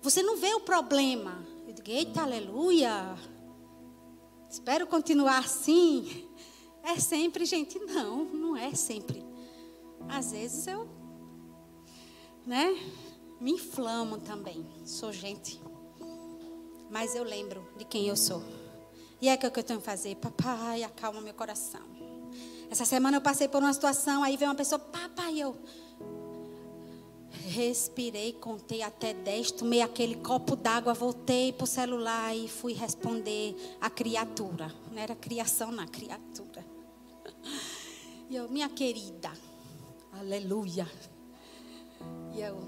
você 0.00 0.22
não 0.22 0.36
vê 0.36 0.54
o 0.54 0.60
problema. 0.60 1.44
Eu 1.66 1.74
digo, 1.74 1.90
eita, 1.90 2.22
aleluia. 2.22 3.16
Espero 4.54 4.86
continuar 4.86 5.38
assim. 5.38 6.28
É 6.84 6.96
sempre, 7.00 7.44
gente? 7.44 7.76
Não, 7.80 8.24
não 8.24 8.56
é 8.56 8.72
sempre. 8.72 9.26
Às 10.08 10.30
vezes 10.30 10.68
eu, 10.68 10.88
né, 12.46 12.72
me 13.40 13.50
inflamo 13.50 14.16
também. 14.18 14.64
Sou 14.84 15.12
gente. 15.12 15.60
Mas 16.88 17.16
eu 17.16 17.24
lembro 17.24 17.68
de 17.76 17.84
quem 17.84 18.06
eu 18.06 18.16
sou. 18.16 18.44
E 19.20 19.28
é 19.28 19.34
o 19.34 19.38
que 19.38 19.58
eu 19.58 19.64
tenho 19.64 19.80
que 19.80 19.84
fazer. 19.84 20.14
Papai, 20.18 20.84
acalma 20.84 21.20
meu 21.20 21.34
coração. 21.34 21.82
Essa 22.70 22.84
semana 22.84 23.16
eu 23.16 23.20
passei 23.20 23.48
por 23.48 23.60
uma 23.60 23.72
situação, 23.72 24.22
aí 24.22 24.36
veio 24.36 24.52
uma 24.52 24.56
pessoa, 24.56 24.78
papai, 24.78 25.36
eu 25.36 25.56
respirei, 27.44 28.32
contei 28.32 28.82
até 28.82 29.12
10, 29.12 29.52
tomei 29.52 29.82
aquele 29.82 30.16
copo 30.16 30.56
d'água, 30.56 30.94
voltei 30.94 31.52
para 31.52 31.64
o 31.64 31.66
celular 31.66 32.34
e 32.36 32.48
fui 32.48 32.72
responder 32.72 33.54
a 33.80 33.90
criatura. 33.90 34.74
Não 34.90 34.98
era 34.98 35.14
criação, 35.14 35.70
não, 35.70 35.86
criatura. 35.86 36.64
E 38.30 38.36
eu, 38.36 38.48
minha 38.48 38.70
querida, 38.70 39.30
aleluia. 40.10 40.90
E 42.34 42.40
eu 42.40 42.58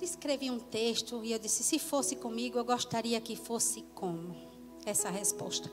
escrevi 0.00 0.48
um 0.48 0.60
texto 0.60 1.24
e 1.24 1.32
eu 1.32 1.40
disse: 1.40 1.64
se 1.64 1.76
fosse 1.78 2.14
comigo, 2.14 2.56
eu 2.56 2.64
gostaria 2.64 3.20
que 3.20 3.34
fosse 3.34 3.82
como? 3.96 4.36
Essa 4.86 5.10
resposta. 5.10 5.68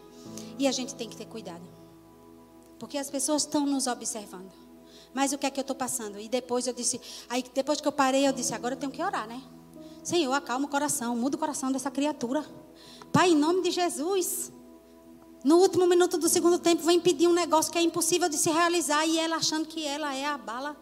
E 0.58 0.68
a 0.68 0.72
gente 0.72 0.96
tem 0.96 1.08
que 1.08 1.16
ter 1.16 1.28
cuidado. 1.28 1.64
Porque 2.80 2.98
as 2.98 3.10
pessoas 3.10 3.44
estão 3.44 3.68
nos 3.68 3.86
observando. 3.86 4.52
Mas 5.14 5.34
o 5.34 5.38
que 5.38 5.46
é 5.46 5.50
que 5.50 5.60
eu 5.60 5.64
estou 5.64 5.76
passando? 5.76 6.20
E 6.20 6.30
depois 6.30 6.68
eu 6.68 6.74
disse, 6.74 7.02
aí 7.30 7.44
depois 7.54 7.82
que 7.82 7.88
eu 7.88 7.92
parei, 7.92 8.28
eu 8.28 8.34
disse, 8.34 8.54
agora 8.54 8.76
eu 8.76 8.80
tenho 8.80 8.92
que 8.92 9.02
orar, 9.02 9.28
né? 9.28 9.42
Senhor, 10.04 10.32
acalma 10.34 10.66
o 10.66 10.70
coração, 10.70 11.16
muda 11.16 11.36
o 11.36 11.40
coração 11.40 11.72
dessa 11.72 11.92
criatura. 11.92 12.46
Pai, 13.12 13.32
em 13.32 13.36
nome 13.36 13.62
de 13.62 13.72
Jesus. 13.72 14.52
No 15.44 15.58
último 15.58 15.88
minuto 15.88 16.18
do 16.18 16.28
segundo 16.28 16.60
tempo, 16.60 16.84
vem 16.84 17.00
pedir 17.00 17.28
um 17.28 17.34
negócio 17.34 17.72
que 17.72 17.78
é 17.78 17.82
impossível 17.82 18.28
de 18.28 18.38
se 18.38 18.50
realizar 18.50 19.06
e 19.06 19.18
ela 19.18 19.38
achando 19.38 19.68
que 19.68 19.86
ela 19.86 20.14
é 20.14 20.26
a 20.26 20.38
bala. 20.38 20.76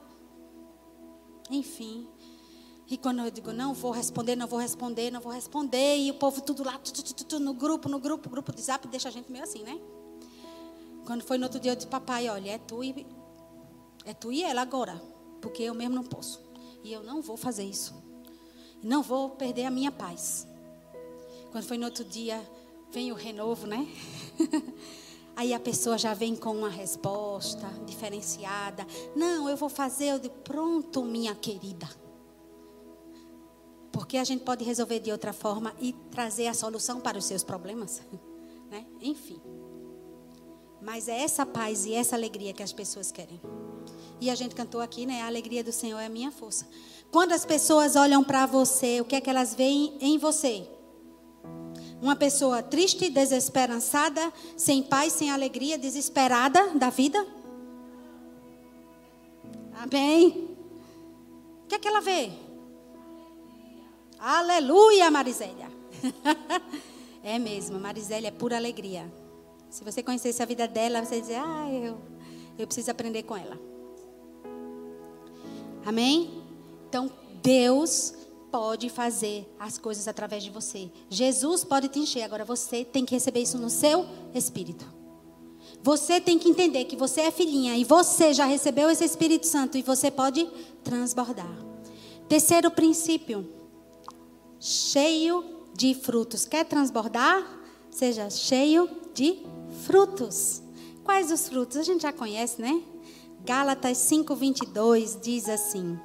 Enfim. 1.50 2.08
E 2.90 2.98
quando 2.98 3.20
eu 3.20 3.30
digo, 3.30 3.52
não 3.52 3.74
vou 3.74 3.92
responder, 3.92 4.36
não 4.36 4.48
vou 4.48 4.60
responder, 4.60 5.12
não 5.12 5.20
vou 5.20 5.32
responder, 5.32 5.98
e 5.98 6.10
o 6.10 6.14
povo 6.14 6.42
tudo 6.42 6.64
lá, 6.64 6.80
no 7.40 7.54
grupo, 7.54 7.90
no 7.90 8.00
grupo, 8.00 8.30
grupo 8.30 8.54
de 8.54 8.62
zap, 8.62 8.88
deixa 8.88 9.10
a 9.10 9.12
gente 9.12 9.30
meio 9.30 9.44
assim, 9.44 9.62
né? 9.62 9.78
Quando 11.06 11.22
foi 11.22 11.38
no 11.38 11.44
outro 11.44 11.60
dia, 11.60 11.74
eu 11.74 11.76
disse, 11.76 11.88
papai, 11.88 12.30
olha, 12.30 12.52
é 12.52 12.58
tu 12.58 12.84
e 12.84 13.06
é 14.08 14.14
tu 14.14 14.32
e 14.32 14.42
ela 14.42 14.62
agora, 14.62 15.02
porque 15.42 15.64
eu 15.64 15.74
mesmo 15.74 15.96
não 15.96 16.04
posso. 16.04 16.42
E 16.82 16.94
eu 16.94 17.04
não 17.04 17.22
vou 17.22 17.36
fazer 17.36 17.66
isso. 17.66 17.94
Não 18.82 19.04
vou 19.04 19.32
perder 19.32 19.66
a 19.66 19.70
minha 19.70 19.92
paz. 19.92 20.48
Quando 21.52 21.66
foi 21.66 21.78
no 21.78 21.86
outro 21.86 22.06
dia, 22.06 22.42
vem 22.90 23.12
o 23.12 23.16
renovo, 23.16 23.68
né? 23.68 23.86
Aí 25.36 25.54
a 25.54 25.60
pessoa 25.60 25.98
já 25.98 26.14
vem 26.14 26.38
com 26.38 26.56
uma 26.56 26.70
resposta 26.70 27.68
diferenciada. 27.86 28.88
Não, 29.14 29.50
eu 29.50 29.58
vou 29.58 29.70
fazer. 29.70 30.06
Eu 30.06 30.20
digo, 30.20 30.36
pronto, 30.36 31.04
minha 31.04 31.36
querida. 31.36 31.88
Porque 33.92 34.18
a 34.18 34.24
gente 34.24 34.44
pode 34.44 34.64
resolver 34.64 35.00
de 35.00 35.12
outra 35.12 35.34
forma 35.34 35.76
e 35.80 35.92
trazer 36.12 36.48
a 36.48 36.54
solução 36.54 37.02
para 37.02 37.18
os 37.18 37.26
seus 37.26 37.44
problemas. 37.44 38.02
Né? 38.70 38.86
Enfim. 39.00 39.42
Mas 40.82 41.08
é 41.08 41.22
essa 41.22 41.46
paz 41.46 41.86
e 41.86 41.94
essa 41.94 42.18
alegria 42.18 42.52
que 42.52 42.62
as 42.62 42.74
pessoas 42.74 43.14
querem. 43.14 43.40
E 44.20 44.30
a 44.30 44.36
gente 44.36 44.56
cantou 44.56 44.82
aqui, 44.82 45.06
né? 45.06 45.22
A 45.22 45.28
alegria 45.28 45.64
do 45.64 45.72
Senhor 45.72 46.00
é 46.00 46.08
a 46.08 46.10
minha 46.10 46.32
força. 46.32 46.68
Quando 47.12 47.32
as 47.32 47.46
pessoas 47.46 47.96
olham 47.96 48.24
para 48.24 48.46
você, 48.46 49.00
o 49.00 49.06
que 49.06 49.16
é 49.16 49.22
que 49.22 49.30
elas 49.30 49.56
veem 49.56 49.98
em 50.02 50.18
você? 50.18 50.68
Uma 52.02 52.16
pessoa 52.16 52.62
triste, 52.62 53.10
desesperançada, 53.10 54.32
sem 54.56 54.84
paz, 54.84 55.14
sem 55.14 55.32
alegria, 55.32 55.78
desesperada 55.78 56.70
da 56.76 56.90
vida? 56.90 57.26
Amém? 59.74 60.50
O 61.64 61.68
que 61.68 61.76
é 61.76 61.80
que 61.80 61.88
ela 61.88 62.02
vê? 62.02 62.32
Aleluia, 64.20 65.10
Marisélia. 65.12 65.72
é 67.24 67.38
mesmo, 67.38 67.80
Marisélia 67.80 68.30
é 68.30 68.32
pura 68.32 68.58
alegria. 68.58 69.12
Se 69.70 69.84
você 69.84 70.02
conhecesse 70.02 70.42
a 70.42 70.46
vida 70.46 70.68
dela, 70.68 71.04
você 71.04 71.16
ia 71.16 71.22
dizer, 71.22 71.40
ah, 71.40 71.70
eu, 71.72 71.98
eu 72.58 72.66
preciso 72.66 72.90
aprender 72.90 73.24
com 73.24 73.36
ela. 73.36 73.77
Amém? 75.88 76.44
Então, 76.90 77.10
Deus 77.42 78.14
pode 78.52 78.90
fazer 78.90 79.50
as 79.58 79.78
coisas 79.78 80.06
através 80.06 80.44
de 80.44 80.50
você. 80.50 80.92
Jesus 81.10 81.64
pode 81.64 81.88
te 81.88 81.98
encher, 81.98 82.24
agora 82.24 82.44
você 82.44 82.84
tem 82.84 83.06
que 83.06 83.16
receber 83.16 83.40
isso 83.40 83.58
no 83.58 83.70
seu 83.70 84.06
espírito. 84.36 84.86
Você 85.82 86.20
tem 86.20 86.38
que 86.38 86.50
entender 86.50 86.84
que 86.84 86.98
você 86.98 87.22
é 87.22 87.32
filhinha 87.32 87.78
e 87.78 87.86
você 87.86 88.34
já 88.34 88.44
recebeu 88.44 88.90
esse 88.90 89.06
Espírito 89.06 89.48
Santo 89.48 89.78
e 89.78 89.82
você 89.82 90.12
pode 90.12 90.46
transbordar. 90.84 91.56
Terceiro 92.28 92.70
princípio, 92.70 93.50
cheio 94.60 95.46
de 95.74 95.94
frutos. 95.94 96.44
Quer 96.44 96.66
transbordar? 96.66 97.62
Seja 97.90 98.30
cheio 98.30 98.90
de 99.14 99.42
frutos. 99.86 100.62
Quais 101.06 101.32
os 101.32 101.48
frutos? 101.48 101.78
A 101.78 101.84
gente 101.84 102.02
já 102.02 102.12
conhece, 102.12 102.62
né? 102.62 102.84
Gálatas 103.48 103.98
5:22 104.00 105.18
diz 105.22 105.48
assim: 105.48 105.98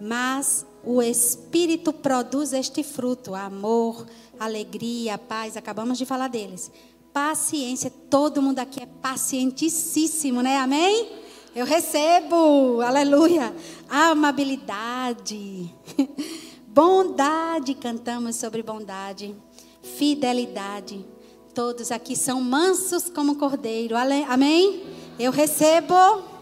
Mas 0.00 0.64
o 0.84 1.02
espírito 1.02 1.92
produz 1.92 2.52
este 2.52 2.84
fruto: 2.84 3.34
amor, 3.34 4.06
alegria, 4.38 5.18
paz, 5.18 5.56
acabamos 5.56 5.98
de 5.98 6.06
falar 6.06 6.28
deles. 6.28 6.70
Paciência, 7.12 7.90
todo 8.08 8.40
mundo 8.40 8.60
aqui 8.60 8.80
é 8.80 8.86
pacientíssimo, 8.86 10.40
né? 10.42 10.58
Amém? 10.58 11.10
Eu 11.56 11.66
recebo, 11.66 12.80
aleluia. 12.80 13.52
Amabilidade, 13.88 15.74
bondade, 16.68 17.74
cantamos 17.74 18.36
sobre 18.36 18.62
bondade, 18.62 19.34
fidelidade. 19.82 21.04
Todos 21.52 21.90
aqui 21.90 22.14
são 22.14 22.40
mansos 22.40 23.08
como 23.10 23.34
cordeiro, 23.34 23.96
amém? 24.28 24.84
Eu 25.18 25.32
recebo 25.32 26.35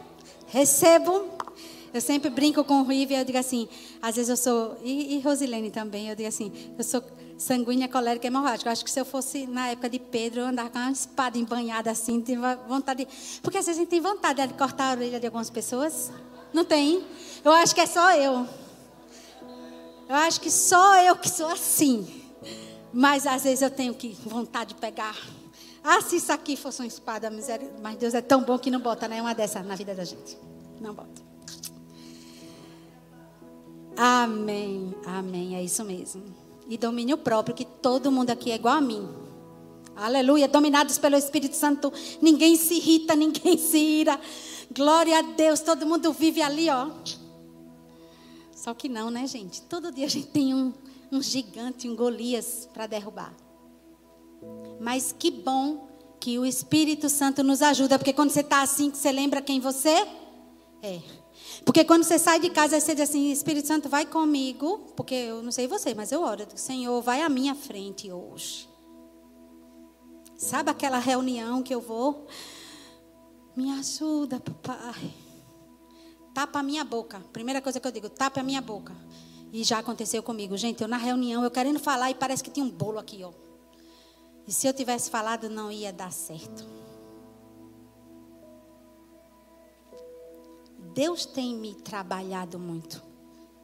recebo. 0.54 1.28
Eu 1.92 2.00
sempre 2.00 2.30
brinco 2.30 2.62
com 2.64 2.80
o 2.80 2.84
Rive, 2.84 3.14
eu 3.14 3.24
digo 3.24 3.38
assim, 3.38 3.68
às 4.00 4.16
vezes 4.16 4.28
eu 4.28 4.36
sou, 4.36 4.76
e, 4.82 5.16
e 5.16 5.20
Rosilene 5.20 5.70
também, 5.70 6.08
eu 6.08 6.16
digo 6.16 6.28
assim, 6.28 6.50
eu 6.76 6.82
sou 6.82 7.02
sanguínea, 7.38 7.88
colérica 7.88 8.26
e 8.26 8.28
hemorrágica. 8.28 8.68
Eu 8.68 8.72
acho 8.72 8.84
que 8.84 8.90
se 8.90 9.00
eu 9.00 9.04
fosse 9.04 9.46
na 9.46 9.68
época 9.68 9.88
de 9.88 9.98
Pedro, 9.98 10.40
eu 10.40 10.46
andava 10.46 10.70
com 10.70 10.78
uma 10.78 10.90
espada 10.90 11.36
embanhada 11.38 11.90
assim, 11.90 12.20
tinha 12.20 12.56
vontade 12.68 13.04
de... 13.04 13.40
Porque 13.42 13.58
às 13.58 13.66
vezes 13.66 13.78
a 13.78 13.82
gente 13.82 13.90
tem 13.90 14.00
vontade 14.00 14.44
de 14.46 14.54
cortar 14.54 14.90
a 14.90 14.92
orelha 14.92 15.20
de 15.20 15.26
algumas 15.26 15.50
pessoas. 15.50 16.12
Não 16.52 16.64
tem? 16.64 17.04
Eu 17.44 17.52
acho 17.52 17.74
que 17.74 17.80
é 17.80 17.86
só 17.86 18.12
eu. 18.12 18.46
Eu 20.08 20.16
acho 20.16 20.40
que 20.40 20.50
só 20.50 20.96
eu 21.02 21.16
que 21.16 21.28
sou 21.28 21.48
assim. 21.48 22.06
Mas 22.92 23.26
às 23.26 23.42
vezes 23.42 23.62
eu 23.62 23.70
tenho 23.70 23.94
que 23.94 24.16
vontade 24.24 24.74
de 24.74 24.80
pegar 24.80 25.16
ah, 25.86 26.00
se 26.00 26.16
isso 26.16 26.32
aqui 26.32 26.56
fosse 26.56 26.80
uma 26.80 26.88
espada, 26.88 27.28
miséria. 27.28 27.70
Mas 27.82 27.98
Deus 27.98 28.14
é 28.14 28.22
tão 28.22 28.42
bom 28.42 28.58
que 28.58 28.70
não 28.70 28.80
bota 28.80 29.06
nenhuma 29.06 29.28
né, 29.28 29.34
dessa 29.34 29.62
na 29.62 29.76
vida 29.76 29.94
da 29.94 30.02
gente. 30.02 30.38
Não 30.80 30.94
bota. 30.94 31.22
Amém, 33.94 34.94
amém, 35.04 35.56
é 35.56 35.62
isso 35.62 35.84
mesmo. 35.84 36.24
E 36.66 36.78
domínio 36.78 37.18
próprio, 37.18 37.54
que 37.54 37.66
todo 37.66 38.10
mundo 38.10 38.30
aqui 38.30 38.50
é 38.50 38.54
igual 38.54 38.78
a 38.78 38.80
mim. 38.80 39.06
Aleluia, 39.94 40.48
dominados 40.48 40.96
pelo 40.96 41.16
Espírito 41.16 41.54
Santo, 41.54 41.92
ninguém 42.20 42.56
se 42.56 42.74
irrita, 42.74 43.14
ninguém 43.14 43.58
se 43.58 43.76
ira. 43.76 44.18
Glória 44.74 45.18
a 45.18 45.22
Deus, 45.22 45.60
todo 45.60 45.86
mundo 45.86 46.14
vive 46.14 46.40
ali, 46.40 46.70
ó. 46.70 46.90
Só 48.52 48.72
que 48.72 48.88
não, 48.88 49.10
né, 49.10 49.26
gente? 49.26 49.60
Todo 49.60 49.92
dia 49.92 50.06
a 50.06 50.08
gente 50.08 50.28
tem 50.28 50.54
um, 50.54 50.72
um 51.12 51.20
gigante, 51.20 51.86
um 51.86 51.94
Golias 51.94 52.66
para 52.72 52.86
derrubar. 52.86 53.43
Mas 54.80 55.14
que 55.16 55.30
bom 55.30 55.88
que 56.20 56.38
o 56.38 56.46
Espírito 56.46 57.08
Santo 57.08 57.42
nos 57.42 57.60
ajuda, 57.62 57.98
porque 57.98 58.12
quando 58.12 58.30
você 58.30 58.40
está 58.40 58.62
assim, 58.62 58.90
você 58.90 59.12
lembra 59.12 59.42
quem 59.42 59.60
você 59.60 60.06
é. 60.82 61.00
Porque 61.64 61.84
quando 61.84 62.04
você 62.04 62.18
sai 62.18 62.40
de 62.40 62.50
casa, 62.50 62.78
você 62.78 62.94
diz 62.94 63.08
assim: 63.08 63.30
Espírito 63.30 63.68
Santo, 63.68 63.88
vai 63.88 64.06
comigo, 64.06 64.92
porque 64.96 65.14
eu 65.14 65.42
não 65.42 65.52
sei 65.52 65.66
você, 65.66 65.94
mas 65.94 66.12
eu 66.12 66.22
oro. 66.22 66.46
Senhor, 66.54 67.00
vai 67.02 67.22
à 67.22 67.28
minha 67.28 67.54
frente 67.54 68.10
hoje. 68.10 68.68
Sabe 70.36 70.70
aquela 70.70 70.98
reunião 70.98 71.62
que 71.62 71.74
eu 71.74 71.80
vou? 71.80 72.26
Me 73.56 73.70
ajuda, 73.72 74.40
papai. 74.40 75.12
Tapa 76.34 76.58
a 76.58 76.62
minha 76.62 76.84
boca. 76.84 77.20
Primeira 77.32 77.62
coisa 77.62 77.78
que 77.78 77.86
eu 77.86 77.92
digo, 77.92 78.08
tapa 78.08 78.40
a 78.40 78.42
minha 78.42 78.60
boca. 78.60 78.94
E 79.52 79.62
já 79.62 79.78
aconteceu 79.78 80.22
comigo. 80.22 80.56
Gente, 80.56 80.82
eu 80.82 80.88
na 80.88 80.96
reunião, 80.96 81.44
eu 81.44 81.50
querendo 81.50 81.78
falar 81.78 82.10
e 82.10 82.14
parece 82.14 82.42
que 82.42 82.50
tinha 82.50 82.66
um 82.66 82.70
bolo 82.70 82.98
aqui, 82.98 83.22
ó. 83.22 83.30
E 84.46 84.52
se 84.52 84.66
eu 84.66 84.74
tivesse 84.74 85.10
falado, 85.10 85.48
não 85.48 85.70
ia 85.70 85.92
dar 85.92 86.12
certo. 86.12 86.64
Deus 90.94 91.26
tem 91.26 91.54
me 91.54 91.74
trabalhado 91.74 92.58
muito. 92.58 93.02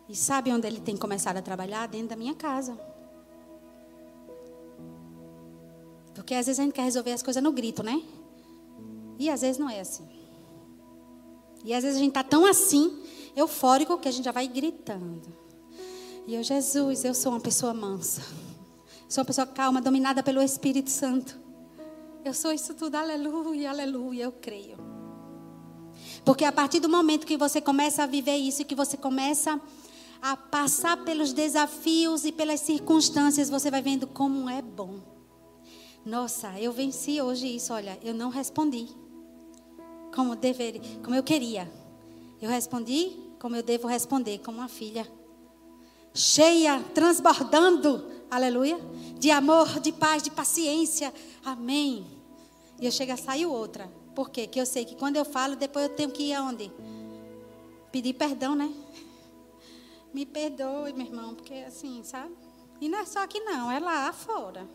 E 0.09 0.17
sabe 0.17 0.51
onde 0.51 0.67
Ele 0.67 0.81
tem 0.81 0.97
começado 0.97 1.37
a 1.37 1.43
trabalhar? 1.43 1.87
Dentro 1.87 2.09
da 2.09 2.17
minha 2.17 2.35
casa. 2.35 2.79
Porque 6.15 6.35
às 6.35 6.47
vezes 6.47 6.59
a 6.59 6.65
gente 6.65 6.73
quer 6.75 6.83
resolver 6.83 7.13
as 7.13 7.23
coisas 7.23 7.43
no 7.43 7.53
grito, 7.53 7.83
né? 7.83 8.03
E 9.19 9.31
às 9.31 9.43
vezes 9.43 9.59
não 9.59 9.71
é 9.71 9.81
assim. 9.81 10.09
E 11.65 11.75
às 11.75 11.85
vezes 11.85 11.99
a 11.99 12.01
gente 12.01 12.11
está 12.11 12.25
tão 12.25 12.45
assim, 12.47 13.03
eufórico, 13.37 13.99
que 13.99 14.09
a 14.09 14.11
gente 14.11 14.25
já 14.25 14.33
vai 14.33 14.49
gritando. 14.49 15.33
E 16.27 16.35
eu, 16.35 16.43
Jesus, 16.43 17.05
eu 17.05 17.15
sou 17.15 17.33
uma 17.33 17.41
pessoa 17.41 17.73
mansa. 17.73 18.23
Sou 19.11 19.23
uma 19.23 19.27
pessoa 19.27 19.45
calma, 19.45 19.81
dominada 19.81 20.23
pelo 20.23 20.41
Espírito 20.41 20.89
Santo. 20.89 21.37
Eu 22.25 22.33
sou 22.33 22.53
isso 22.53 22.75
tudo, 22.75 22.95
aleluia, 22.95 23.71
aleluia, 23.71 24.23
eu 24.23 24.31
creio. 24.31 24.79
Porque 26.25 26.45
a 26.45 26.53
partir 26.53 26.79
do 26.79 26.89
momento 26.89 27.27
que 27.27 27.37
você 27.37 27.61
começa 27.61 28.05
a 28.05 28.07
viver 28.07 28.37
isso 28.37 28.63
e 28.63 28.65
que 28.65 28.75
você 28.77 28.97
começa 28.97 29.61
a 30.23 30.37
passar 30.37 30.97
pelos 30.99 31.33
desafios 31.33 32.25
e 32.25 32.31
pelas 32.31 32.61
circunstâncias, 32.61 33.51
você 33.51 33.69
vai 33.69 33.83
vendo 33.83 34.07
como 34.07 34.49
é 34.49 34.63
bom. 34.63 35.01
Nossa, 36.07 36.57
eu 36.61 36.73
venci 36.73 37.21
hoje 37.21 37.57
isso, 37.57 37.73
olha, 37.73 37.99
eu 38.05 38.15
não 38.15 38.31
respondi 38.31 38.87
como 40.15 40.37
deveria, 40.37 40.83
como 41.03 41.17
eu 41.17 41.25
queria. 41.25 41.69
Eu 42.41 42.49
respondi 42.49 43.11
como 43.41 43.57
eu 43.57 43.63
devo 43.65 43.89
responder, 43.89 44.39
como 44.39 44.59
uma 44.59 44.69
filha 44.69 45.05
cheia, 46.15 46.81
transbordando, 46.95 48.20
aleluia, 48.31 48.79
de 49.19 49.31
amor, 49.31 49.81
de 49.81 49.93
paz, 49.93 50.23
de 50.23 50.31
paciência. 50.31 51.13
Amém. 51.45 52.07
E 52.81 52.87
eu 52.87 52.93
chego 52.93 53.13
a 53.13 53.17
sair 53.17 53.47
outra. 53.47 53.91
Por 54.15 54.31
quê? 54.31 54.43
Porque 54.43 54.61
eu 54.61 54.67
sei 54.67 54.85
que 54.85 54.95
quando 54.95 55.17
eu 55.17 55.25
falo, 55.25 55.57
depois 55.57 55.87
eu 55.87 55.95
tenho 55.95 56.11
que 56.11 56.25
ir 56.25 56.35
aonde? 56.35 56.71
Pedir 57.93 58.15
perdão, 58.15 58.55
né? 58.55 58.73
Me 60.15 60.25
perdoe, 60.25 60.93
meu 60.93 61.07
irmão, 61.07 61.35
porque 61.35 61.55
assim, 61.55 62.03
sabe? 62.03 62.35
E 62.81 62.89
não 62.89 62.99
é 62.99 63.05
só 63.05 63.23
aqui 63.23 63.41
não, 63.41 63.71
é 63.71 63.79
lá 63.79 64.13
fora. 64.13 64.67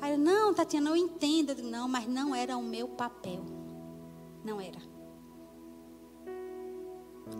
Aí 0.00 0.12
eu, 0.12 0.18
não, 0.18 0.54
Tatiana, 0.54 0.90
eu 0.90 0.96
entendo. 0.96 1.54
Não, 1.62 1.88
mas 1.88 2.06
não 2.06 2.34
era 2.34 2.56
o 2.56 2.62
meu 2.62 2.88
papel. 2.88 3.44
Não 4.44 4.60
era. 4.60 4.80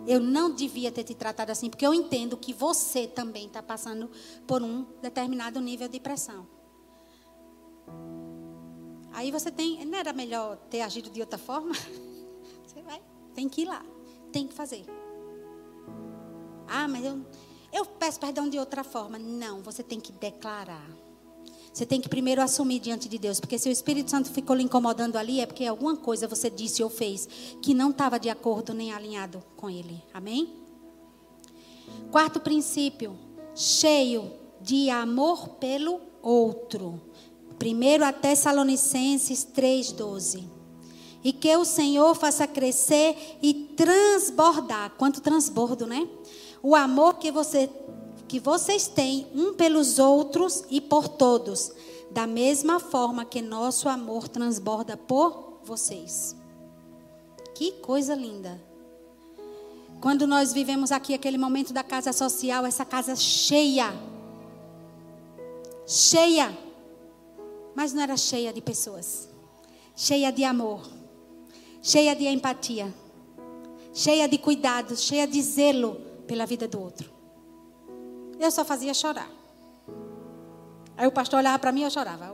Eu 0.07 0.19
não 0.19 0.53
devia 0.53 0.91
ter 0.91 1.03
te 1.03 1.13
tratado 1.13 1.51
assim, 1.51 1.69
porque 1.69 1.85
eu 1.85 1.93
entendo 1.93 2.37
que 2.37 2.53
você 2.53 3.07
também 3.07 3.45
está 3.45 3.61
passando 3.61 4.09
por 4.47 4.63
um 4.63 4.85
determinado 5.01 5.59
nível 5.61 5.87
de 5.87 5.99
pressão. 5.99 6.47
Aí 9.11 9.31
você 9.31 9.51
tem. 9.51 9.85
Não 9.85 9.97
era 9.97 10.13
melhor 10.13 10.57
ter 10.69 10.81
agido 10.81 11.09
de 11.09 11.19
outra 11.19 11.37
forma? 11.37 11.73
Você 12.65 12.83
vai, 12.83 13.01
tem 13.33 13.49
que 13.49 13.63
ir 13.63 13.65
lá, 13.65 13.83
tem 14.31 14.47
que 14.47 14.53
fazer. 14.53 14.85
Ah, 16.67 16.87
mas 16.87 17.03
eu, 17.03 17.25
eu 17.73 17.83
peço 17.83 18.19
perdão 18.19 18.47
de 18.47 18.59
outra 18.59 18.83
forma. 18.83 19.17
Não, 19.17 19.61
você 19.61 19.81
tem 19.81 19.99
que 19.99 20.11
declarar. 20.11 20.87
Você 21.71 21.85
tem 21.85 22.01
que 22.01 22.09
primeiro 22.09 22.41
assumir 22.41 22.79
diante 22.79 23.07
de 23.07 23.17
Deus, 23.17 23.39
porque 23.39 23.57
se 23.57 23.69
o 23.69 23.71
Espírito 23.71 24.11
Santo 24.11 24.29
ficou 24.31 24.55
lhe 24.55 24.63
incomodando 24.63 25.15
ali, 25.15 25.39
é 25.39 25.45
porque 25.45 25.65
alguma 25.65 25.95
coisa 25.95 26.27
você 26.27 26.49
disse 26.49 26.83
ou 26.83 26.89
fez 26.89 27.27
que 27.61 27.73
não 27.73 27.91
estava 27.91 28.19
de 28.19 28.29
acordo 28.29 28.73
nem 28.73 28.91
alinhado 28.91 29.43
com 29.55 29.69
Ele. 29.69 30.01
Amém? 30.13 30.53
Quarto 32.11 32.39
princípio, 32.39 33.15
cheio 33.55 34.31
de 34.61 34.89
amor 34.89 35.49
pelo 35.55 36.01
outro. 36.21 36.99
Primeiro 37.57 38.03
a 38.03 38.11
Tessalonicenses 38.11 39.45
3,12. 39.45 40.43
E 41.23 41.33
que 41.33 41.55
o 41.57 41.65
Senhor 41.65 42.15
faça 42.15 42.47
crescer 42.47 43.37
e 43.41 43.53
transbordar. 43.53 44.91
Quanto 44.97 45.21
transbordo, 45.21 45.85
né? 45.85 46.07
O 46.63 46.75
amor 46.75 47.15
que 47.15 47.31
você 47.31 47.69
que 48.29 48.39
vocês 48.39 48.87
têm 48.87 49.27
um 49.33 49.55
pelos 49.55 49.97
outros 49.97 50.63
e 50.69 50.79
por 50.79 51.07
todos, 51.07 51.73
da 52.11 52.27
mesma 52.27 52.79
forma 52.79 53.25
que 53.25 53.41
nosso 53.41 53.89
amor 53.89 54.27
transborda 54.27 54.95
por 54.95 55.59
vocês. 55.63 56.35
Que 57.55 57.71
coisa 57.71 58.13
linda. 58.13 58.61
Quando 59.99 60.27
nós 60.27 60.53
vivemos 60.53 60.91
aqui 60.91 61.15
aquele 61.15 61.39
momento 61.39 61.73
da 61.73 61.83
casa 61.83 62.13
social, 62.13 62.65
essa 62.67 62.85
casa 62.85 63.15
cheia. 63.15 63.91
Cheia. 65.87 66.55
Mas 67.75 67.93
não 67.93 68.03
era 68.03 68.15
cheia 68.15 68.53
de 68.53 68.61
pessoas. 68.61 69.27
Cheia 69.95 70.31
de 70.31 70.43
amor. 70.43 70.87
Cheia 71.81 72.15
de 72.15 72.27
empatia. 72.27 72.93
Cheia 73.91 74.27
de 74.27 74.37
cuidado, 74.37 74.95
cheia 74.95 75.27
de 75.27 75.41
zelo 75.41 75.95
pela 76.27 76.45
vida 76.45 76.67
do 76.67 76.79
outro. 76.79 77.18
Eu 78.39 78.49
só 78.49 78.63
fazia 78.63 78.93
chorar. 78.93 79.29
Aí 80.99 81.07
o 81.07 81.11
pastor 81.11 81.39
olhava 81.39 81.57
para 81.59 81.71
mim 81.71 81.81
e 81.81 81.83
eu 81.83 81.89
chorava. 81.89 82.29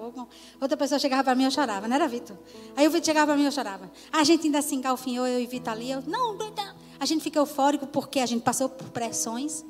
Outra 0.60 0.76
pessoa 0.76 0.97
chegava 0.97 1.24
para 1.24 1.36
mim 1.36 1.43
e 1.43 1.45
eu 1.45 1.51
chorava, 1.51 1.88
não 1.88 1.95
era 1.95 2.08
Vitor? 2.08 2.36
Aí 2.76 2.88
o 2.88 2.89
Vitor 2.89 3.06
chegava 3.06 3.28
para 3.28 3.36
mim 3.36 3.43
e 3.43 3.45
eu 3.45 3.51
chorava. 3.51 3.91
A 4.12 4.24
gente 4.24 4.47
ainda 4.47 4.60
se 4.62 4.74
engalfinhou, 4.74 5.28
eu 5.28 5.39
e 5.39 5.45
Vitor 5.45 5.74
ali. 5.74 5.91
Eu, 5.91 6.01
não, 6.01 6.36
não, 6.36 6.51
A 6.99 7.06
gente 7.06 7.24
fica 7.24 7.38
eufórico 7.38 7.86
porque 7.86 8.20
a 8.20 8.26
gente 8.26 8.41
passou 8.41 8.68
por 8.70 8.89
pressões. 8.89 9.64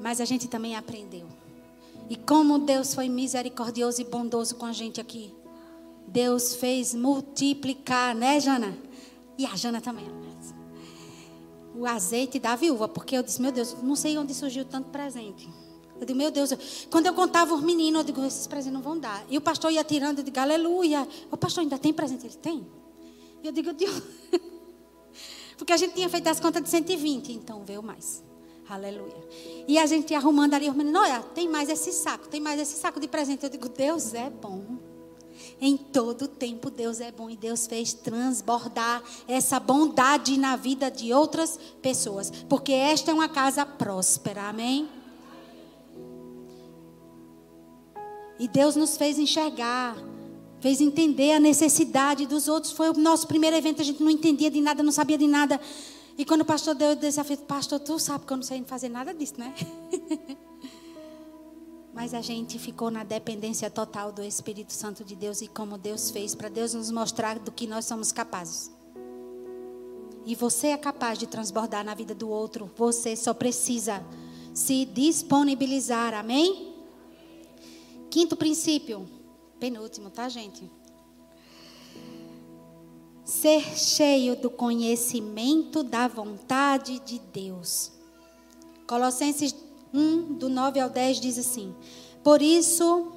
Mas 0.00 0.20
a 0.20 0.24
gente 0.24 0.48
também 0.48 0.74
aprendeu. 0.74 1.26
E 2.10 2.16
como 2.16 2.58
Deus 2.58 2.92
foi 2.92 3.08
misericordioso 3.08 4.00
e 4.00 4.04
bondoso 4.04 4.56
com 4.56 4.66
a 4.66 4.72
gente 4.72 5.00
aqui. 5.00 5.32
Deus 6.08 6.56
fez 6.56 6.92
multiplicar, 6.92 8.16
né, 8.16 8.40
Jana? 8.40 8.76
E 9.38 9.46
a 9.46 9.54
Jana 9.54 9.80
também 9.80 10.06
o 11.76 11.86
azeite 11.86 12.38
da 12.38 12.56
viúva, 12.56 12.88
porque 12.88 13.16
eu 13.16 13.22
disse, 13.22 13.40
meu 13.40 13.52
Deus, 13.52 13.76
não 13.82 13.94
sei 13.94 14.16
onde 14.16 14.32
surgiu 14.34 14.64
tanto 14.64 14.88
presente. 14.90 15.48
Eu 16.00 16.06
digo, 16.06 16.18
meu 16.18 16.30
Deus, 16.30 16.86
quando 16.90 17.06
eu 17.06 17.14
contava 17.14 17.54
os 17.54 17.62
meninos, 17.62 18.00
eu 18.00 18.04
digo, 18.04 18.24
esses 18.24 18.46
presentes 18.46 18.72
não 18.72 18.82
vão 18.82 18.98
dar. 18.98 19.24
E 19.28 19.36
o 19.36 19.40
pastor 19.40 19.70
ia 19.70 19.82
tirando, 19.84 20.18
eu 20.18 20.24
digo, 20.24 20.38
aleluia. 20.38 21.06
O 21.30 21.36
pastor 21.36 21.62
ainda 21.62 21.78
tem 21.78 21.92
presente? 21.92 22.26
Ele 22.26 22.36
tem? 22.36 22.66
Eu 23.42 23.52
digo, 23.52 23.72
Deus. 23.72 24.02
Porque 25.56 25.72
a 25.72 25.76
gente 25.76 25.94
tinha 25.94 26.08
feito 26.08 26.26
as 26.28 26.38
contas 26.38 26.62
de 26.62 26.68
120, 26.68 27.32
então 27.32 27.64
veio 27.64 27.82
mais. 27.82 28.22
Aleluia. 28.68 29.16
E 29.66 29.78
a 29.78 29.86
gente 29.86 30.12
arrumando 30.14 30.54
ali, 30.54 30.68
os 30.68 30.74
meninos, 30.74 31.00
olha, 31.00 31.22
tem 31.34 31.48
mais 31.48 31.68
esse 31.68 31.92
saco, 31.92 32.28
tem 32.28 32.40
mais 32.40 32.60
esse 32.60 32.78
saco 32.78 33.00
de 33.00 33.08
presente. 33.08 33.44
Eu 33.44 33.50
digo, 33.50 33.68
Deus 33.68 34.12
é 34.12 34.28
bom. 34.28 34.76
Em 35.60 35.76
todo 35.76 36.28
tempo 36.28 36.70
Deus 36.70 37.00
é 37.00 37.10
bom 37.10 37.30
e 37.30 37.36
Deus 37.36 37.66
fez 37.66 37.94
transbordar 37.94 39.02
essa 39.26 39.58
bondade 39.58 40.36
na 40.36 40.54
vida 40.54 40.90
de 40.90 41.14
outras 41.14 41.58
pessoas, 41.80 42.30
porque 42.48 42.72
esta 42.72 43.10
é 43.10 43.14
uma 43.14 43.28
casa 43.28 43.64
próspera, 43.64 44.48
amém? 44.48 44.88
E 48.38 48.46
Deus 48.46 48.76
nos 48.76 48.98
fez 48.98 49.18
enxergar, 49.18 49.96
fez 50.60 50.82
entender 50.82 51.32
a 51.32 51.40
necessidade 51.40 52.26
dos 52.26 52.48
outros. 52.48 52.72
Foi 52.72 52.90
o 52.90 52.92
nosso 52.92 53.26
primeiro 53.26 53.56
evento, 53.56 53.80
a 53.80 53.84
gente 53.84 54.02
não 54.02 54.10
entendia 54.10 54.50
de 54.50 54.60
nada, 54.60 54.82
não 54.82 54.92
sabia 54.92 55.16
de 55.16 55.26
nada. 55.26 55.58
E 56.18 56.24
quando 56.24 56.42
o 56.42 56.44
pastor 56.44 56.74
deu 56.74 56.92
o 56.92 56.96
desafio, 56.96 57.38
pastor, 57.38 57.80
tu 57.80 57.98
sabe 57.98 58.26
que 58.26 58.32
eu 58.32 58.36
não 58.36 58.44
sei 58.44 58.62
fazer 58.66 58.90
nada 58.90 59.14
disso, 59.14 59.34
né? 59.38 59.54
Mas 61.96 62.12
a 62.12 62.20
gente 62.20 62.58
ficou 62.58 62.90
na 62.90 63.02
dependência 63.04 63.70
total 63.70 64.12
do 64.12 64.22
Espírito 64.22 64.70
Santo 64.74 65.02
de 65.02 65.16
Deus 65.16 65.40
e 65.40 65.48
como 65.48 65.78
Deus 65.78 66.10
fez, 66.10 66.34
para 66.34 66.50
Deus 66.50 66.74
nos 66.74 66.90
mostrar 66.90 67.38
do 67.38 67.50
que 67.50 67.66
nós 67.66 67.86
somos 67.86 68.12
capazes. 68.12 68.70
E 70.26 70.34
você 70.34 70.66
é 70.68 70.76
capaz 70.76 71.18
de 71.18 71.26
transbordar 71.26 71.82
na 71.82 71.94
vida 71.94 72.14
do 72.14 72.28
outro. 72.28 72.70
Você 72.76 73.16
só 73.16 73.32
precisa 73.32 74.04
se 74.52 74.84
disponibilizar. 74.84 76.12
Amém? 76.12 76.74
Quinto 78.10 78.36
princípio. 78.36 79.08
Penúltimo, 79.58 80.10
tá, 80.10 80.28
gente? 80.28 80.70
Ser 83.24 83.62
cheio 83.74 84.36
do 84.36 84.50
conhecimento 84.50 85.82
da 85.82 86.06
vontade 86.06 87.00
de 87.00 87.18
Deus. 87.18 87.90
Colossenses 88.86 89.65
1, 89.92 90.34
do 90.34 90.48
9 90.48 90.80
ao 90.80 90.90
10, 90.90 91.20
diz 91.20 91.38
assim: 91.38 91.74
Por 92.22 92.42
isso, 92.42 93.12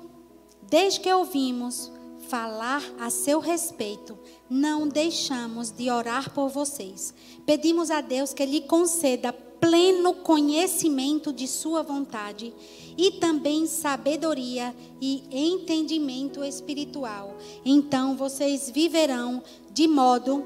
desde 0.70 1.00
que 1.00 1.12
ouvimos 1.12 1.92
falar 2.28 2.84
a 3.00 3.10
seu 3.10 3.40
respeito, 3.40 4.18
não 4.50 4.88
deixamos 4.88 5.72
de 5.72 5.90
orar 5.90 6.32
por 6.32 6.50
vocês. 6.50 7.14
Pedimos 7.46 7.90
a 7.90 8.02
Deus 8.02 8.34
que 8.34 8.46
lhe 8.46 8.62
conceda 8.62 9.34
pleno 9.34 10.14
conhecimento 10.14 11.34
de 11.34 11.48
Sua 11.48 11.84
vontade 11.84 12.54
e 12.98 13.12
também 13.12 13.66
sabedoria 13.66 14.76
e 15.02 15.24
entendimento 15.32 16.44
espiritual. 16.44 17.38
Então 17.66 18.16
vocês 18.16 18.70
viverão 18.70 19.44
de 19.72 19.88
modo 19.88 20.46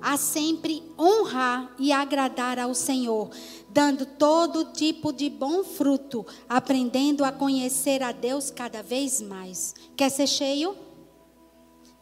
a 0.00 0.16
sempre 0.16 0.82
honrar 0.98 1.74
e 1.78 1.92
agradar 1.92 2.58
ao 2.58 2.74
Senhor, 2.74 3.28
dando 3.72 4.04
todo 4.04 4.72
tipo 4.72 5.12
de 5.12 5.30
bom 5.30 5.62
fruto, 5.62 6.26
aprendendo 6.48 7.24
a 7.24 7.30
conhecer 7.30 8.02
a 8.02 8.12
Deus 8.12 8.50
cada 8.50 8.82
vez 8.82 9.20
mais. 9.20 9.74
Quer 9.96 10.10
ser 10.10 10.26
cheio? 10.26 10.76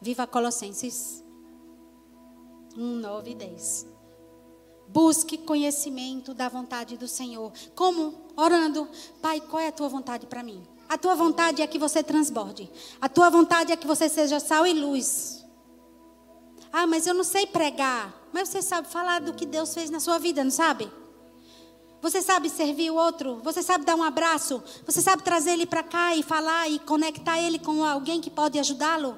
Viva 0.01 0.25
Colossenses 0.25 1.23
1, 2.75 2.81
9 2.81 3.31
e 3.31 3.35
10. 3.35 3.87
Busque 4.87 5.37
conhecimento 5.37 6.33
da 6.33 6.49
vontade 6.49 6.97
do 6.97 7.07
Senhor. 7.07 7.51
Como? 7.75 8.15
Orando. 8.35 8.89
Pai, 9.21 9.39
qual 9.39 9.61
é 9.61 9.67
a 9.67 9.71
tua 9.71 9.87
vontade 9.87 10.25
para 10.25 10.41
mim? 10.41 10.63
A 10.87 10.97
tua 10.97 11.13
vontade 11.13 11.61
é 11.61 11.67
que 11.67 11.77
você 11.77 12.01
transborde. 12.01 12.71
A 12.99 13.07
tua 13.07 13.29
vontade 13.29 13.71
é 13.71 13.75
que 13.75 13.85
você 13.85 14.09
seja 14.09 14.39
sal 14.39 14.65
e 14.65 14.73
luz. 14.73 15.45
Ah, 16.71 16.87
mas 16.87 17.05
eu 17.05 17.13
não 17.13 17.23
sei 17.23 17.45
pregar. 17.45 18.27
Mas 18.33 18.49
você 18.49 18.63
sabe 18.63 18.87
falar 18.87 19.21
do 19.21 19.33
que 19.33 19.45
Deus 19.45 19.71
fez 19.71 19.91
na 19.91 19.99
sua 19.99 20.17
vida, 20.17 20.43
não 20.43 20.49
sabe? 20.49 20.91
Você 22.01 22.21
sabe 22.21 22.49
servir 22.49 22.91
o 22.91 22.95
outro? 22.95 23.41
Você 23.43 23.61
sabe 23.61 23.83
dar 23.83 23.95
um 23.95 24.03
abraço? 24.03 24.63
Você 24.85 25.01
sabe 25.01 25.21
trazer 25.21 25.51
ele 25.51 25.65
para 25.65 25.83
cá 25.83 26.15
e 26.15 26.23
falar 26.23 26.69
e 26.69 26.79
conectar 26.79 27.39
ele 27.39 27.59
com 27.59 27.83
alguém 27.83 28.21
que 28.21 28.29
pode 28.29 28.57
ajudá-lo? 28.57 29.17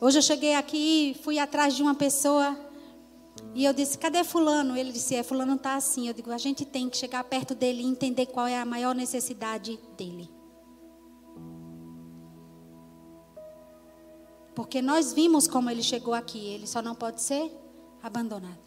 Hoje 0.00 0.18
eu 0.18 0.22
cheguei 0.22 0.54
aqui, 0.54 1.18
fui 1.22 1.38
atrás 1.38 1.74
de 1.74 1.82
uma 1.82 1.94
pessoa 1.94 2.58
e 3.54 3.64
eu 3.64 3.72
disse: 3.72 3.98
"Cadê 3.98 4.24
fulano?" 4.24 4.76
Ele 4.76 4.90
disse: 4.90 5.14
"É, 5.14 5.22
fulano 5.22 5.54
está 5.54 5.74
assim". 5.74 6.08
Eu 6.08 6.14
digo: 6.14 6.30
"A 6.30 6.38
gente 6.38 6.64
tem 6.64 6.88
que 6.88 6.96
chegar 6.96 7.22
perto 7.24 7.54
dele 7.54 7.82
e 7.82 7.86
entender 7.86 8.26
qual 8.26 8.46
é 8.46 8.58
a 8.58 8.64
maior 8.64 8.94
necessidade 8.94 9.78
dele". 9.96 10.30
Porque 14.54 14.80
nós 14.80 15.12
vimos 15.12 15.46
como 15.46 15.68
ele 15.68 15.82
chegou 15.82 16.14
aqui, 16.14 16.38
ele 16.38 16.66
só 16.66 16.80
não 16.80 16.94
pode 16.94 17.20
ser 17.20 17.52
abandonado. 18.02 18.65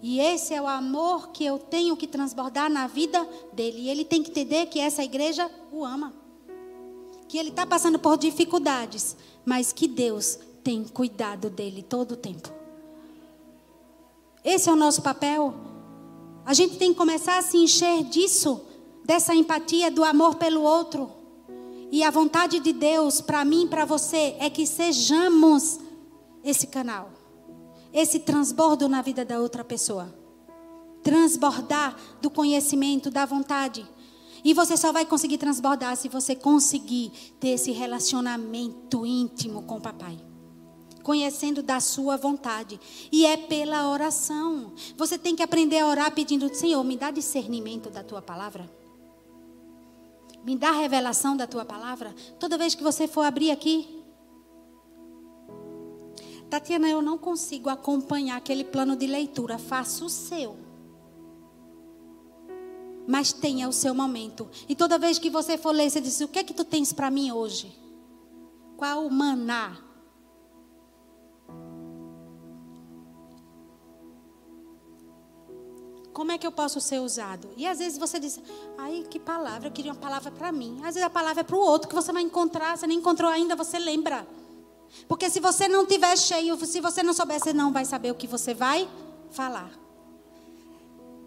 E 0.00 0.20
esse 0.20 0.54
é 0.54 0.62
o 0.62 0.66
amor 0.66 1.30
que 1.30 1.44
eu 1.44 1.58
tenho 1.58 1.96
que 1.96 2.06
transbordar 2.06 2.70
na 2.70 2.86
vida 2.86 3.28
dele. 3.52 3.80
E 3.80 3.88
ele 3.88 4.04
tem 4.04 4.22
que 4.22 4.30
entender 4.30 4.66
que 4.66 4.78
essa 4.78 5.02
igreja 5.02 5.50
o 5.72 5.84
ama. 5.84 6.12
Que 7.26 7.36
ele 7.36 7.50
está 7.50 7.66
passando 7.66 7.98
por 7.98 8.16
dificuldades, 8.16 9.16
mas 9.44 9.72
que 9.72 9.88
Deus 9.88 10.38
tem 10.62 10.84
cuidado 10.84 11.50
dele 11.50 11.82
todo 11.82 12.12
o 12.12 12.16
tempo. 12.16 12.48
Esse 14.44 14.68
é 14.68 14.72
o 14.72 14.76
nosso 14.76 15.02
papel. 15.02 15.54
A 16.46 16.54
gente 16.54 16.78
tem 16.78 16.92
que 16.92 16.98
começar 16.98 17.38
a 17.38 17.42
se 17.42 17.58
encher 17.58 18.04
disso, 18.04 18.60
dessa 19.04 19.34
empatia, 19.34 19.90
do 19.90 20.04
amor 20.04 20.36
pelo 20.36 20.62
outro. 20.62 21.10
E 21.90 22.02
a 22.02 22.10
vontade 22.10 22.60
de 22.60 22.72
Deus 22.72 23.20
para 23.20 23.44
mim 23.44 23.64
e 23.64 23.68
para 23.68 23.84
você 23.84 24.36
é 24.38 24.48
que 24.48 24.66
sejamos 24.66 25.78
esse 26.44 26.66
canal, 26.66 27.10
esse 28.00 28.20
transbordo 28.20 28.88
na 28.88 29.02
vida 29.02 29.24
da 29.24 29.40
outra 29.40 29.64
pessoa. 29.64 30.14
Transbordar 31.02 31.96
do 32.22 32.30
conhecimento, 32.30 33.10
da 33.10 33.26
vontade. 33.26 33.84
E 34.44 34.54
você 34.54 34.76
só 34.76 34.92
vai 34.92 35.04
conseguir 35.04 35.36
transbordar 35.36 35.96
se 35.96 36.08
você 36.08 36.36
conseguir 36.36 37.10
ter 37.40 37.48
esse 37.48 37.72
relacionamento 37.72 39.04
íntimo 39.04 39.62
com 39.62 39.78
o 39.78 39.80
papai. 39.80 40.16
Conhecendo 41.02 41.60
da 41.60 41.80
sua 41.80 42.16
vontade. 42.16 42.78
E 43.10 43.26
é 43.26 43.36
pela 43.36 43.90
oração. 43.90 44.72
Você 44.96 45.18
tem 45.18 45.34
que 45.34 45.42
aprender 45.42 45.80
a 45.80 45.86
orar 45.88 46.12
pedindo: 46.12 46.54
Senhor, 46.54 46.84
me 46.84 46.96
dá 46.96 47.10
discernimento 47.10 47.90
da 47.90 48.04
tua 48.04 48.22
palavra. 48.22 48.70
Me 50.44 50.56
dá 50.56 50.70
revelação 50.70 51.36
da 51.36 51.48
tua 51.48 51.64
palavra. 51.64 52.14
Toda 52.38 52.58
vez 52.58 52.76
que 52.76 52.82
você 52.82 53.08
for 53.08 53.22
abrir 53.22 53.50
aqui. 53.50 53.97
Tatiana, 56.48 56.88
eu 56.88 57.02
não 57.02 57.18
consigo 57.18 57.68
acompanhar 57.68 58.36
aquele 58.36 58.64
plano 58.64 58.96
de 58.96 59.06
leitura. 59.06 59.58
Faça 59.58 60.04
o 60.04 60.08
seu. 60.08 60.56
Mas 63.06 63.32
tenha 63.32 63.68
o 63.68 63.72
seu 63.72 63.94
momento. 63.94 64.48
E 64.68 64.74
toda 64.74 64.98
vez 64.98 65.18
que 65.18 65.30
você 65.30 65.58
for 65.58 65.72
ler, 65.72 65.90
você 65.90 66.00
diz: 66.00 66.20
O 66.20 66.28
que 66.28 66.38
é 66.38 66.44
que 66.44 66.54
tu 66.54 66.64
tens 66.64 66.92
para 66.92 67.10
mim 67.10 67.32
hoje? 67.32 67.74
Qual 68.76 69.08
maná? 69.10 69.88
Como 76.18 76.32
é 76.32 76.36
que 76.36 76.44
eu 76.44 76.50
posso 76.50 76.80
ser 76.80 76.98
usado? 76.98 77.48
E 77.56 77.64
às 77.64 77.78
vezes 77.78 77.96
você 77.96 78.18
diz, 78.18 78.40
ai, 78.76 79.06
que 79.08 79.20
palavra, 79.20 79.68
eu 79.68 79.72
queria 79.72 79.92
uma 79.92 80.00
palavra 80.00 80.32
para 80.32 80.50
mim. 80.50 80.76
Às 80.78 80.96
vezes 80.96 81.02
a 81.04 81.08
palavra 81.10 81.42
é 81.42 81.44
para 81.44 81.54
o 81.54 81.60
outro 81.60 81.88
que 81.88 81.94
você 81.94 82.12
vai 82.12 82.22
encontrar, 82.22 82.76
você 82.76 82.88
nem 82.88 82.98
encontrou 82.98 83.30
ainda, 83.30 83.54
você 83.54 83.78
lembra. 83.78 84.26
Porque 85.06 85.28
se 85.30 85.40
você 85.40 85.68
não 85.68 85.86
tiver 85.86 86.16
cheio, 86.16 86.56
se 86.66 86.80
você 86.80 87.02
não 87.02 87.12
souber, 87.12 87.40
você 87.40 87.52
não 87.52 87.72
vai 87.72 87.84
saber 87.84 88.10
o 88.10 88.14
que 88.14 88.26
você 88.26 88.54
vai 88.54 88.88
falar. 89.30 89.70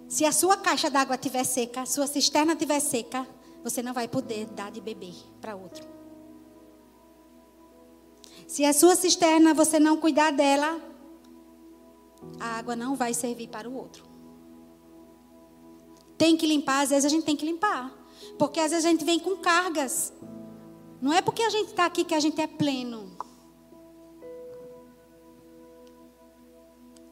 Se 0.07 0.25
a 0.25 0.31
sua 0.31 0.57
caixa 0.57 0.89
d'água 0.89 1.15
estiver 1.15 1.43
seca, 1.43 1.81
a 1.81 1.85
sua 1.85 2.07
cisterna 2.07 2.53
estiver 2.53 2.79
seca, 2.79 3.27
você 3.63 3.81
não 3.81 3.93
vai 3.93 4.07
poder 4.07 4.45
dar 4.47 4.71
de 4.71 4.81
beber 4.81 5.15
para 5.39 5.55
outro. 5.55 5.87
Se 8.47 8.65
a 8.65 8.73
sua 8.73 8.95
cisterna 8.95 9.53
você 9.53 9.79
não 9.79 9.95
cuidar 9.95 10.31
dela, 10.31 10.81
a 12.39 12.57
água 12.57 12.75
não 12.75 12.95
vai 12.95 13.13
servir 13.13 13.47
para 13.47 13.69
o 13.69 13.73
outro 13.73 14.11
tem 16.21 16.37
que 16.37 16.45
limpar, 16.45 16.81
às 16.81 16.91
vezes 16.91 17.05
a 17.05 17.09
gente 17.09 17.23
tem 17.23 17.35
que 17.35 17.43
limpar. 17.43 17.91
Porque 18.37 18.59
às 18.59 18.69
vezes 18.69 18.85
a 18.85 18.89
gente 18.91 19.03
vem 19.03 19.17
com 19.17 19.37
cargas. 19.37 20.13
Não 21.01 21.11
é 21.11 21.19
porque 21.19 21.41
a 21.41 21.49
gente 21.49 21.69
está 21.69 21.87
aqui 21.87 22.03
que 22.03 22.13
a 22.13 22.19
gente 22.19 22.39
é 22.39 22.45
pleno. 22.45 23.00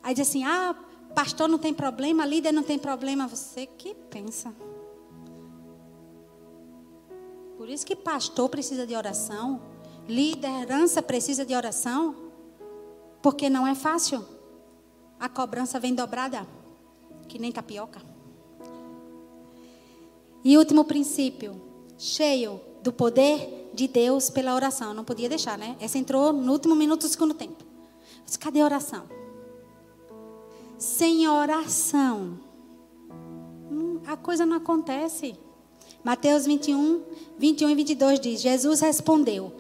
Aí 0.09 0.15
diz 0.15 0.27
assim: 0.27 0.43
ah, 0.43 0.75
pastor 1.13 1.47
não 1.47 1.59
tem 1.59 1.71
problema, 1.71 2.25
líder 2.25 2.51
não 2.51 2.63
tem 2.63 2.79
problema. 2.79 3.27
Você 3.27 3.67
que 3.67 3.93
pensa. 3.93 4.51
Por 7.55 7.69
isso 7.69 7.85
que 7.85 7.95
pastor 7.95 8.49
precisa 8.49 8.87
de 8.87 8.95
oração, 8.95 9.61
liderança 10.07 10.99
precisa 11.03 11.45
de 11.45 11.53
oração, 11.53 12.15
porque 13.21 13.51
não 13.51 13.67
é 13.67 13.75
fácil. 13.75 14.25
A 15.19 15.29
cobrança 15.29 15.79
vem 15.79 15.93
dobrada, 15.93 16.47
que 17.27 17.37
nem 17.37 17.51
tapioca. 17.51 18.01
E 20.43 20.57
último 20.57 20.85
princípio, 20.85 21.61
cheio 21.99 22.59
do 22.81 22.91
poder 22.91 23.69
de 23.75 23.87
Deus 23.87 24.31
pela 24.31 24.55
oração. 24.55 24.91
Não 24.91 25.03
podia 25.03 25.29
deixar, 25.29 25.55
né? 25.55 25.77
Essa 25.79 25.99
entrou 25.99 26.33
no 26.33 26.51
último 26.51 26.75
minuto 26.75 27.01
do 27.01 27.09
segundo 27.09 27.35
tempo. 27.35 27.63
Mas 28.23 28.35
cadê 28.35 28.61
a 28.61 28.65
oração? 28.65 29.18
Sem 30.79 31.27
oração, 31.27 32.39
hum, 33.69 33.99
a 34.07 34.15
coisa 34.15 34.45
não 34.45 34.55
acontece. 34.55 35.35
Mateus 36.05 36.45
21, 36.45 37.03
21 37.37 37.69
e 37.69 37.75
22 37.75 38.19
diz: 38.21 38.41
Jesus 38.41 38.79
respondeu: 38.79 39.51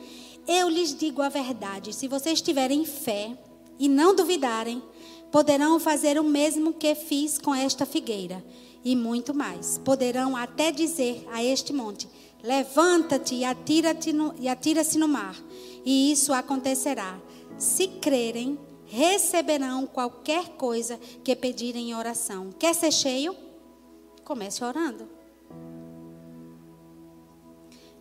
Eu 0.47 0.69
lhes 0.69 0.95
digo 0.95 1.21
a 1.21 1.27
verdade, 1.27 1.91
se 1.91 2.07
vocês 2.07 2.41
tiverem 2.41 2.85
fé 2.85 3.37
e 3.77 3.89
não 3.89 4.15
duvidarem, 4.15 4.81
poderão 5.29 5.77
fazer 5.77 6.17
o 6.17 6.23
mesmo 6.23 6.71
que 6.71 6.95
fiz 6.95 7.37
com 7.37 7.53
esta 7.53 7.85
figueira 7.85 8.41
e 8.81 8.95
muito 8.95 9.33
mais. 9.33 9.77
Poderão 9.77 10.37
até 10.37 10.71
dizer 10.71 11.27
a 11.33 11.43
este 11.43 11.73
monte: 11.73 12.07
Levanta-te 12.41 13.35
e 13.35 13.43
atira-se 13.43 14.13
no, 14.13 14.33
atira 14.49 14.83
no 14.95 15.07
mar, 15.09 15.35
e 15.83 16.13
isso 16.13 16.31
acontecerá. 16.31 17.19
Se 17.57 17.89
crerem, 17.89 18.57
receberão 18.89 19.85
qualquer 19.85 20.49
coisa 20.49 20.97
que 21.23 21.35
pedirem 21.35 21.91
em 21.91 21.95
oração. 21.95 22.51
Quer 22.51 22.73
ser 22.73 22.91
cheio? 22.91 23.35
Comece 24.25 24.63
orando. 24.63 25.07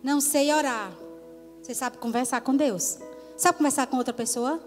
Não 0.01 0.19
sei 0.19 0.51
orar. 0.51 0.91
Você 1.61 1.75
sabe 1.75 1.97
conversar 1.97 2.41
com 2.41 2.55
Deus? 2.55 2.97
Sabe 3.37 3.57
conversar 3.57 3.85
com 3.87 3.97
outra 3.97 4.13
pessoa? 4.13 4.59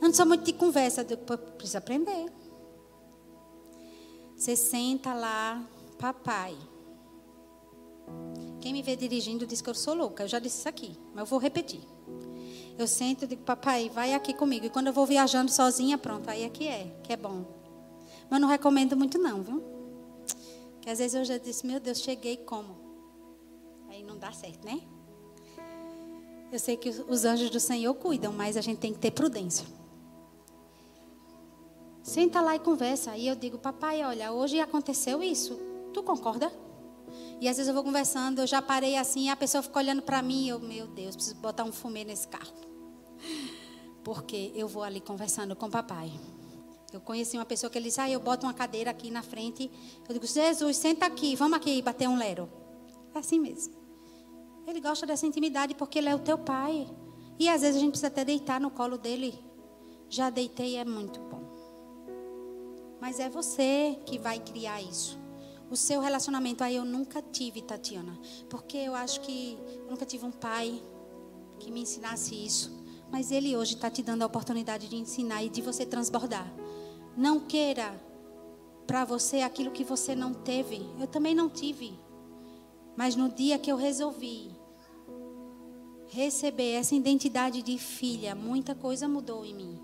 Eu 0.00 0.08
não 0.08 0.14
sou 0.14 0.26
muito 0.26 0.44
de 0.44 0.52
conversa, 0.52 1.04
preciso 1.04 1.78
aprender. 1.78 2.32
Você 4.36 4.56
senta 4.56 5.14
lá, 5.14 5.64
papai. 5.98 6.56
Quem 8.60 8.72
me 8.72 8.82
vê 8.82 8.96
dirigindo 8.96 9.46
diz 9.46 9.60
que 9.60 9.70
eu 9.70 9.74
sou 9.74 9.94
louca. 9.94 10.24
Eu 10.24 10.28
já 10.28 10.38
disse 10.38 10.58
isso 10.58 10.68
aqui, 10.68 10.98
mas 11.14 11.20
eu 11.20 11.26
vou 11.26 11.38
repetir. 11.38 11.80
Eu 12.78 12.86
sento 12.86 13.24
e 13.24 13.26
digo, 13.26 13.42
papai, 13.42 13.88
vai 13.88 14.12
aqui 14.12 14.34
comigo. 14.34 14.66
E 14.66 14.70
quando 14.70 14.88
eu 14.88 14.92
vou 14.92 15.06
viajando 15.06 15.50
sozinha, 15.50 15.96
pronto, 15.96 16.28
aí 16.28 16.44
aqui 16.44 16.68
é, 16.68 16.94
que 17.02 17.12
é 17.12 17.16
bom. 17.16 17.44
Mas 18.28 18.40
não 18.40 18.48
recomendo 18.48 18.96
muito 18.96 19.18
não, 19.18 19.42
viu? 19.42 19.62
Que 20.80 20.90
às 20.90 20.98
vezes 20.98 21.14
eu 21.14 21.24
já 21.24 21.38
disse, 21.38 21.66
meu 21.66 21.80
Deus, 21.80 22.00
cheguei 22.00 22.36
como? 22.36 22.76
Aí 23.88 24.02
não 24.02 24.18
dá 24.18 24.30
certo, 24.32 24.64
né? 24.64 24.80
Eu 26.52 26.58
sei 26.58 26.76
que 26.76 26.90
os 26.90 27.24
anjos 27.24 27.50
do 27.50 27.58
Senhor 27.58 27.94
cuidam, 27.94 28.32
mas 28.32 28.56
a 28.56 28.60
gente 28.60 28.78
tem 28.78 28.92
que 28.92 28.98
ter 28.98 29.10
prudência. 29.10 29.66
Senta 32.02 32.40
lá 32.40 32.54
e 32.54 32.58
conversa. 32.60 33.10
Aí 33.10 33.26
eu 33.26 33.34
digo, 33.34 33.58
papai, 33.58 34.04
olha, 34.04 34.32
hoje 34.32 34.60
aconteceu 34.60 35.22
isso. 35.22 35.58
Tu 35.92 36.02
concorda? 36.02 36.52
E 37.40 37.48
às 37.48 37.56
vezes 37.56 37.68
eu 37.68 37.74
vou 37.74 37.84
conversando, 37.84 38.40
eu 38.40 38.46
já 38.46 38.62
parei 38.62 38.96
assim, 38.96 39.28
a 39.28 39.36
pessoa 39.36 39.62
fica 39.62 39.78
olhando 39.78 40.02
para 40.02 40.22
mim, 40.22 40.48
eu, 40.48 40.58
meu 40.58 40.86
Deus, 40.86 41.14
preciso 41.14 41.36
botar 41.36 41.64
um 41.64 41.72
fumê 41.72 42.02
nesse 42.04 42.26
carro. 42.28 42.54
Porque 44.02 44.52
eu 44.54 44.66
vou 44.66 44.82
ali 44.82 45.00
conversando 45.00 45.54
com 45.54 45.66
o 45.66 45.70
papai. 45.70 46.10
Eu 46.92 47.00
conheci 47.00 47.36
uma 47.36 47.44
pessoa 47.44 47.68
que 47.68 47.76
ele 47.76 47.86
disse, 47.86 48.00
ah, 48.00 48.08
eu 48.08 48.20
boto 48.20 48.46
uma 48.46 48.54
cadeira 48.54 48.90
aqui 48.90 49.10
na 49.10 49.22
frente. 49.22 49.70
Eu 50.08 50.14
digo, 50.14 50.26
Jesus, 50.26 50.76
senta 50.76 51.04
aqui, 51.04 51.36
vamos 51.36 51.56
aqui 51.58 51.82
bater 51.82 52.08
um 52.08 52.16
lero. 52.16 52.48
É 53.14 53.18
assim 53.18 53.38
mesmo. 53.38 53.74
Ele 54.66 54.80
gosta 54.80 55.04
dessa 55.04 55.26
intimidade 55.26 55.74
porque 55.74 55.98
ele 55.98 56.08
é 56.08 56.14
o 56.14 56.18
teu 56.18 56.38
pai. 56.38 56.88
E 57.38 57.48
às 57.48 57.60
vezes 57.60 57.76
a 57.76 57.80
gente 57.80 57.90
precisa 57.90 58.06
até 58.06 58.24
deitar 58.24 58.60
no 58.60 58.70
colo 58.70 58.96
dele. 58.96 59.38
Já 60.08 60.30
deitei, 60.30 60.76
é 60.76 60.84
muito 60.84 61.20
bom. 61.20 61.42
Mas 63.00 63.20
é 63.20 63.28
você 63.28 63.98
que 64.06 64.18
vai 64.18 64.38
criar 64.38 64.80
isso. 64.80 65.25
O 65.70 65.76
seu 65.76 66.00
relacionamento. 66.00 66.62
Aí 66.62 66.76
eu 66.76 66.84
nunca 66.84 67.20
tive, 67.20 67.62
Tatiana. 67.62 68.18
Porque 68.48 68.76
eu 68.76 68.94
acho 68.94 69.20
que 69.20 69.58
eu 69.78 69.90
nunca 69.90 70.06
tive 70.06 70.24
um 70.24 70.30
pai 70.30 70.82
que 71.58 71.70
me 71.70 71.80
ensinasse 71.80 72.34
isso. 72.34 72.72
Mas 73.10 73.30
ele 73.30 73.56
hoje 73.56 73.74
está 73.74 73.90
te 73.90 74.02
dando 74.02 74.22
a 74.22 74.26
oportunidade 74.26 74.88
de 74.88 74.96
ensinar 74.96 75.42
e 75.42 75.48
de 75.48 75.62
você 75.62 75.86
transbordar. 75.86 76.52
Não 77.16 77.40
queira 77.40 78.00
para 78.86 79.04
você 79.04 79.40
aquilo 79.40 79.70
que 79.70 79.84
você 79.84 80.14
não 80.14 80.32
teve. 80.32 80.88
Eu 81.00 81.06
também 81.06 81.34
não 81.34 81.48
tive. 81.48 81.98
Mas 82.96 83.16
no 83.16 83.28
dia 83.28 83.58
que 83.58 83.70
eu 83.70 83.76
resolvi 83.76 84.50
receber 86.08 86.72
essa 86.72 86.94
identidade 86.94 87.62
de 87.62 87.78
filha, 87.78 88.34
muita 88.34 88.74
coisa 88.74 89.08
mudou 89.08 89.44
em 89.44 89.54
mim. 89.54 89.80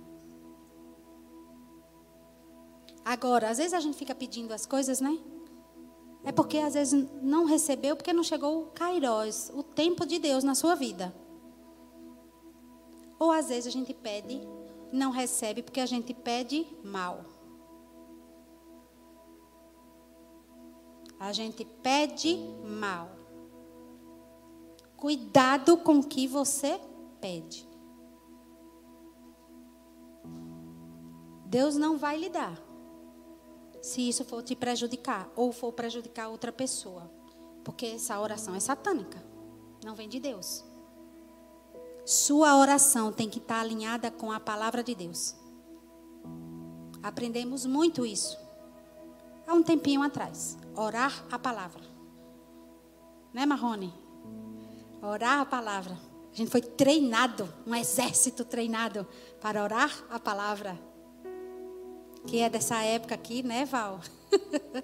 Agora, 3.05 3.51
às 3.51 3.59
vezes 3.59 3.75
a 3.75 3.81
gente 3.81 3.97
fica 3.97 4.15
pedindo 4.15 4.53
as 4.53 4.65
coisas, 4.65 5.01
né? 5.01 5.19
É 6.25 6.31
porque 6.31 6.59
às 6.59 6.75
vezes 6.75 7.07
não 7.21 7.45
recebeu, 7.45 7.97
porque 7.97 8.13
não 8.13 8.23
chegou 8.23 8.63
o 8.63 8.67
Kairos, 8.67 9.51
o 9.55 9.63
tempo 9.63 10.07
de 10.07 10.19
Deus 10.19 10.45
na 10.45 10.55
sua 10.55 10.75
vida. 10.75 11.15
Ou 13.19 13.33
às 13.33 13.49
vezes 13.49 13.67
a 13.67 13.71
gente 13.71 13.93
pede, 13.93 14.41
não 14.93 15.11
recebe, 15.11 15.63
porque 15.63 15.81
a 15.81 15.87
gente 15.87 16.15
pede 16.15 16.67
mal. 16.85 17.25
A 21.19 21.33
gente 21.33 21.65
pede 21.65 22.37
mal. 22.65 23.11
Cuidado 24.97 25.77
com 25.77 25.99
o 25.99 26.05
que 26.05 26.27
você 26.29 26.81
pede. 27.21 27.69
Deus 31.47 31.77
não 31.77 31.99
vai 31.99 32.17
lhe 32.17 32.29
dar 32.29 32.72
se 33.83 34.09
isso 34.09 34.25
for 34.25 34.43
te 34.43 34.55
prejudicar 34.55 35.29
ou 35.35 35.53
for 35.53 35.73
prejudicar 35.73 36.29
outra 36.29 36.53
pessoa. 36.53 37.11
Porque 37.65 37.87
essa 37.87 38.19
oração 38.21 38.55
é 38.55 38.61
satânica, 38.61 39.23
não 39.85 39.97
vem 39.97 40.09
de 40.09 40.21
Deus. 40.21 40.65
Sua 42.07 42.57
oração 42.57 43.13
tem 43.13 43.29
que 43.29 43.39
estar 43.39 43.61
alinhada 43.61 44.11
com 44.11 44.31
a 44.31 44.41
palavra 44.41 44.83
de 44.83 44.95
Deus. 44.95 45.35
Aprendemos 47.03 47.67
muito 47.67 48.07
isso 48.07 48.39
há 49.47 49.53
um 49.53 49.63
tempinho 49.63 50.03
atrás. 50.03 50.57
Orar 50.77 51.25
a 51.31 51.39
palavra. 51.39 51.83
Né, 53.33 53.45
Marrone? 53.45 53.93
Orar 55.03 55.41
a 55.41 55.45
palavra. 55.47 55.99
A 56.33 56.37
gente 56.37 56.51
foi 56.51 56.63
treinado, 56.63 57.53
um 57.67 57.75
exército 57.75 58.45
treinado 58.45 59.07
para 59.41 59.63
orar 59.63 59.93
a 60.09 60.19
palavra 60.19 60.79
que 62.27 62.39
é 62.39 62.49
dessa 62.49 62.83
época 62.83 63.15
aqui, 63.15 63.43
né, 63.43 63.65
Val? 63.65 64.01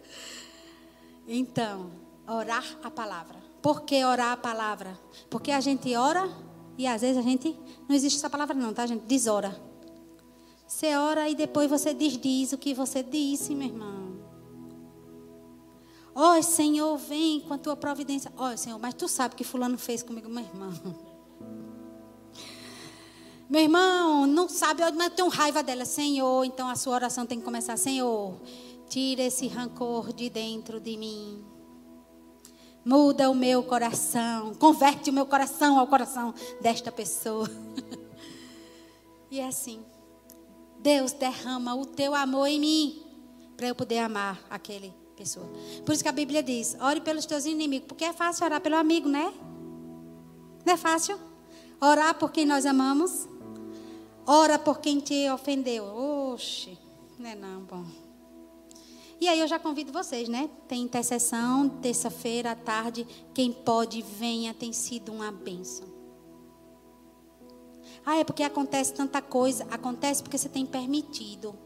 então, 1.27 1.91
orar 2.27 2.65
a 2.83 2.91
palavra. 2.91 3.39
Por 3.63 3.83
que 3.83 4.05
orar 4.05 4.33
a 4.33 4.37
palavra? 4.37 4.99
Porque 5.31 5.51
a 5.51 5.61
gente 5.61 5.95
ora 5.97 6.29
e 6.77 6.87
às 6.87 7.03
vezes 7.03 7.19
a 7.19 7.23
gente. 7.23 7.57
Não 7.89 7.95
existe 7.95 8.19
essa 8.19 8.31
palavra, 8.31 8.55
não, 8.55 8.73
tá, 8.73 8.87
gente? 8.87 9.05
Desora. 9.05 9.61
Você 10.67 10.95
ora 10.97 11.29
e 11.29 11.35
depois 11.35 11.69
você 11.71 11.95
desdiz 11.95 12.53
o 12.53 12.59
que 12.59 12.75
você 12.75 13.03
disse, 13.03 13.55
meu 13.55 13.69
irmão. 13.69 14.19
Ó, 16.15 16.37
oh, 16.37 16.43
Senhor, 16.43 16.97
vem 16.99 17.41
com 17.41 17.55
a 17.55 17.59
tua 17.59 17.77
providência. 17.77 18.33
Ó, 18.37 18.53
oh, 18.53 18.57
Senhor, 18.57 18.79
mas 18.79 18.95
tu 18.95 19.09
sabe 19.09 19.35
o 19.35 19.37
que 19.37 19.45
Fulano 19.45 19.79
fez 19.79 20.03
comigo, 20.03 20.29
meu 20.29 20.45
irmão. 20.45 20.73
Meu 23.49 23.63
irmão, 23.63 24.27
não 24.27 24.47
sabe, 24.47 24.83
mas 24.93 25.09
eu 25.09 25.11
tenho 25.11 25.29
raiva 25.29 25.63
dela. 25.63 25.87
Senhor, 25.87 26.45
então 26.45 26.69
a 26.69 26.77
sua 26.77 26.95
oração 26.95 27.25
tem 27.25 27.39
que 27.39 27.45
começar. 27.45 27.79
Senhor, 27.79 28.39
tira 28.89 29.23
esse 29.23 29.49
rancor 29.49 30.13
de 30.13 30.29
dentro 30.29 30.79
de 30.79 30.99
mim. 30.99 31.43
Muda 32.85 33.31
o 33.31 33.35
meu 33.35 33.63
coração. 33.63 34.55
Converte 34.55 35.09
o 35.09 35.13
meu 35.13 35.25
coração 35.25 35.79
ao 35.79 35.87
coração 35.87 36.35
desta 36.61 36.93
pessoa. 36.93 37.51
e 39.31 39.41
é 39.41 39.47
assim. 39.47 39.81
Deus 40.79 41.13
derrama 41.13 41.75
o 41.75 41.87
teu 41.87 42.15
amor 42.15 42.49
em 42.49 42.61
mim. 42.61 43.03
Para 43.57 43.69
eu 43.69 43.75
poder 43.75 43.99
amar 43.99 44.39
aquele 44.51 44.93
pessoa. 45.17 45.51
Por 45.87 45.93
isso 45.95 46.03
que 46.03 46.09
a 46.09 46.13
Bíblia 46.13 46.43
diz: 46.43 46.77
ore 46.81 47.01
pelos 47.01 47.25
teus 47.25 47.47
inimigos. 47.47 47.89
Porque 47.89 48.05
é 48.05 48.13
fácil 48.13 48.45
orar 48.45 48.61
pelo 48.61 48.77
amigo, 48.77 49.09
né? 49.09 49.33
Não 50.67 50.75
é 50.75 50.77
fácil? 50.77 51.19
Orar 51.81 52.15
por 52.15 52.31
quem 52.31 52.45
nós 52.45 52.67
amamos. 52.67 53.27
Ora 54.31 54.59
por 54.59 54.79
quem 54.79 55.01
te 55.01 55.27
ofendeu. 55.31 55.87
Oxe, 55.87 56.77
não 57.19 57.31
é 57.31 57.35
não, 57.35 57.63
bom. 57.63 57.87
E 59.19 59.27
aí 59.27 59.41
eu 59.41 59.49
já 59.49 59.59
convido 59.59 59.91
vocês, 59.91 60.29
né? 60.29 60.51
Tem 60.69 60.83
intercessão, 60.83 61.67
terça-feira 61.67 62.51
à 62.51 62.55
tarde. 62.55 63.07
Quem 63.33 63.51
pode, 63.51 64.03
venha, 64.03 64.53
tem 64.53 64.71
sido 64.71 65.15
uma 65.15 65.33
bênção. 65.33 65.89
Ah, 68.05 68.17
é 68.17 68.25
porque 68.25 68.43
acontece 68.43 68.93
tanta 68.93 69.23
coisa. 69.23 69.67
Acontece 69.71 70.23
porque 70.23 70.37
você 70.37 70.51
tem 70.51 70.67
permitido. 70.67 71.57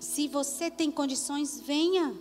Se 0.00 0.26
você 0.26 0.72
tem 0.72 0.90
condições, 0.90 1.60
venha. 1.60 2.20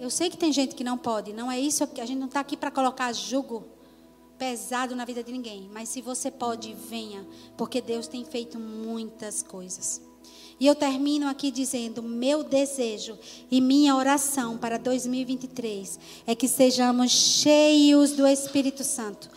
Eu 0.00 0.08
sei 0.08 0.30
que 0.30 0.38
tem 0.38 0.54
gente 0.54 0.74
que 0.74 0.82
não 0.82 0.96
pode. 0.96 1.34
Não 1.34 1.52
é 1.52 1.60
isso 1.60 1.86
que 1.86 2.00
a 2.00 2.06
gente 2.06 2.18
não 2.18 2.28
está 2.28 2.40
aqui 2.40 2.56
para 2.56 2.70
colocar 2.70 3.12
jugo 3.12 3.76
pesado 4.38 4.94
na 4.94 5.04
vida 5.04 5.22
de 5.22 5.32
ninguém. 5.32 5.68
Mas 5.72 5.88
se 5.88 6.00
você 6.00 6.30
pode, 6.30 6.74
venha, 6.74 7.26
porque 7.56 7.80
Deus 7.80 8.06
tem 8.06 8.24
feito 8.24 8.58
muitas 8.58 9.42
coisas. 9.42 10.00
E 10.60 10.66
eu 10.66 10.74
termino 10.74 11.28
aqui 11.28 11.50
dizendo: 11.50 12.02
meu 12.02 12.42
desejo 12.42 13.18
e 13.50 13.60
minha 13.60 13.94
oração 13.94 14.56
para 14.56 14.78
2023 14.78 15.98
é 16.26 16.34
que 16.34 16.48
sejamos 16.48 17.10
cheios 17.10 18.12
do 18.12 18.26
Espírito 18.26 18.82
Santo. 18.82 19.28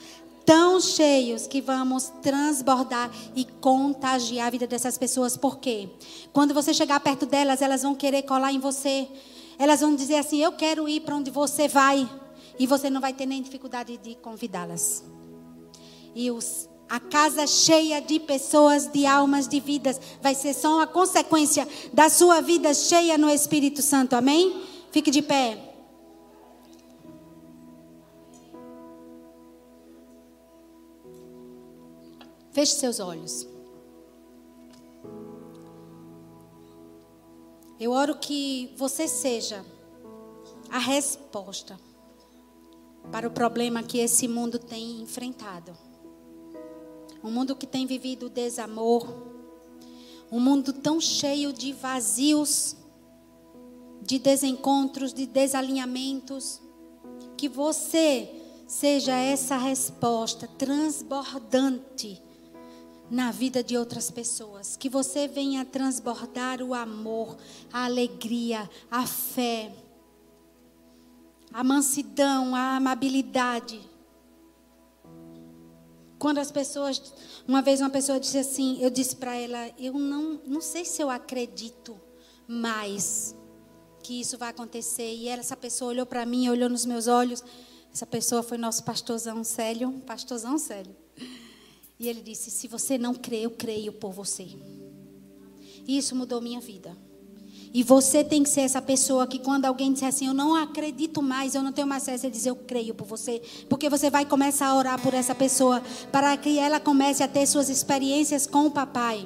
Tão 0.44 0.82
cheios 0.82 1.46
que 1.46 1.62
vamos 1.62 2.12
transbordar 2.22 3.12
e 3.36 3.46
contagiar 3.46 4.48
a 4.48 4.50
vida 4.50 4.66
dessas 4.66 4.98
pessoas. 4.98 5.38
Por 5.38 5.60
quê? 5.60 5.88
Quando 6.34 6.54
você 6.54 6.74
chegar 6.74 7.00
perto 7.00 7.28
delas, 7.28 7.62
elas 7.62 7.84
vão 7.84 7.94
querer 7.94 8.24
colar 8.24 8.52
em 8.52 8.60
você. 8.60 9.08
Elas 9.60 9.82
vão 9.82 9.96
dizer 9.96 10.16
assim: 10.16 10.42
Eu 10.42 10.54
quero 10.54 10.90
ir 10.90 11.02
para 11.02 11.16
onde 11.16 11.30
você 11.30 11.68
vai. 11.68 12.10
E 12.60 12.68
você 12.68 12.90
não 12.90 13.02
vai 13.02 13.14
ter 13.14 13.26
nem 13.26 13.42
dificuldade 13.42 13.98
de 13.98 14.16
convidá-las. 14.16 15.04
E 16.14 16.30
os, 16.30 16.70
a 16.90 17.00
casa 17.00 17.48
cheia 17.48 18.02
de 18.02 18.20
pessoas, 18.20 18.88
de 18.88 19.06
almas, 19.06 19.48
de 19.48 19.60
vidas, 19.60 20.00
vai 20.22 20.36
ser 20.36 20.54
só 20.54 20.76
uma 20.76 20.88
consequência 20.88 21.68
da 21.94 22.10
sua 22.10 22.42
vida 22.42 22.74
cheia 22.74 23.18
no 23.18 23.30
Espírito 23.30 23.82
Santo. 23.82 24.14
Amém? 24.14 24.64
Fique 24.92 25.10
de 25.10 25.22
pé. 25.22 25.70
Feche 32.52 32.74
seus 32.74 33.00
olhos. 33.00 33.48
Eu 37.80 37.92
oro 37.92 38.20
que 38.20 38.74
você 38.78 39.08
seja 39.08 39.66
a 40.70 40.78
resposta 40.78 41.80
para 43.10 43.28
o 43.28 43.32
problema 43.32 43.84
que 43.84 44.00
esse 44.00 44.28
mundo 44.28 44.60
tem 44.60 45.02
enfrentado. 45.02 45.72
Um 47.24 47.32
mundo 47.32 47.56
que 47.56 47.68
tem 47.68 47.86
vivido 47.86 48.30
desamor, 48.30 49.08
um 50.32 50.40
mundo 50.40 50.74
tão 50.74 51.00
cheio 51.00 51.54
de 51.54 51.72
vazios, 51.74 52.76
de 54.02 54.18
desencontros, 54.18 55.14
de 55.14 55.26
desalinhamentos, 55.26 56.62
que 57.38 57.48
você 57.48 58.30
seja 58.68 59.16
essa 59.16 59.58
resposta 59.58 60.48
transbordante 60.48 62.22
na 63.10 63.30
vida 63.30 63.62
de 63.62 63.76
outras 63.78 64.10
pessoas, 64.10 64.78
que 64.78 64.88
você 64.88 65.28
venha 65.28 65.66
transbordar 65.66 66.62
o 66.62 66.74
amor, 66.74 67.36
a 67.72 67.84
alegria, 67.84 68.70
a 68.90 69.06
fé, 69.06 69.74
a 71.54 71.64
mansidão, 71.64 72.56
a 72.56 72.78
amabilidade. 72.78 73.80
Quando 76.18 76.38
as 76.38 76.52
pessoas, 76.52 77.14
uma 77.48 77.62
vez 77.62 77.82
uma 77.82 77.90
pessoa 77.90 78.20
disse 78.20 78.38
assim, 78.38 78.82
eu 78.82 78.90
disse 78.90 79.16
para 79.16 79.36
ela, 79.36 79.72
eu 79.78 79.94
não, 79.94 80.40
não 80.46 80.62
sei 80.62 80.86
se 80.86 81.02
eu 81.02 81.10
acredito 81.10 82.00
mais 82.48 83.36
que 84.04 84.20
isso 84.20 84.38
vai 84.38 84.50
acontecer. 84.50 85.16
E 85.16 85.28
essa 85.28 85.58
pessoa 85.58 85.90
olhou 85.90 86.06
para 86.06 86.26
mim, 86.26 86.50
olhou 86.50 86.70
nos 86.70 86.86
meus 86.86 87.08
olhos. 87.08 87.44
Essa 87.94 88.06
pessoa 88.06 88.44
foi 88.44 88.58
nosso 88.58 88.84
pastorzão 88.84 89.44
Célio, 89.44 89.92
pastorzão 90.06 90.58
Célio. 90.58 90.96
E 92.00 92.08
ele 92.08 92.22
disse: 92.22 92.50
Se 92.50 92.68
você 92.68 92.98
não 92.98 93.14
crê, 93.14 93.42
eu 93.46 93.52
creio 93.52 93.94
por 93.94 94.12
você. 94.12 94.48
E 95.88 95.98
isso 95.98 96.16
mudou 96.16 96.42
minha 96.42 96.60
vida. 96.60 96.96
E 97.74 97.84
você 97.84 98.24
tem 98.24 98.44
que 98.44 98.50
ser 98.50 98.62
essa 98.62 98.82
pessoa 98.82 99.26
que 99.26 99.40
quando 99.40 99.66
alguém 99.66 99.94
disser 99.94 100.10
assim, 100.10 100.28
eu 100.28 100.34
não 100.34 100.56
acredito 100.56 101.22
mais, 101.22 101.56
eu 101.56 101.64
não 101.64 101.72
tenho 101.72 101.88
mais 101.88 102.04
acesso, 102.04 102.24
você 102.24 102.30
diz, 102.30 102.46
eu 102.46 102.56
creio 102.56 102.94
por 102.94 103.08
você. 103.08 103.42
Porque 103.70 103.90
você 103.90 104.10
vai 104.10 104.26
começar 104.26 104.68
a 104.68 104.76
orar 104.76 105.02
por 105.02 105.14
essa 105.14 105.34
pessoa 105.34 105.82
para 106.12 106.36
que 106.36 106.60
ela 106.60 106.80
comece 106.80 107.24
a 107.24 107.28
ter 107.30 107.46
suas 107.46 107.70
experiências 107.70 108.46
com 108.46 108.66
o 108.66 108.72
papai. 108.72 109.26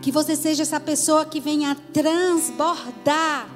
Que 0.00 0.10
você 0.10 0.34
seja 0.34 0.62
essa 0.62 0.80
pessoa 0.80 1.26
que 1.26 1.38
venha 1.38 1.76
transbordar. 1.92 3.50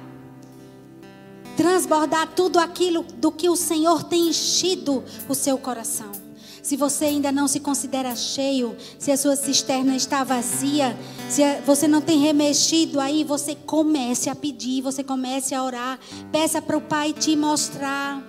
Transbordar 1.57 2.35
tudo 2.35 2.59
aquilo 2.59 3.01
do 3.01 3.31
que 3.31 3.49
o 3.49 3.55
Senhor 3.55 4.03
tem 4.03 4.29
enchido 4.29 5.03
o 5.27 5.33
seu 5.33 5.57
coração. 5.57 6.24
Se 6.65 6.75
você 6.75 7.05
ainda 7.05 7.31
não 7.31 7.47
se 7.47 7.59
considera 7.59 8.15
cheio, 8.15 8.75
se 8.97 9.11
a 9.11 9.17
sua 9.17 9.35
cisterna 9.35 9.95
está 9.95 10.23
vazia, 10.23 10.97
se 11.29 11.43
você 11.63 11.87
não 11.87 12.01
tem 12.01 12.17
remexido 12.17 12.99
aí, 12.99 13.23
você 13.23 13.53
comece 13.53 14.31
a 14.31 14.35
pedir, 14.35 14.81
você 14.81 15.03
comece 15.03 15.53
a 15.53 15.63
orar. 15.63 15.99
Peça 16.31 16.59
para 16.63 16.75
o 16.75 16.81
Pai 16.81 17.13
te 17.13 17.35
mostrar. 17.35 18.19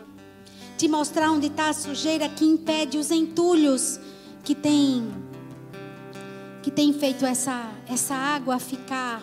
te 0.76 0.86
mostrar 0.86 1.30
onde 1.30 1.46
está 1.46 1.70
a 1.70 1.72
sujeira 1.72 2.28
que 2.28 2.44
impede 2.44 2.98
os 2.98 3.10
entulhos 3.10 3.98
que 4.44 4.54
tem 4.54 5.10
que 6.62 6.70
tem 6.70 6.92
feito 6.92 7.24
essa 7.24 7.72
essa 7.88 8.14
água 8.14 8.58
ficar 8.58 9.22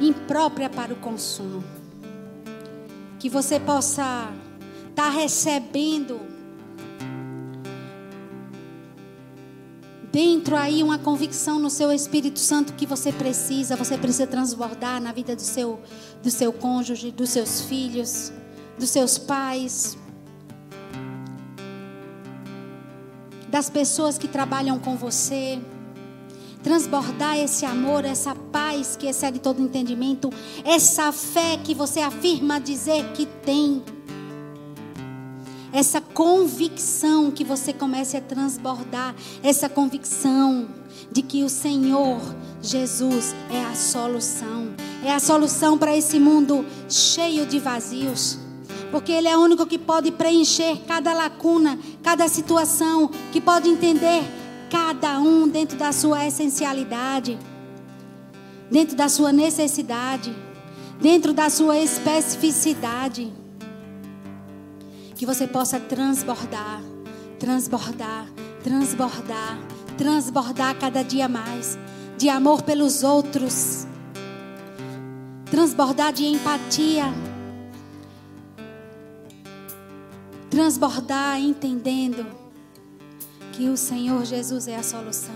imprópria 0.00 0.70
para 0.70 0.92
o 0.92 0.96
consumo. 0.96 1.64
Que 3.18 3.28
você 3.28 3.58
possa 3.58 4.32
estar 4.90 5.06
tá 5.06 5.08
recebendo 5.08 6.33
dentro 10.14 10.54
aí 10.54 10.80
uma 10.80 10.96
convicção 10.96 11.58
no 11.58 11.68
seu 11.68 11.90
Espírito 11.90 12.38
Santo 12.38 12.74
que 12.74 12.86
você 12.86 13.10
precisa, 13.10 13.74
você 13.74 13.98
precisa 13.98 14.28
transbordar 14.28 15.02
na 15.02 15.10
vida 15.10 15.34
do 15.34 15.42
seu 15.42 15.80
do 16.22 16.30
seu 16.30 16.52
cônjuge, 16.52 17.10
dos 17.10 17.30
seus 17.30 17.62
filhos, 17.62 18.32
dos 18.78 18.90
seus 18.90 19.18
pais, 19.18 19.98
das 23.48 23.68
pessoas 23.68 24.16
que 24.16 24.28
trabalham 24.28 24.78
com 24.78 24.96
você 24.96 25.60
transbordar 26.62 27.36
esse 27.36 27.66
amor, 27.66 28.04
essa 28.04 28.36
paz 28.36 28.96
que 28.96 29.08
excede 29.08 29.40
todo 29.40 29.60
entendimento, 29.60 30.30
essa 30.64 31.10
fé 31.10 31.58
que 31.62 31.74
você 31.74 31.98
afirma 32.00 32.60
dizer 32.60 33.04
que 33.14 33.26
tem. 33.26 33.82
Essa 35.74 36.00
convicção 36.00 37.30
que 37.32 37.42
você 37.44 37.72
comece 37.72 38.16
a 38.16 38.20
transbordar, 38.20 39.14
essa 39.42 39.68
convicção 39.68 40.68
de 41.10 41.20
que 41.20 41.42
o 41.42 41.48
Senhor 41.48 42.20
Jesus 42.62 43.34
é 43.50 43.60
a 43.64 43.74
solução, 43.74 44.68
é 45.04 45.12
a 45.12 45.18
solução 45.18 45.76
para 45.76 45.96
esse 45.96 46.20
mundo 46.20 46.64
cheio 46.88 47.44
de 47.44 47.58
vazios 47.58 48.38
porque 48.94 49.10
Ele 49.10 49.26
é 49.26 49.36
o 49.36 49.40
único 49.40 49.66
que 49.66 49.76
pode 49.76 50.12
preencher 50.12 50.78
cada 50.86 51.12
lacuna, 51.12 51.76
cada 52.00 52.28
situação, 52.28 53.10
que 53.32 53.40
pode 53.40 53.68
entender 53.68 54.22
cada 54.70 55.18
um 55.18 55.48
dentro 55.48 55.76
da 55.76 55.90
sua 55.90 56.24
essencialidade, 56.24 57.36
dentro 58.70 58.96
da 58.96 59.08
sua 59.08 59.32
necessidade, 59.32 60.32
dentro 61.00 61.32
da 61.32 61.50
sua 61.50 61.76
especificidade. 61.76 63.32
Que 65.14 65.24
você 65.24 65.46
possa 65.46 65.78
transbordar, 65.78 66.82
transbordar, 67.38 68.26
transbordar, 68.62 69.58
transbordar 69.96 70.78
cada 70.78 71.02
dia 71.02 71.28
mais 71.28 71.78
de 72.16 72.28
amor 72.28 72.62
pelos 72.62 73.02
outros, 73.02 73.86
transbordar 75.50 76.12
de 76.12 76.24
empatia, 76.24 77.04
transbordar 80.50 81.40
entendendo 81.40 82.26
que 83.52 83.68
o 83.68 83.76
Senhor 83.76 84.24
Jesus 84.24 84.66
é 84.66 84.76
a 84.76 84.82
solução. 84.82 85.34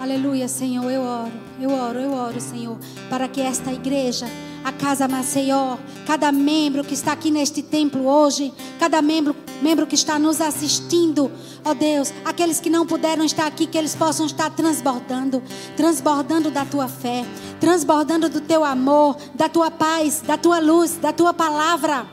Aleluia, 0.00 0.46
Senhor, 0.46 0.88
eu 0.90 1.02
oro, 1.02 1.32
eu 1.60 1.70
oro, 1.70 1.98
eu 1.98 2.12
oro, 2.12 2.40
Senhor, 2.40 2.78
para 3.10 3.26
que 3.26 3.40
esta 3.40 3.72
igreja, 3.72 4.26
a 4.68 4.72
Casa 4.72 5.08
Maceió, 5.08 5.78
cada 6.06 6.30
membro 6.30 6.84
que 6.84 6.92
está 6.92 7.12
aqui 7.12 7.30
neste 7.30 7.62
templo 7.62 8.06
hoje, 8.06 8.52
cada 8.78 9.00
membro, 9.00 9.34
membro 9.62 9.86
que 9.86 9.94
está 9.94 10.18
nos 10.18 10.42
assistindo, 10.42 11.30
ó 11.64 11.72
Deus, 11.72 12.12
aqueles 12.22 12.60
que 12.60 12.68
não 12.68 12.86
puderam 12.86 13.24
estar 13.24 13.46
aqui, 13.46 13.66
que 13.66 13.78
eles 13.78 13.94
possam 13.94 14.26
estar 14.26 14.50
transbordando, 14.50 15.42
transbordando 15.74 16.50
da 16.50 16.66
tua 16.66 16.86
fé, 16.86 17.24
transbordando 17.58 18.28
do 18.28 18.42
teu 18.42 18.62
amor, 18.62 19.16
da 19.34 19.48
tua 19.48 19.70
paz, 19.70 20.20
da 20.20 20.36
tua 20.36 20.58
luz, 20.58 20.96
da 20.96 21.14
tua 21.14 21.32
palavra, 21.32 22.06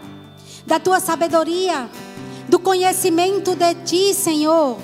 da 0.66 0.80
tua 0.80 1.02
sabedoria 1.02 1.90
do 2.48 2.58
conhecimento 2.58 3.54
de 3.54 3.74
Ti, 3.84 4.14
Senhor. 4.14 4.78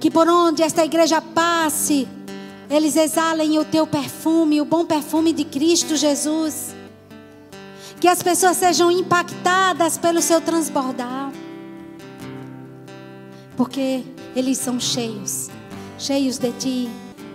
Que 0.00 0.10
por 0.10 0.28
onde 0.28 0.62
esta 0.62 0.84
igreja 0.84 1.20
passe, 1.20 2.08
eles 2.68 2.96
exalem 2.96 3.58
o 3.58 3.64
Teu 3.64 3.86
perfume, 3.86 4.60
o 4.60 4.64
bom 4.64 4.84
perfume 4.84 5.32
de 5.32 5.44
Cristo 5.44 5.96
Jesus. 5.96 6.74
Que 8.00 8.08
as 8.08 8.22
pessoas 8.22 8.56
sejam 8.56 8.90
impactadas 8.90 9.98
pelo 9.98 10.20
Seu 10.20 10.40
transbordar. 10.40 11.32
Porque 13.56 14.02
eles 14.34 14.58
são 14.58 14.80
cheios, 14.80 15.48
cheios 15.98 16.38
de 16.38 16.52
Ti. 16.52 16.90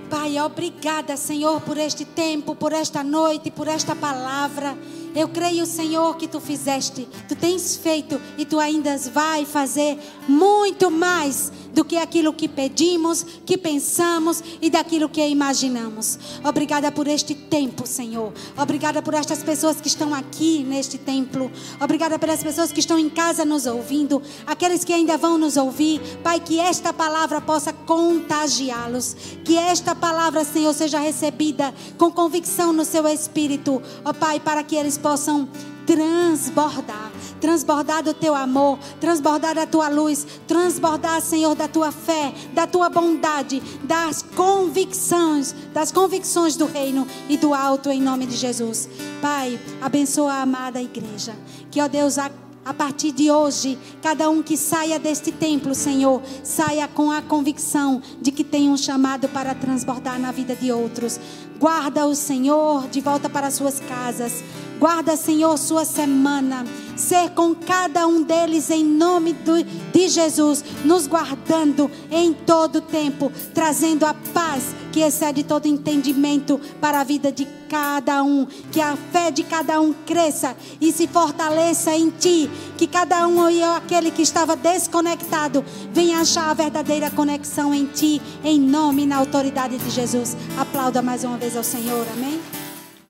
Pai, 0.10 0.40
obrigada, 0.40 1.16
Senhor, 1.16 1.62
por 1.62 1.78
este 1.78 2.04
tempo, 2.04 2.56
por 2.56 2.74
esta 2.74 3.04
noite, 3.04 3.52
por 3.52 3.68
esta 3.68 3.96
palavra. 3.96 4.76
Eu 5.16 5.28
creio, 5.28 5.66
Senhor, 5.68 6.18
que 6.18 6.28
tu 6.28 6.40
fizeste, 6.40 7.08
tu 7.28 7.36
tens 7.36 7.78
feito 7.78 8.20
e 8.38 8.44
tu 8.44 8.60
ainda 8.60 8.98
vai 9.14 9.46
fazer 9.46 10.00
muito 10.28 10.90
mais 10.90 11.52
do 11.74 11.86
que 11.86 11.98
aquilo 11.98 12.34
que 12.34 12.48
pedimos, 12.48 13.26
que 13.46 13.58
pensamos 13.58 14.44
e 14.62 14.70
daquilo 14.70 15.10
que 15.10 15.26
imaginamos. 15.28 16.20
Obrigada 16.44 16.92
por 16.92 17.08
este 17.08 17.34
tempo, 17.36 17.88
Senhor. 17.88 18.34
Obrigada 18.58 19.02
por 19.02 19.14
estas 19.14 19.44
pessoas 19.44 19.80
que 19.80 19.88
estão 19.88 20.14
aqui 20.14 20.64
neste 20.64 20.98
templo. 20.98 21.52
Obrigada 21.80 22.18
pelas 22.20 22.44
pessoas 22.44 22.72
que 22.72 22.80
estão 22.80 22.98
em 22.98 23.10
casa 23.10 23.46
nos 23.46 23.66
ouvindo, 23.66 24.22
aqueles 24.46 24.84
que 24.84 24.94
ainda 24.94 25.18
vão 25.18 25.38
nos 25.38 25.58
ouvir. 25.58 26.02
Pai, 26.24 26.40
que 26.40 26.60
esta 26.60 26.94
palavra 26.94 27.42
possa 27.42 27.72
contagiá-los. 27.72 29.16
Que 29.44 29.58
esta 29.58 29.96
palavra, 29.96 30.44
Senhor, 30.44 30.74
seja 30.74 31.00
recebida 31.00 31.74
com 31.98 32.12
convicção 32.12 32.74
no 32.74 32.86
seu 32.86 33.08
espírito. 33.08 33.82
Ó 34.04 34.14
Pai, 34.14 34.40
para 34.40 34.64
que 34.64 34.76
eles 34.76 34.98
possam 34.98 35.48
transbordar, 35.90 37.12
transbordar 37.42 38.04
do 38.04 38.14
teu 38.14 38.36
amor, 38.36 38.78
transbordar 39.02 39.56
da 39.56 39.66
tua 39.66 39.90
luz, 39.90 40.26
transbordar, 40.48 41.20
Senhor, 41.20 41.56
da 41.56 41.68
tua 41.68 41.92
fé, 41.92 42.32
da 42.54 42.68
tua 42.68 42.90
bondade, 42.90 43.60
das 43.84 44.22
convicções, 44.22 45.56
das 45.74 45.92
convicções 45.92 46.56
do 46.56 46.68
reino 46.68 47.08
e 47.28 47.38
do 47.38 47.56
alto 47.56 47.90
em 47.90 48.00
nome 48.00 48.28
de 48.28 48.36
Jesus. 48.36 48.88
Pai, 49.20 49.60
abençoa 49.82 50.34
a 50.34 50.42
amada 50.44 50.80
igreja. 50.80 51.34
Que, 51.72 51.82
ó 51.82 51.88
Deus, 51.88 52.20
a 52.20 52.30
a 52.66 52.74
partir 52.74 53.12
de 53.12 53.32
hoje, 53.32 53.80
cada 54.00 54.30
um 54.30 54.44
que 54.44 54.56
saia 54.56 55.00
deste 55.00 55.32
templo, 55.32 55.74
Senhor, 55.74 56.22
saia 56.44 56.88
com 56.88 57.10
a 57.10 57.20
convicção 57.20 58.00
de 58.22 58.32
que 58.32 58.44
tem 58.44 58.70
um 58.70 58.78
chamado 58.78 59.28
para 59.30 59.56
transbordar 59.56 60.20
na 60.20 60.32
vida 60.32 60.56
de 60.56 60.72
outros. 60.72 61.20
Guarda 61.58 62.06
o 62.06 62.14
Senhor 62.14 62.88
de 62.90 63.02
volta 63.02 63.28
para 63.28 63.50
suas 63.50 63.80
casas. 63.80 64.44
Guarda, 64.80 65.18
Senhor, 65.18 65.58
sua 65.58 65.84
semana. 65.84 66.66
Ser 66.96 67.32
com 67.32 67.54
cada 67.54 68.08
um 68.08 68.24
deles 68.24 68.70
em 68.70 68.84
nome 68.84 69.36
de 69.94 70.08
Jesus, 70.08 70.64
nos 70.86 71.06
guardando 71.06 71.92
em 72.10 72.34
todo 72.34 72.80
tempo, 72.82 73.32
trazendo 73.54 74.06
a 74.06 74.14
paz 74.34 74.64
que 74.92 75.02
excede 75.02 75.44
todo 75.44 75.66
entendimento 75.66 76.60
para 76.80 77.02
a 77.02 77.04
vida 77.04 77.32
de 77.32 77.46
cada 77.70 78.24
um. 78.24 78.48
Que 78.72 78.80
a 78.80 78.96
fé 79.12 79.32
de 79.32 79.44
cada 79.44 79.82
um 79.82 79.94
cresça 80.06 80.56
e 80.80 80.94
se 80.94 81.08
fortaleça 81.08 81.94
em 81.94 82.10
Ti. 82.10 82.50
Que 82.78 82.88
cada 82.88 83.28
um, 83.28 83.40
ou 83.40 83.76
aquele 83.76 84.12
que 84.12 84.22
estava 84.22 84.56
desconectado, 84.56 85.64
venha 85.92 86.20
achar 86.20 86.50
a 86.50 86.54
verdadeira 86.54 87.12
conexão 87.12 87.74
em 87.74 87.86
Ti, 87.86 88.22
em 88.46 88.60
nome 88.60 89.04
e 89.04 89.08
na 89.08 89.18
autoridade 89.18 89.78
de 89.78 89.90
Jesus. 89.90 90.38
Aplauda 90.58 91.02
mais 91.02 91.26
uma 91.26 91.38
vez 91.38 91.58
ao 91.58 91.64
Senhor. 91.64 92.06
Amém. 92.14 92.59